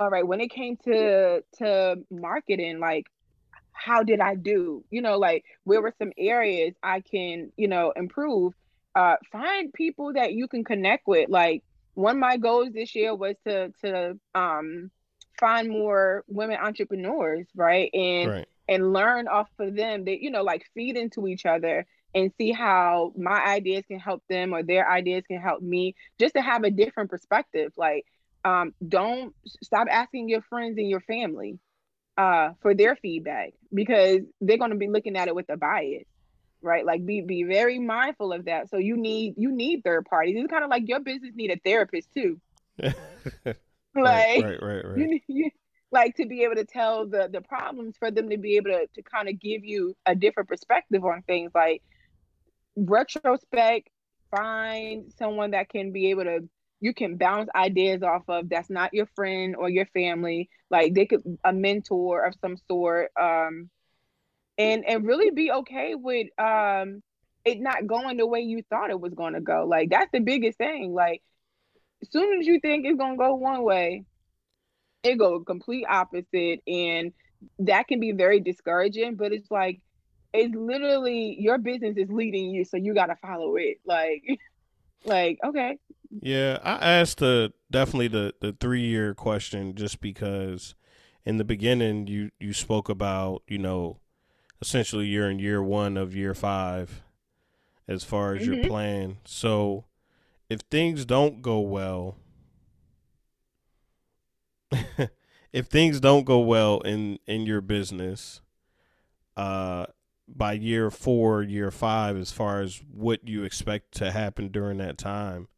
all 0.00 0.10
right, 0.10 0.26
when 0.26 0.40
it 0.40 0.50
came 0.50 0.76
to 0.84 1.42
to 1.58 1.96
marketing, 2.10 2.80
like 2.80 3.06
how 3.72 4.02
did 4.02 4.20
I 4.20 4.34
do? 4.34 4.84
You 4.90 5.02
know, 5.02 5.18
like 5.18 5.44
where 5.64 5.82
were 5.82 5.94
some 5.98 6.12
areas 6.18 6.74
I 6.82 7.00
can, 7.02 7.52
you 7.56 7.68
know, 7.68 7.92
improve? 7.94 8.54
Uh 8.96 9.16
find 9.30 9.72
people 9.72 10.14
that 10.14 10.32
you 10.32 10.48
can 10.48 10.64
connect 10.64 11.06
with. 11.06 11.28
Like 11.30 11.62
one 11.94 12.16
of 12.16 12.20
my 12.20 12.38
goals 12.38 12.70
this 12.72 12.94
year 12.96 13.14
was 13.14 13.36
to 13.46 13.72
to 13.84 14.18
um 14.34 14.90
find 15.38 15.68
more 15.68 16.24
women 16.28 16.58
entrepreneurs, 16.60 17.46
right? 17.54 17.90
And 17.94 18.30
right 18.30 18.48
and 18.68 18.92
learn 18.92 19.26
off 19.28 19.48
of 19.58 19.74
them 19.76 20.04
that 20.04 20.22
you 20.22 20.30
know 20.30 20.42
like 20.42 20.64
feed 20.74 20.96
into 20.96 21.26
each 21.26 21.44
other 21.44 21.86
and 22.14 22.32
see 22.38 22.52
how 22.52 23.12
my 23.16 23.44
ideas 23.44 23.84
can 23.86 23.98
help 23.98 24.22
them 24.28 24.54
or 24.54 24.62
their 24.62 24.88
ideas 24.90 25.24
can 25.26 25.40
help 25.40 25.60
me 25.60 25.94
just 26.18 26.34
to 26.34 26.40
have 26.40 26.64
a 26.64 26.70
different 26.70 27.10
perspective 27.10 27.72
like 27.76 28.06
um, 28.44 28.74
don't 28.86 29.34
stop 29.62 29.88
asking 29.90 30.28
your 30.28 30.42
friends 30.42 30.78
and 30.78 30.88
your 30.88 31.00
family 31.00 31.58
uh, 32.16 32.50
for 32.60 32.74
their 32.74 32.96
feedback 32.96 33.52
because 33.72 34.20
they're 34.40 34.58
going 34.58 34.70
to 34.70 34.76
be 34.76 34.88
looking 34.88 35.16
at 35.16 35.28
it 35.28 35.34
with 35.34 35.48
a 35.50 35.56
bias 35.56 36.04
right? 36.62 36.84
Like 36.84 37.04
be 37.04 37.22
be 37.22 37.44
very 37.44 37.78
mindful 37.78 38.32
of 38.32 38.46
that. 38.46 38.68
So 38.68 38.76
you 38.76 38.96
need 38.96 39.34
you 39.36 39.52
need 39.52 39.82
third 39.82 40.04
parties. 40.06 40.36
It's 40.38 40.50
kind 40.50 40.64
of 40.64 40.70
like 40.70 40.88
your 40.88 41.00
business 41.00 41.32
need 41.34 41.50
a 41.50 41.58
therapist 41.64 42.08
too. 42.12 42.40
Like 43.92 44.44
right, 44.44 44.44
right, 44.44 44.62
right, 44.62 44.84
right. 44.84 44.98
You, 44.98 45.20
you, 45.26 45.50
like 45.90 46.14
to 46.14 46.26
be 46.26 46.44
able 46.44 46.54
to 46.54 46.64
tell 46.64 47.08
the 47.08 47.28
the 47.30 47.40
problems 47.40 47.96
for 47.98 48.12
them 48.12 48.30
to 48.30 48.38
be 48.38 48.56
able 48.56 48.70
to, 48.70 48.86
to 48.94 49.02
kind 49.02 49.28
of 49.28 49.40
give 49.40 49.64
you 49.64 49.96
a 50.06 50.14
different 50.14 50.48
perspective 50.48 51.04
on 51.04 51.22
things. 51.22 51.50
Like 51.52 51.82
retrospect 52.76 53.88
find 54.30 55.12
someone 55.18 55.50
that 55.50 55.70
can 55.70 55.90
be 55.90 56.10
able 56.10 56.22
to 56.22 56.48
you 56.80 56.94
can 56.94 57.16
bounce 57.16 57.48
ideas 57.54 58.02
off 58.02 58.22
of 58.28 58.48
that's 58.48 58.70
not 58.70 58.94
your 58.94 59.06
friend 59.14 59.54
or 59.56 59.68
your 59.68 59.86
family. 59.86 60.48
Like 60.70 60.94
they 60.94 61.06
could 61.06 61.22
a 61.44 61.52
mentor 61.52 62.24
of 62.24 62.34
some 62.40 62.56
sort 62.68 63.10
um 63.20 63.70
and 64.58 64.84
and 64.86 65.06
really 65.06 65.30
be 65.30 65.50
okay 65.52 65.94
with 65.94 66.28
um 66.38 67.02
it 67.44 67.58
not 67.60 67.86
going 67.86 68.16
the 68.18 68.26
way 68.26 68.40
you 68.40 68.62
thought 68.68 68.90
it 68.90 69.00
was 69.00 69.14
going 69.14 69.34
to 69.34 69.40
go. 69.40 69.66
Like 69.66 69.90
that's 69.90 70.10
the 70.12 70.20
biggest 70.20 70.58
thing. 70.58 70.92
Like 70.94 71.22
as 72.02 72.10
soon 72.10 72.40
as 72.40 72.46
you 72.46 72.60
think 72.60 72.86
it's 72.86 72.98
going 72.98 73.12
to 73.12 73.18
go 73.18 73.34
one 73.34 73.62
way 73.62 74.04
it 75.02 75.16
go 75.16 75.40
complete 75.40 75.86
opposite 75.88 76.60
and 76.66 77.12
that 77.58 77.88
can 77.88 78.00
be 78.00 78.12
very 78.12 78.38
discouraging 78.38 79.14
but 79.14 79.32
it's 79.32 79.50
like 79.50 79.80
it's 80.32 80.54
literally 80.54 81.36
your 81.40 81.58
business 81.58 81.96
is 81.96 82.10
leading 82.10 82.50
you 82.50 82.64
so 82.64 82.76
you 82.76 82.94
got 82.94 83.06
to 83.06 83.16
follow 83.16 83.56
it. 83.56 83.78
Like 83.84 84.24
like 85.04 85.38
okay 85.44 85.78
yeah 86.20 86.58
i 86.62 86.74
asked 86.74 87.18
the 87.18 87.52
definitely 87.70 88.08
the 88.08 88.34
the 88.40 88.52
three 88.60 88.82
year 88.82 89.14
question 89.14 89.74
just 89.74 90.00
because 90.00 90.74
in 91.24 91.36
the 91.36 91.44
beginning 91.44 92.06
you 92.06 92.30
you 92.38 92.52
spoke 92.52 92.88
about 92.88 93.42
you 93.46 93.58
know 93.58 93.98
essentially 94.60 95.06
you're 95.06 95.30
in 95.30 95.38
year 95.38 95.62
one 95.62 95.96
of 95.96 96.14
year 96.14 96.34
five 96.34 97.02
as 97.88 98.04
far 98.04 98.34
as 98.34 98.42
mm-hmm. 98.42 98.54
your 98.54 98.64
plan 98.64 99.16
so 99.24 99.84
if 100.48 100.60
things 100.70 101.04
don't 101.04 101.42
go 101.42 101.60
well 101.60 102.16
if 105.52 105.66
things 105.66 106.00
don't 106.00 106.24
go 106.24 106.38
well 106.40 106.80
in 106.80 107.18
in 107.26 107.46
your 107.46 107.60
business, 107.60 108.40
uh, 109.36 109.86
by 110.36 110.52
year 110.52 110.90
four, 110.90 111.42
year 111.42 111.70
five, 111.70 112.16
as 112.16 112.32
far 112.32 112.60
as 112.60 112.82
what 112.92 113.26
you 113.26 113.44
expect 113.44 113.92
to 113.92 114.12
happen 114.12 114.48
during 114.48 114.78
that 114.78 114.98
time, 114.98 115.48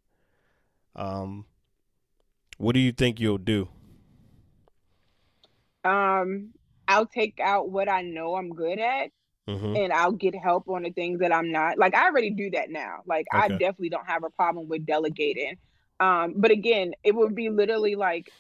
um, 0.97 1.47
what 2.59 2.75
do 2.75 2.81
you 2.81 2.93
think 2.93 3.21
you'll 3.21 3.39
do? 3.39 3.69
Um, 5.85 6.51
I'll 6.87 7.07
take 7.07 7.41
out 7.41 7.71
what 7.71 7.89
I 7.89 8.03
know 8.03 8.37
I'm 8.37 8.51
good 8.51 8.79
at. 8.79 9.11
Mm-hmm. 9.49 9.75
And 9.77 9.93
I'll 9.93 10.13
get 10.13 10.37
help 10.37 10.69
on 10.69 10.85
the 10.85 10.91
things 10.91 11.19
that 11.19 11.35
I'm 11.35 11.51
not. 11.51 11.77
Like 11.77 11.97
I 11.97 12.05
already 12.05 12.31
do 12.31 12.51
that 12.51 12.71
now. 12.71 13.01
Like 13.07 13.27
okay. 13.35 13.47
I 13.47 13.49
definitely 13.49 13.89
don't 13.89 14.07
have 14.07 14.23
a 14.23 14.31
problem 14.31 14.69
with 14.69 14.87
delegating. 14.87 15.57
Um, 15.99 16.35
but 16.37 16.53
again, 16.53 16.93
it 17.03 17.13
would 17.13 17.35
be 17.35 17.51
literally 17.51 17.97
like 17.97 18.31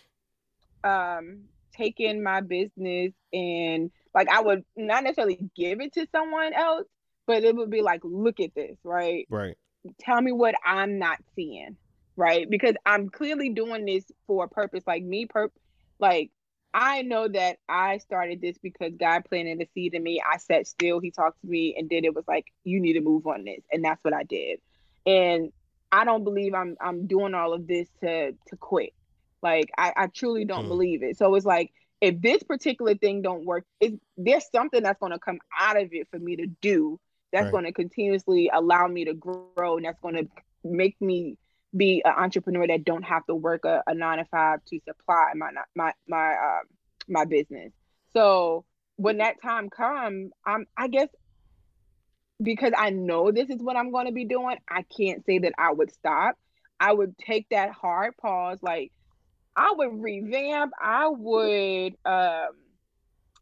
um 0.85 1.41
taking 1.77 2.23
my 2.23 2.41
business 2.41 3.13
and 3.33 3.91
like 4.15 4.29
I 4.29 4.41
would 4.41 4.65
not 4.77 5.05
necessarily 5.05 5.51
give 5.57 5.81
it 5.81 5.95
to 5.95 6.07
someone 6.13 6.53
else, 6.53 6.87
but 7.27 7.45
it 7.45 7.55
would 7.55 7.71
be 7.71 7.83
like, 7.83 8.01
look 8.05 8.41
at 8.41 8.55
this, 8.55 8.77
right? 8.85 9.27
Right. 9.31 9.57
Tell 10.01 10.21
me 10.21 10.33
what 10.33 10.55
I'm 10.65 10.99
not 10.99 11.19
seeing, 11.35 11.77
right? 12.17 12.49
Because 12.49 12.75
I'm 12.87 13.09
clearly 13.09 13.51
doing 13.51 13.85
this 13.85 14.05
for 14.27 14.45
a 14.45 14.49
purpose. 14.49 14.85
Like 14.87 15.03
me, 15.03 15.27
perp, 15.27 15.51
like 15.99 16.31
I 16.75 17.03
know 17.03 17.29
that 17.29 17.59
I 17.69 17.99
started 17.99 18.41
this 18.41 18.57
because 18.59 18.93
God 18.99 19.25
planted 19.29 19.61
a 19.61 19.67
seed 19.75 19.95
in 19.95 20.03
me. 20.03 20.23
I 20.25 20.39
sat 20.39 20.67
still, 20.67 21.01
He 21.01 21.11
talked 21.11 21.41
to 21.41 21.47
me, 21.47 21.75
and 21.77 21.89
then 21.91 22.05
it 22.05 22.15
was 22.15 22.25
like, 22.27 22.47
you 22.65 22.81
need 22.81 22.95
to 22.95 23.01
move 23.01 23.27
on 23.27 23.45
this, 23.45 23.63
and 23.71 23.85
that's 23.85 24.03
what 24.05 24.15
I 24.15 24.23
did. 24.23 24.61
And 25.05 25.53
I 25.91 26.05
don't 26.05 26.25
believe 26.25 26.55
I'm 26.55 26.77
I'm 26.81 27.07
doing 27.07 27.35
all 27.35 27.53
of 27.53 27.67
this 27.67 27.89
to 28.01 28.33
to 28.33 28.57
quit. 28.59 28.95
Like 29.43 29.71
I, 29.77 29.93
I 29.97 30.07
truly 30.07 30.45
don't 30.45 30.67
mm. 30.67 30.69
believe 30.69 31.03
it. 31.03 31.19
So 31.19 31.35
it's 31.35 31.45
like 31.45 31.73
if 32.03 32.21
this 32.21 32.43
particular 32.43 32.97
thing 32.97 33.23
don't 33.23 33.47
work, 33.47 33.65
it, 33.81 33.95
there's 34.17 34.45
something 34.51 34.83
that's 34.83 34.99
going 34.99 35.13
to 35.13 35.21
come 35.21 35.39
out 35.59 35.81
of 35.81 35.89
it 35.93 36.09
for 36.11 36.19
me 36.19 36.37
to 36.37 36.47
do 36.61 36.99
that's 37.33 37.45
right. 37.45 37.53
going 37.53 37.65
to 37.65 37.73
continuously 37.73 38.51
allow 38.53 38.87
me 38.89 39.07
to 39.07 39.15
grow 39.15 39.77
and 39.77 39.87
that's 39.87 40.01
going 40.01 40.17
to 40.17 40.29
make 40.65 41.01
me 41.01 41.39
be 41.75 42.03
an 42.05 42.13
entrepreneur 42.13 42.67
that 42.67 42.85
don't 42.85 43.05
have 43.05 43.25
to 43.27 43.35
work 43.35 43.65
a, 43.65 43.83
a 43.87 43.95
nine 43.95 44.19
to 44.19 44.25
five 44.27 44.59
to 44.67 44.81
supply 44.87 45.33
my 45.35 45.51
my 45.75 45.93
my 46.07 46.35
uh, 46.35 46.61
my 47.09 47.25
business. 47.25 47.73
So 48.13 48.65
when 48.97 49.19
that 49.19 49.41
time 49.41 49.71
comes, 49.71 50.33
I'm 50.45 50.67
I 50.77 50.89
guess 50.89 51.09
because 52.43 52.73
I 52.77 52.91
know 52.91 53.31
this 53.31 53.49
is 53.49 53.63
what 53.63 53.77
I'm 53.77 53.93
going 53.93 54.07
to 54.07 54.13
be 54.13 54.25
doing, 54.25 54.59
I 54.69 54.85
can't 54.97 55.25
say 55.25 55.39
that 55.39 55.53
I 55.57 55.73
would 55.73 55.93
stop. 55.93 56.37
I 56.81 56.93
would 56.93 57.17
take 57.17 57.49
that 57.51 57.71
hard 57.71 58.17
pause, 58.17 58.59
like 58.61 58.91
I 59.57 59.73
would 59.77 60.03
revamp. 60.03 60.73
I 60.81 61.09
would 61.09 61.95
um, 62.05 62.51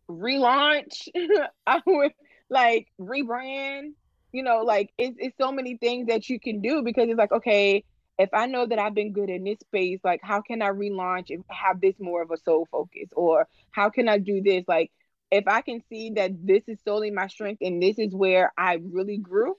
relaunch. 0.09 1.09
I 1.67 1.81
would 1.87 2.13
like 2.49 2.89
rebrand. 3.01 3.93
You 4.33 4.43
know, 4.45 4.63
like 4.63 4.91
it's 4.97 5.17
it's 5.19 5.37
so 5.41 5.51
many 5.53 5.77
things 5.77 6.07
that 6.07 6.29
you 6.29 6.39
can 6.39 6.61
do 6.61 6.83
because 6.83 7.09
it's 7.09 7.19
like, 7.19 7.33
okay, 7.33 7.85
if 8.19 8.31
I 8.33 8.47
know 8.47 8.67
that 8.67 8.79
I've 8.79 8.95
been 8.95 9.13
good 9.13 9.31
in 9.31 9.45
this 9.45 9.59
space, 9.61 10.01
like 10.05 10.21
how 10.23 10.41
can 10.43 10.63
I 10.63 10.69
relaunch 10.69 11.31
and 11.31 11.45
have 11.49 11.81
this 11.81 11.95
more 11.99 12.23
of 12.23 12.31
a 12.31 12.37
soul 12.37 12.69
focus? 12.71 13.09
Or 13.17 13.49
how 13.71 13.91
can 13.91 14.09
I 14.09 14.19
do 14.19 14.43
this? 14.43 14.65
Like 14.69 14.93
if 15.31 15.45
I 15.47 15.63
can 15.63 15.83
see 15.89 16.11
that 16.17 16.33
this 16.45 16.63
is 16.69 16.79
solely 16.85 17.11
my 17.11 17.29
strength 17.29 17.63
and 17.63 17.83
this 17.83 17.99
is 17.99 18.15
where 18.15 18.53
I 18.59 18.79
really 18.93 19.17
grew, 19.17 19.57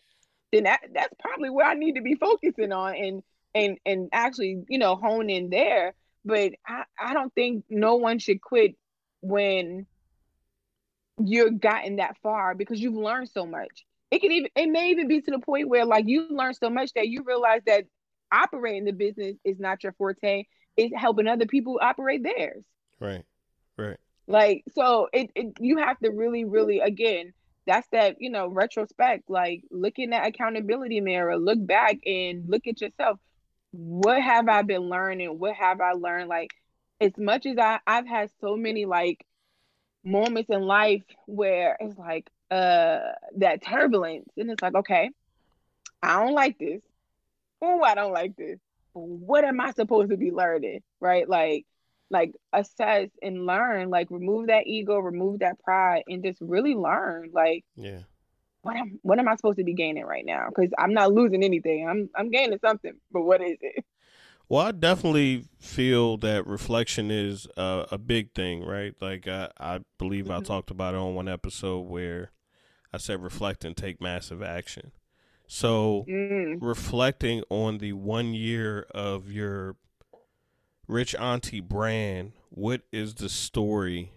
then 0.52 0.64
that 0.66 0.82
that's 0.94 1.14
probably 1.20 1.50
where 1.50 1.66
I 1.66 1.74
need 1.74 1.96
to 1.96 2.02
be 2.02 2.16
focusing 2.16 2.72
on 2.72 2.96
and 2.96 3.24
and 3.56 3.78
and 3.86 4.10
actually, 4.12 4.64
you 4.70 4.78
know, 4.78 4.96
hone 4.96 5.30
in 5.30 5.50
there. 5.50 5.94
But 6.24 6.54
I, 6.68 6.84
I 7.00 7.14
don't 7.14 7.34
think 7.34 7.66
no 7.70 7.96
one 7.96 8.20
should 8.20 8.42
quit 8.42 8.76
when 9.22 9.86
you're 11.20 11.52
gotten 11.52 11.98
that 11.98 12.18
far 12.22 12.56
because 12.56 12.80
you've 12.80 12.96
learned 12.96 13.30
so 13.30 13.46
much. 13.46 13.86
It 14.10 14.22
can 14.22 14.32
even 14.32 14.50
it 14.56 14.70
may 14.70 14.90
even 14.90 15.08
be 15.08 15.22
to 15.22 15.32
the 15.32 15.40
point 15.40 15.70
where 15.70 15.86
like 15.86 16.06
you 16.08 16.28
learn 16.30 16.54
so 16.54 16.70
much 16.70 16.92
that 16.94 17.08
you 17.08 17.24
realize 17.24 17.62
that 17.66 17.86
operating 18.32 18.86
the 18.86 18.94
business 18.94 19.38
is 19.44 19.60
not 19.60 19.84
your 19.84 19.94
forte. 19.94 20.46
It's 20.78 20.94
helping 20.96 21.28
other 21.28 21.46
people 21.46 21.80
operate 21.82 22.24
theirs. 22.24 22.64
Right. 23.00 23.24
Right. 23.78 23.98
Like 24.28 24.64
so 24.74 25.08
it, 25.14 25.32
it 25.36 25.54
you 25.60 25.78
have 25.78 26.00
to 26.00 26.10
really, 26.10 26.46
really 26.46 26.80
again, 26.80 27.34
that's 27.66 27.88
that, 27.92 28.18
you 28.20 28.30
know, 28.30 28.48
retrospect, 28.48 29.30
like 29.30 29.64
looking 29.72 30.14
at 30.14 30.28
accountability 30.28 31.00
mirror, 31.00 31.38
look 31.38 31.66
back 31.66 31.98
and 32.06 32.44
look 32.48 32.68
at 32.68 32.82
yourself. 32.82 33.20
What 33.72 34.22
have 34.22 34.50
I 34.50 34.62
been 34.64 34.90
learning? 34.90 35.40
What 35.40 35.56
have 35.56 35.82
I 35.82 35.94
learned? 35.94 36.30
Like 36.30 36.52
as 37.00 37.18
much 37.18 37.46
as 37.46 37.58
I, 37.58 37.80
I've 37.88 38.08
had 38.08 38.30
so 38.42 38.56
many 38.56 38.86
like 38.86 39.26
moments 40.04 40.50
in 40.50 40.62
life 40.62 41.04
where 41.26 41.78
it's 41.80 41.98
like 41.98 42.30
uh 42.50 43.00
that 43.38 43.64
turbulence 43.64 44.30
and 44.38 44.52
it's 44.52 44.62
like, 44.62 44.76
okay, 44.76 45.10
I 46.04 46.24
don't 46.24 46.34
like 46.34 46.58
this. 46.58 46.82
Oh, 47.62 47.82
I 47.82 47.96
don't 47.96 48.14
like 48.14 48.36
this. 48.36 48.60
What 48.94 49.46
am 49.46 49.62
I 49.62 49.72
supposed 49.72 50.10
to 50.10 50.18
be 50.18 50.32
learning? 50.32 50.82
Right? 51.00 51.28
Like 51.28 51.66
like 52.12 52.34
assess 52.52 53.10
and 53.22 53.46
learn 53.46 53.90
like 53.90 54.12
remove 54.12 54.48
that 54.48 54.68
ego 54.68 54.98
remove 54.98 55.40
that 55.40 55.58
pride 55.64 56.04
and 56.08 56.24
just 56.24 56.40
really 56.42 56.76
learn 56.76 57.30
like 57.34 57.64
yeah 57.76 58.00
what 58.62 58.76
am 58.76 59.00
what 59.02 59.20
am 59.20 59.28
i 59.28 59.36
supposed 59.36 59.58
to 59.58 59.64
be 59.64 59.74
gaining 59.74 60.06
right 60.06 60.26
now 60.26 60.48
because 60.48 60.72
i'm 60.78 60.94
not 60.94 61.14
losing 61.14 61.44
anything 61.44 61.88
i'm 61.88 62.10
i'm 62.16 62.30
gaining 62.30 62.60
something 62.60 62.94
but 63.12 63.22
what 63.22 63.42
is 63.42 63.58
it 63.62 63.84
well 64.50 64.66
i 64.66 64.72
definitely 64.72 65.46
feel 65.60 66.18
that 66.18 66.46
reflection 66.46 67.12
is 67.12 67.48
uh, 67.58 67.86
a 67.92 67.98
big 67.98 68.34
thing 68.34 68.64
right 68.64 68.94
like 69.02 69.28
i, 69.28 69.50
I 69.60 69.80
believe 69.98 70.26
mm-hmm. 70.26 70.34
i 70.34 70.42
talked 70.42 70.72
about 70.72 70.94
it 70.94 70.98
on 70.98 71.16
one 71.16 71.28
episode 71.28 71.82
where 71.82 72.32
i 72.94 72.98
said 72.98 73.24
reflect 73.24 73.66
and 73.66 73.76
take 73.76 74.02
massive 74.02 74.42
action 74.42 74.92
so 75.48 76.06
mm. 76.08 76.60
reflecting 76.62 77.44
on 77.50 77.80
the 77.80 77.92
one 77.92 78.34
year 78.34 78.88
of 78.92 79.30
your 79.30 79.76
Rich 80.92 81.16
Auntie 81.16 81.62
brand, 81.62 82.34
what 82.50 82.82
is 82.92 83.16
the 83.16 83.30
story 83.30 84.12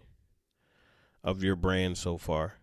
of 1.22 1.42
your 1.42 1.54
brand 1.54 1.98
so 1.98 2.18
far? 2.18 2.54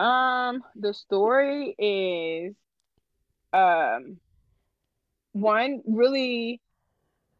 Um, 0.00 0.62
the 0.76 0.94
story 0.94 1.74
is 1.78 2.54
um 3.52 4.16
one 5.32 5.82
really 5.86 6.60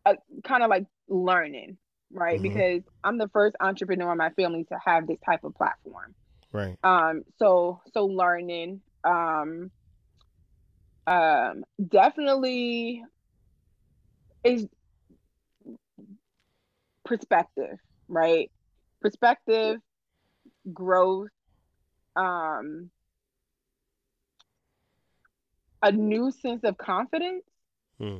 uh, 0.04 0.16
kind 0.44 0.62
of 0.62 0.68
like 0.68 0.84
learning, 1.08 1.78
right? 2.12 2.34
Mm-hmm. 2.34 2.42
Because 2.42 2.82
I'm 3.02 3.16
the 3.16 3.28
first 3.28 3.56
entrepreneur 3.60 4.12
in 4.12 4.18
my 4.18 4.30
family 4.30 4.64
to 4.64 4.78
have 4.84 5.06
this 5.06 5.16
type 5.24 5.42
of 5.44 5.54
platform. 5.54 6.14
Right. 6.52 6.76
Um 6.84 7.22
so 7.38 7.80
so 7.94 8.04
learning 8.04 8.82
um 9.04 9.70
um 11.06 11.64
definitely 11.88 13.02
is 14.44 14.66
perspective, 17.06 17.78
right? 18.06 18.50
Perspective, 19.00 19.78
growth, 20.74 21.30
um, 22.16 22.90
a 25.82 25.92
new 25.92 26.30
sense 26.30 26.64
of 26.64 26.76
confidence, 26.76 27.44
hmm. 27.98 28.18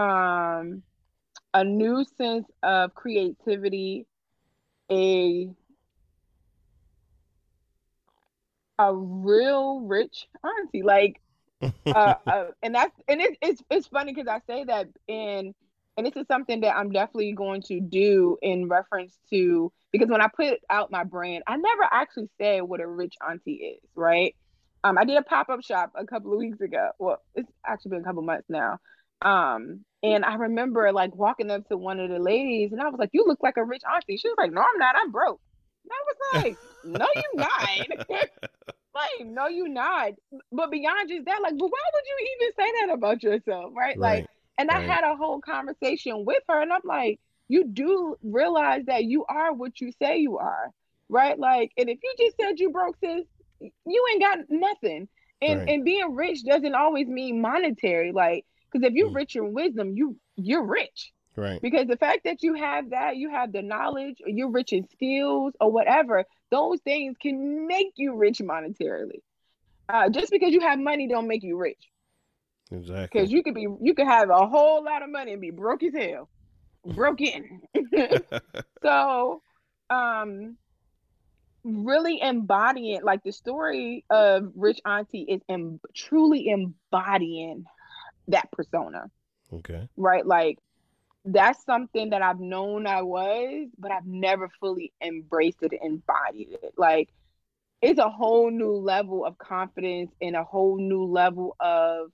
um, 0.00 0.82
a 1.54 1.64
new 1.64 2.04
sense 2.16 2.46
of 2.62 2.94
creativity, 2.94 4.06
a 4.90 5.48
a 8.78 8.94
real 8.94 9.80
rich 9.80 10.28
auntie. 10.44 10.82
Like 10.82 11.20
uh, 11.86 12.14
uh, 12.26 12.44
and 12.62 12.74
that's 12.74 12.98
and 13.08 13.20
it, 13.20 13.36
it's 13.42 13.62
it's 13.70 13.86
funny 13.86 14.12
because 14.12 14.28
I 14.28 14.40
say 14.46 14.64
that 14.64 14.88
in 15.06 15.54
and 15.96 16.06
this 16.06 16.16
is 16.16 16.26
something 16.26 16.60
that 16.62 16.76
I'm 16.76 16.90
definitely 16.90 17.32
going 17.32 17.62
to 17.62 17.80
do 17.80 18.38
in 18.40 18.68
reference 18.68 19.18
to 19.30 19.72
because 19.92 20.08
when 20.08 20.22
I 20.22 20.28
put 20.34 20.58
out 20.70 20.90
my 20.90 21.04
brand, 21.04 21.44
I 21.46 21.56
never 21.56 21.82
actually 21.90 22.28
said 22.40 22.62
what 22.62 22.80
a 22.80 22.86
rich 22.86 23.14
auntie 23.26 23.76
is, 23.76 23.88
right? 23.94 24.34
Um, 24.84 24.96
I 24.98 25.04
did 25.04 25.16
a 25.16 25.22
pop 25.22 25.48
up 25.48 25.62
shop 25.62 25.92
a 25.94 26.06
couple 26.06 26.32
of 26.32 26.38
weeks 26.38 26.60
ago. 26.60 26.90
Well, 26.98 27.18
it's 27.34 27.50
actually 27.66 27.90
been 27.90 28.00
a 28.00 28.04
couple 28.04 28.22
months 28.22 28.46
now. 28.48 28.78
Um, 29.20 29.84
and 30.02 30.24
I 30.24 30.34
remember 30.34 30.90
like 30.92 31.14
walking 31.14 31.50
up 31.50 31.68
to 31.68 31.76
one 31.76 32.00
of 32.00 32.10
the 32.10 32.18
ladies, 32.18 32.72
and 32.72 32.80
I 32.80 32.88
was 32.88 32.98
like, 32.98 33.10
"You 33.12 33.24
look 33.24 33.40
like 33.42 33.56
a 33.56 33.64
rich 33.64 33.82
auntie." 33.84 34.16
She 34.16 34.28
was 34.28 34.36
like, 34.36 34.52
"No, 34.52 34.60
I'm 34.62 34.78
not. 34.78 34.96
I'm 34.98 35.12
broke." 35.12 35.40
And 35.84 35.92
I 35.92 36.02
was 36.06 36.44
like, 36.44 36.58
"No, 36.82 37.06
you're 37.14 37.46
not." 38.08 38.28
like, 38.94 39.26
no, 39.26 39.48
you're 39.48 39.68
not. 39.68 40.12
But 40.50 40.70
beyond 40.70 41.08
just 41.08 41.24
that, 41.26 41.40
like, 41.42 41.56
but 41.56 41.70
why 41.70 41.80
would 41.94 42.04
you 42.06 42.36
even 42.36 42.54
say 42.58 42.72
that 42.80 42.94
about 42.94 43.22
yourself, 43.22 43.72
right? 43.76 43.96
right. 43.98 43.98
Like, 43.98 44.26
and 44.58 44.68
right. 44.68 44.88
I 44.88 44.92
had 44.92 45.04
a 45.04 45.16
whole 45.16 45.40
conversation 45.40 46.24
with 46.24 46.42
her, 46.48 46.60
and 46.60 46.72
I'm 46.72 46.80
like, 46.84 47.20
you 47.48 47.64
do 47.64 48.16
realize 48.22 48.84
that 48.86 49.04
you 49.04 49.24
are 49.28 49.52
what 49.52 49.80
you 49.80 49.92
say 49.92 50.18
you 50.18 50.38
are, 50.38 50.70
right? 51.08 51.38
Like, 51.38 51.72
and 51.76 51.88
if 51.88 51.98
you 52.02 52.14
just 52.18 52.36
said 52.40 52.58
you 52.58 52.70
broke, 52.70 52.96
sis, 53.02 53.26
you 53.60 54.06
ain't 54.12 54.22
got 54.22 54.38
nothing. 54.48 55.08
And 55.40 55.60
right. 55.60 55.68
and 55.68 55.84
being 55.84 56.14
rich 56.14 56.44
doesn't 56.44 56.74
always 56.74 57.08
mean 57.08 57.40
monetary, 57.40 58.12
like, 58.12 58.46
because 58.70 58.86
if 58.86 58.94
you're 58.94 59.10
mm. 59.10 59.16
rich 59.16 59.36
in 59.36 59.52
wisdom, 59.52 59.96
you 59.96 60.16
you're 60.36 60.64
rich. 60.64 61.12
Right. 61.34 61.60
Because 61.60 61.86
the 61.86 61.96
fact 61.96 62.24
that 62.24 62.42
you 62.42 62.54
have 62.54 62.90
that, 62.90 63.16
you 63.16 63.30
have 63.30 63.52
the 63.52 63.62
knowledge, 63.62 64.18
or 64.24 64.28
you're 64.28 64.50
rich 64.50 64.72
in 64.72 64.86
skills 64.88 65.54
or 65.60 65.70
whatever, 65.70 66.24
those 66.50 66.80
things 66.80 67.16
can 67.20 67.66
make 67.66 67.92
you 67.96 68.14
rich 68.14 68.38
monetarily. 68.38 69.22
Uh, 69.88 70.08
just 70.08 70.30
because 70.30 70.52
you 70.52 70.60
have 70.60 70.78
money 70.78 71.08
don't 71.08 71.26
make 71.26 71.42
you 71.42 71.56
rich. 71.56 71.88
Exactly. 72.72 73.20
Because 73.20 73.32
you 73.32 73.42
could 73.42 73.54
be 73.54 73.66
you 73.80 73.94
could 73.94 74.06
have 74.06 74.30
a 74.30 74.46
whole 74.46 74.84
lot 74.84 75.02
of 75.02 75.10
money 75.10 75.32
and 75.32 75.40
be 75.40 75.50
broke 75.50 75.82
as 75.82 75.94
hell. 75.94 76.28
Broken. 76.84 77.62
so 78.82 79.42
um 79.90 80.56
really 81.64 82.20
embodying 82.20 83.02
like 83.02 83.22
the 83.22 83.32
story 83.32 84.04
of 84.10 84.50
Rich 84.56 84.80
Auntie 84.84 85.22
is 85.28 85.40
em- 85.48 85.80
truly 85.94 86.48
embodying 86.48 87.64
that 88.28 88.50
persona. 88.50 89.10
Okay. 89.52 89.88
Right? 89.96 90.26
Like 90.26 90.58
that's 91.24 91.64
something 91.64 92.10
that 92.10 92.22
I've 92.22 92.40
known 92.40 92.86
I 92.86 93.02
was, 93.02 93.68
but 93.78 93.92
I've 93.92 94.06
never 94.06 94.48
fully 94.60 94.92
embraced 95.00 95.62
it 95.62 95.72
embodied 95.80 96.58
it. 96.62 96.74
Like 96.76 97.10
it's 97.80 98.00
a 98.00 98.08
whole 98.08 98.50
new 98.50 98.72
level 98.72 99.24
of 99.24 99.38
confidence 99.38 100.12
and 100.20 100.36
a 100.36 100.44
whole 100.44 100.78
new 100.78 101.04
level 101.04 101.56
of 101.60 102.10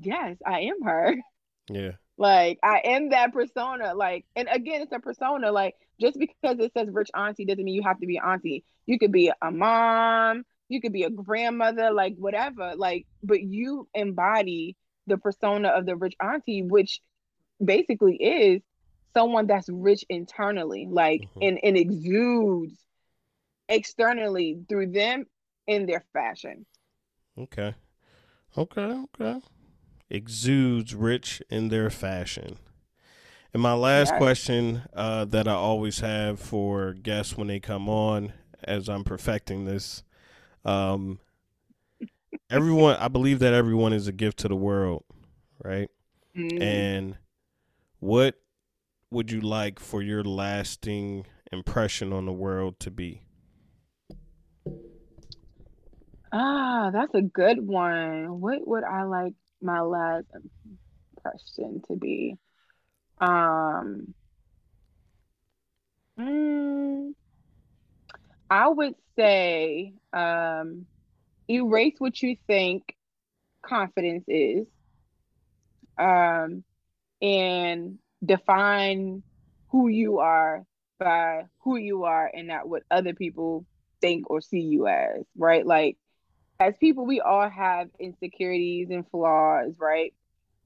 yes, 0.00 0.36
I 0.46 0.60
am 0.60 0.82
her. 0.82 1.16
Yeah. 1.70 1.92
Like 2.18 2.58
I 2.62 2.80
am 2.84 3.10
that 3.10 3.32
persona. 3.32 3.94
Like, 3.94 4.26
and 4.34 4.48
again, 4.50 4.82
it's 4.82 4.92
a 4.92 4.98
persona. 4.98 5.52
Like, 5.52 5.76
just 6.00 6.18
because 6.18 6.58
it 6.58 6.72
says 6.76 6.88
rich 6.90 7.08
auntie 7.14 7.44
doesn't 7.44 7.64
mean 7.64 7.76
you 7.76 7.84
have 7.84 8.00
to 8.00 8.06
be 8.06 8.18
auntie. 8.18 8.64
You 8.84 8.98
could 8.98 9.12
be 9.12 9.30
a 9.40 9.50
mom, 9.50 10.42
you 10.68 10.80
could 10.80 10.92
be 10.92 11.04
a 11.04 11.10
grandmother, 11.10 11.92
like 11.92 12.16
whatever. 12.16 12.74
Like, 12.76 13.06
but 13.22 13.42
you 13.42 13.88
embody 13.94 14.76
the 15.06 15.18
persona 15.18 15.68
of 15.68 15.86
the 15.86 15.96
rich 15.96 16.14
auntie, 16.20 16.62
which 16.62 17.00
basically 17.64 18.16
is 18.16 18.62
someone 19.14 19.46
that's 19.46 19.68
rich 19.68 20.04
internally, 20.08 20.88
like 20.90 21.22
mm-hmm. 21.22 21.42
and, 21.42 21.60
and 21.62 21.76
exudes 21.76 22.76
externally 23.68 24.58
through 24.68 24.92
them 24.92 25.26
in 25.66 25.86
their 25.86 26.04
fashion. 26.12 26.66
Okay. 27.38 27.74
Okay, 28.56 29.04
okay. 29.14 29.40
Exudes 30.12 30.94
rich 30.94 31.42
in 31.48 31.70
their 31.70 31.88
fashion. 31.88 32.58
And 33.54 33.62
my 33.62 33.72
last 33.72 34.10
yes. 34.10 34.18
question 34.18 34.82
uh, 34.92 35.24
that 35.24 35.48
I 35.48 35.54
always 35.54 36.00
have 36.00 36.38
for 36.38 36.92
guests 36.92 37.34
when 37.34 37.46
they 37.46 37.60
come 37.60 37.88
on, 37.88 38.34
as 38.62 38.90
I'm 38.90 39.04
perfecting 39.04 39.64
this, 39.64 40.02
um, 40.66 41.18
everyone 42.50 42.96
I 42.96 43.08
believe 43.08 43.38
that 43.38 43.54
everyone 43.54 43.94
is 43.94 44.06
a 44.06 44.12
gift 44.12 44.40
to 44.40 44.48
the 44.48 44.54
world, 44.54 45.04
right? 45.64 45.88
Mm-hmm. 46.36 46.62
And 46.62 47.16
what 47.98 48.34
would 49.10 49.30
you 49.30 49.40
like 49.40 49.80
for 49.80 50.02
your 50.02 50.22
lasting 50.22 51.24
impression 51.50 52.12
on 52.12 52.26
the 52.26 52.32
world 52.32 52.78
to 52.80 52.90
be? 52.90 53.22
Ah, 56.34 56.90
that's 56.92 57.14
a 57.14 57.22
good 57.22 57.66
one. 57.66 58.40
What 58.40 58.66
would 58.66 58.84
I 58.84 59.04
like 59.04 59.34
my 59.62 59.80
last 59.80 60.26
question 61.16 61.82
to 61.88 61.96
be? 61.96 62.36
Um, 63.20 64.14
mm, 66.18 67.12
I 68.50 68.68
would 68.68 68.94
say 69.16 69.94
um, 70.12 70.86
erase 71.48 71.94
what 71.98 72.20
you 72.22 72.36
think 72.46 72.94
confidence 73.64 74.24
is, 74.28 74.66
um, 75.98 76.64
and 77.20 77.98
define 78.24 79.22
who 79.70 79.88
you 79.88 80.18
are 80.18 80.64
by 80.98 81.44
who 81.64 81.76
you 81.76 82.04
are 82.04 82.30
and 82.32 82.48
not 82.48 82.68
what 82.68 82.82
other 82.90 83.14
people 83.14 83.64
think 84.00 84.30
or 84.30 84.40
see 84.40 84.60
you 84.60 84.86
as, 84.86 85.24
right? 85.36 85.66
Like 85.66 85.96
as 86.62 86.74
people, 86.78 87.06
we 87.06 87.20
all 87.20 87.48
have 87.48 87.88
insecurities 88.00 88.88
and 88.90 89.06
flaws, 89.10 89.72
right? 89.78 90.14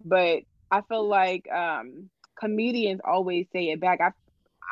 But 0.05 0.41
I 0.71 0.83
feel 0.83 1.09
like 1.09 1.49
um, 1.51 2.11
comedians 2.39 3.01
always 3.05 3.47
say 3.53 3.71
it 3.71 3.81
back. 3.81 4.01
I 4.01 4.11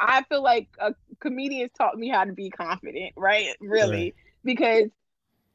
I 0.00 0.22
feel 0.28 0.42
like 0.42 0.68
uh, 0.80 0.92
comedians 1.20 1.72
taught 1.76 1.96
me 1.98 2.08
how 2.10 2.24
to 2.24 2.32
be 2.32 2.50
confident, 2.50 3.12
right? 3.16 3.48
Really, 3.60 4.14
right. 4.14 4.14
because 4.44 4.90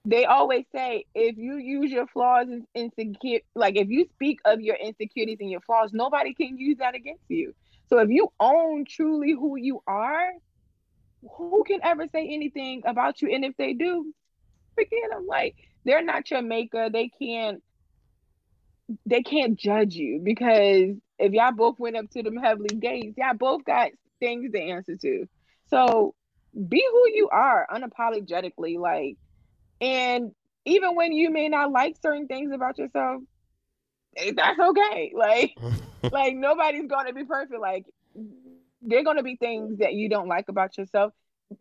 they 0.05 0.25
always 0.25 0.65
say 0.73 1.05
if 1.15 1.37
you 1.37 1.57
use 1.57 1.91
your 1.91 2.07
flaws 2.07 2.47
and 2.49 2.65
insecure, 2.75 3.39
like 3.55 3.75
if 3.77 3.89
you 3.89 4.05
speak 4.13 4.39
of 4.45 4.61
your 4.61 4.75
insecurities 4.75 5.37
and 5.41 5.51
your 5.51 5.61
flaws, 5.61 5.91
nobody 5.93 6.33
can 6.33 6.57
use 6.57 6.77
that 6.79 6.95
against 6.95 7.23
you. 7.29 7.53
So 7.89 7.99
if 7.99 8.09
you 8.09 8.29
own 8.39 8.85
truly 8.85 9.33
who 9.33 9.57
you 9.57 9.81
are, 9.87 10.31
who 11.37 11.63
can 11.65 11.79
ever 11.83 12.07
say 12.11 12.27
anything 12.31 12.83
about 12.85 13.21
you? 13.21 13.33
And 13.33 13.45
if 13.45 13.55
they 13.57 13.73
do, 13.73 14.13
forget 14.79 15.09
them. 15.11 15.27
Like 15.27 15.55
they're 15.85 16.03
not 16.03 16.29
your 16.31 16.41
maker. 16.41 16.89
They 16.89 17.09
can't. 17.21 17.61
They 19.05 19.21
can't 19.21 19.57
judge 19.57 19.93
you 19.93 20.19
because 20.23 20.95
if 21.19 21.33
y'all 21.33 21.51
both 21.51 21.79
went 21.79 21.95
up 21.95 22.09
to 22.11 22.23
them 22.23 22.37
heavenly 22.37 22.75
gates, 22.75 23.17
y'all 23.17 23.35
both 23.37 23.63
got 23.63 23.91
things 24.19 24.51
to 24.51 24.59
answer 24.59 24.95
to. 24.95 25.27
So 25.69 26.15
be 26.67 26.83
who 26.91 27.09
you 27.13 27.29
are 27.31 27.67
unapologetically, 27.71 28.79
like, 28.79 29.17
and 29.79 30.31
even 30.65 30.95
when 30.95 31.11
you 31.11 31.29
may 31.29 31.47
not 31.47 31.71
like 31.71 31.97
certain 32.01 32.27
things 32.27 32.51
about 32.51 32.77
yourself, 32.77 33.21
eh, 34.17 34.31
that's 34.35 34.59
okay. 34.59 35.13
Like, 35.15 35.57
like 36.11 36.35
nobody's 36.35 36.87
gonna 36.87 37.13
be 37.13 37.25
perfect. 37.25 37.59
Like, 37.59 37.85
they're 38.81 39.03
gonna 39.03 39.23
be 39.23 39.35
things 39.35 39.79
that 39.79 39.93
you 39.93 40.09
don't 40.09 40.27
like 40.27 40.49
about 40.49 40.77
yourself. 40.77 41.13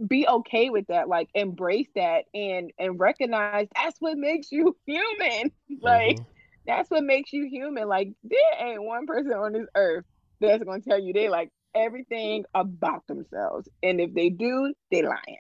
Be 0.07 0.27
okay 0.27 0.71
with 0.71 0.87
that. 0.89 1.09
Like, 1.09 1.29
embrace 1.35 1.89
that 1.95 2.25
and 2.35 2.73
and 2.79 2.99
recognize 3.01 3.69
that's 3.75 4.01
what 4.01 4.17
makes 4.17 4.53
you 4.53 4.77
human. 4.87 5.53
Like, 5.81 6.17
mm-hmm. 6.17 6.25
that's 6.67 6.91
what 6.91 7.05
makes 7.05 7.33
you 7.33 7.47
human. 7.49 7.89
Like, 7.89 8.13
there 8.25 8.41
ain't 8.59 8.83
one 8.83 9.07
person 9.07 9.33
on 9.33 9.53
this 9.53 9.69
earth 9.75 10.05
that's 10.41 10.65
gonna 10.65 10.81
tell 10.81 10.99
you 10.99 11.13
they 11.13 11.29
like 11.29 11.51
everything 11.75 12.45
about 12.55 13.07
themselves. 13.07 13.69
And 13.83 14.01
if 14.01 14.13
they 14.15 14.31
do, 14.31 14.75
they 14.91 15.03
lying. 15.03 15.39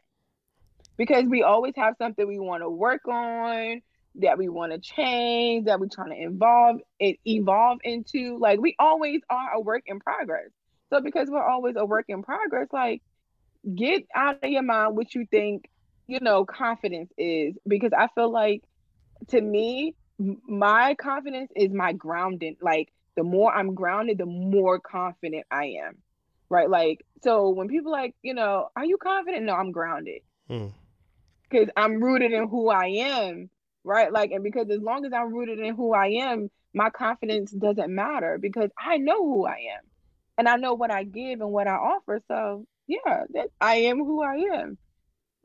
Because 0.97 1.27
we 1.27 1.43
always 1.43 1.75
have 1.77 1.95
something 1.99 2.27
we 2.27 2.39
want 2.39 2.63
to 2.63 2.71
work 2.71 3.07
on, 3.09 3.81
that 4.17 4.39
we 4.39 4.49
want 4.49 4.73
to 4.73 4.79
change, 4.79 5.67
that 5.67 5.81
we're 5.81 5.89
trying 5.89 6.11
to 6.11 6.21
involve 6.21 6.81
and 7.01 7.17
evolve 7.27 7.79
into. 7.85 8.39
Like 8.39 8.61
we 8.61 8.75
always 8.79 9.21
are 9.31 9.53
a 9.55 9.61
work 9.61 9.85
in 9.87 10.01
progress. 10.01 10.51
So 10.91 11.01
because 11.01 11.29
we're 11.31 11.47
always 11.47 11.77
a 11.77 11.85
work 11.85 12.07
in 12.09 12.23
progress, 12.23 12.69
like 12.73 13.03
get 13.75 14.05
out 14.15 14.43
of 14.43 14.51
your 14.51 14.63
mind 14.63 14.97
what 14.97 15.15
you 15.15 15.27
think, 15.31 15.69
you 16.07 16.21
know, 16.21 16.45
confidence 16.45 17.11
is. 17.19 17.55
Because 17.67 17.93
I 17.97 18.09
feel 18.15 18.31
like 18.31 18.63
to 19.29 19.41
me, 19.41 19.95
my 20.19 20.95
confidence 20.95 21.51
is 21.55 21.73
my 21.73 21.93
grounding. 21.93 22.57
Like 22.61 22.93
the 23.17 23.25
more 23.25 23.55
I'm 23.55 23.75
grounded, 23.75 24.19
the 24.19 24.27
more 24.27 24.79
confident 24.79 25.47
I 25.51 25.77
am 25.85 25.99
right? 26.51 26.69
Like, 26.69 27.05
so 27.23 27.51
when 27.51 27.69
people 27.69 27.93
like, 27.93 28.15
you 28.23 28.35
know, 28.35 28.69
are 28.77 28.85
you 28.85 28.97
confident? 28.97 29.45
No, 29.45 29.55
I'm 29.55 29.73
grounded 29.73 30.23
because 30.49 30.69
hmm. 31.53 31.71
I'm 31.77 32.03
rooted 32.03 32.33
in 32.33 32.49
who 32.49 32.71
I 32.71 32.87
am, 32.87 33.51
right? 33.85 34.13
Like, 34.13 34.31
and 34.31 34.43
because 34.43 34.69
as 34.71 34.81
long 34.81 35.05
as 35.05 35.13
I'm 35.13 35.33
rooted 35.33 35.59
in 35.59 35.75
who 35.75 35.95
I 35.95 36.09
am, 36.09 36.51
my 36.75 36.91
confidence 36.91 37.51
doesn't 37.51 37.95
matter 37.95 38.39
because 38.41 38.71
I 38.79 38.99
know 38.99 39.25
who 39.25 39.47
I 39.47 39.57
am 39.77 39.85
and 40.37 40.49
I 40.49 40.57
know 40.57 40.75
what 40.75 40.91
I 40.91 41.05
give 41.05 41.41
and 41.41 41.51
what 41.51 41.67
I 41.67 41.75
offer. 41.75 42.21
So, 42.29 42.67
yeah, 42.89 43.25
that 43.35 43.51
I 43.61 43.77
am 43.77 43.99
who 43.99 44.23
I 44.23 44.35
am. 44.55 44.79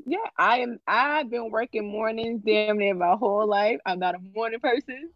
Yeah, 0.06 0.18
I 0.38 0.60
am. 0.60 0.80
I've 0.88 1.30
been 1.30 1.52
working 1.52 1.91
mornings 1.91 2.41
damn 2.44 2.78
near 2.78 2.96
my 2.96 3.16
whole 3.16 3.48
life. 3.48 3.80
I'm 3.86 4.00
not 4.00 4.16
a 4.16 4.20
morning 4.34 4.60
person. 4.60 5.12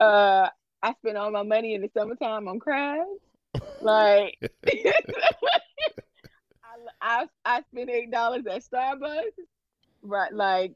Uh, 0.00 0.48
I 0.82 0.94
spend 0.94 1.18
all 1.18 1.30
my 1.30 1.42
money 1.42 1.74
in 1.74 1.82
the 1.82 1.90
summertime 1.96 2.48
on 2.48 2.58
crabs. 2.58 3.08
Like 3.80 4.38
I, 7.00 7.26
I 7.44 7.62
spend 7.72 7.90
eight 7.90 8.10
dollars 8.10 8.44
at 8.50 8.64
Starbucks. 8.64 9.32
Right, 10.02 10.32
like 10.32 10.74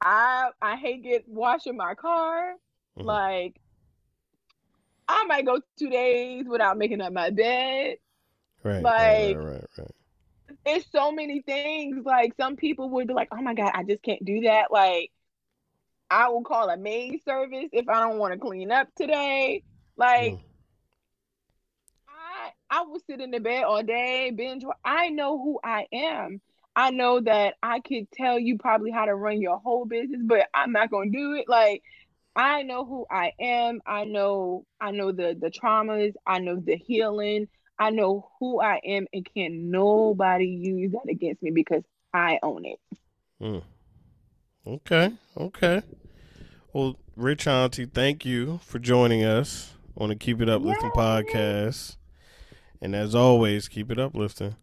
I 0.00 0.50
I 0.62 0.76
hate 0.76 1.02
get 1.02 1.24
washing 1.28 1.76
my 1.76 1.94
car. 1.94 2.54
Mm-hmm. 2.98 3.06
Like 3.06 3.60
I 5.08 5.24
might 5.24 5.46
go 5.46 5.60
two 5.78 5.90
days 5.90 6.44
without 6.46 6.78
making 6.78 7.00
up 7.00 7.12
my 7.12 7.30
bed. 7.30 7.96
Right. 8.62 8.82
Like 8.82 9.36
right, 9.36 9.36
right, 9.36 9.64
right, 9.78 9.90
It's 10.64 10.86
so 10.92 11.12
many 11.12 11.42
things. 11.42 12.04
Like 12.04 12.34
some 12.36 12.56
people 12.56 12.90
would 12.90 13.08
be 13.08 13.14
like, 13.14 13.28
"Oh 13.32 13.42
my 13.42 13.54
god, 13.54 13.72
I 13.74 13.84
just 13.84 14.02
can't 14.02 14.24
do 14.24 14.42
that." 14.42 14.70
Like 14.70 15.10
I 16.10 16.28
will 16.28 16.42
call 16.42 16.68
a 16.70 16.76
maid 16.76 17.22
service 17.24 17.68
if 17.72 17.88
I 17.88 18.00
don't 18.00 18.18
want 18.18 18.34
to 18.34 18.38
clean 18.38 18.70
up 18.70 18.88
today. 18.96 19.62
Like 19.96 20.32
mm. 20.32 20.40
I 22.70 22.82
will 22.82 23.00
sit 23.00 23.20
in 23.20 23.32
the 23.32 23.40
bed 23.40 23.64
all 23.64 23.82
day, 23.82 24.30
binge. 24.30 24.62
I 24.84 25.08
know 25.08 25.38
who 25.38 25.58
I 25.62 25.86
am. 25.92 26.40
I 26.76 26.90
know 26.90 27.20
that 27.20 27.54
I 27.62 27.80
could 27.80 28.10
tell 28.12 28.38
you 28.38 28.58
probably 28.58 28.92
how 28.92 29.06
to 29.06 29.14
run 29.14 29.40
your 29.40 29.58
whole 29.58 29.84
business, 29.84 30.20
but 30.24 30.46
I'm 30.54 30.70
not 30.70 30.90
gonna 30.90 31.10
do 31.10 31.34
it. 31.34 31.48
Like 31.48 31.82
I 32.36 32.62
know 32.62 32.84
who 32.84 33.06
I 33.10 33.32
am. 33.40 33.80
I 33.84 34.04
know 34.04 34.64
I 34.80 34.92
know 34.92 35.10
the 35.10 35.36
the 35.38 35.50
traumas. 35.50 36.14
I 36.24 36.38
know 36.38 36.56
the 36.56 36.76
healing. 36.76 37.48
I 37.80 37.88
know 37.88 38.28
who 38.38 38.60
I 38.60 38.78
am, 38.84 39.06
and 39.14 39.26
can 39.34 39.70
nobody 39.70 40.44
use 40.44 40.92
that 40.92 41.10
against 41.10 41.42
me 41.42 41.50
because 41.50 41.82
I 42.12 42.38
own 42.42 42.66
it. 42.66 42.78
Mm. 43.40 43.62
Okay, 44.66 45.12
okay. 45.34 45.82
Well, 46.74 46.96
Rich 47.16 47.46
Auntie, 47.46 47.86
thank 47.86 48.26
you 48.26 48.60
for 48.62 48.78
joining 48.78 49.24
us 49.24 49.72
on 49.96 50.10
the 50.10 50.14
Keep 50.14 50.42
It 50.42 50.50
Uplifting 50.50 50.92
Yay. 50.94 51.02
podcast. 51.02 51.96
And 52.82 52.94
as 52.94 53.14
always, 53.14 53.66
keep 53.66 53.90
it 53.90 53.98
uplifting. 53.98 54.56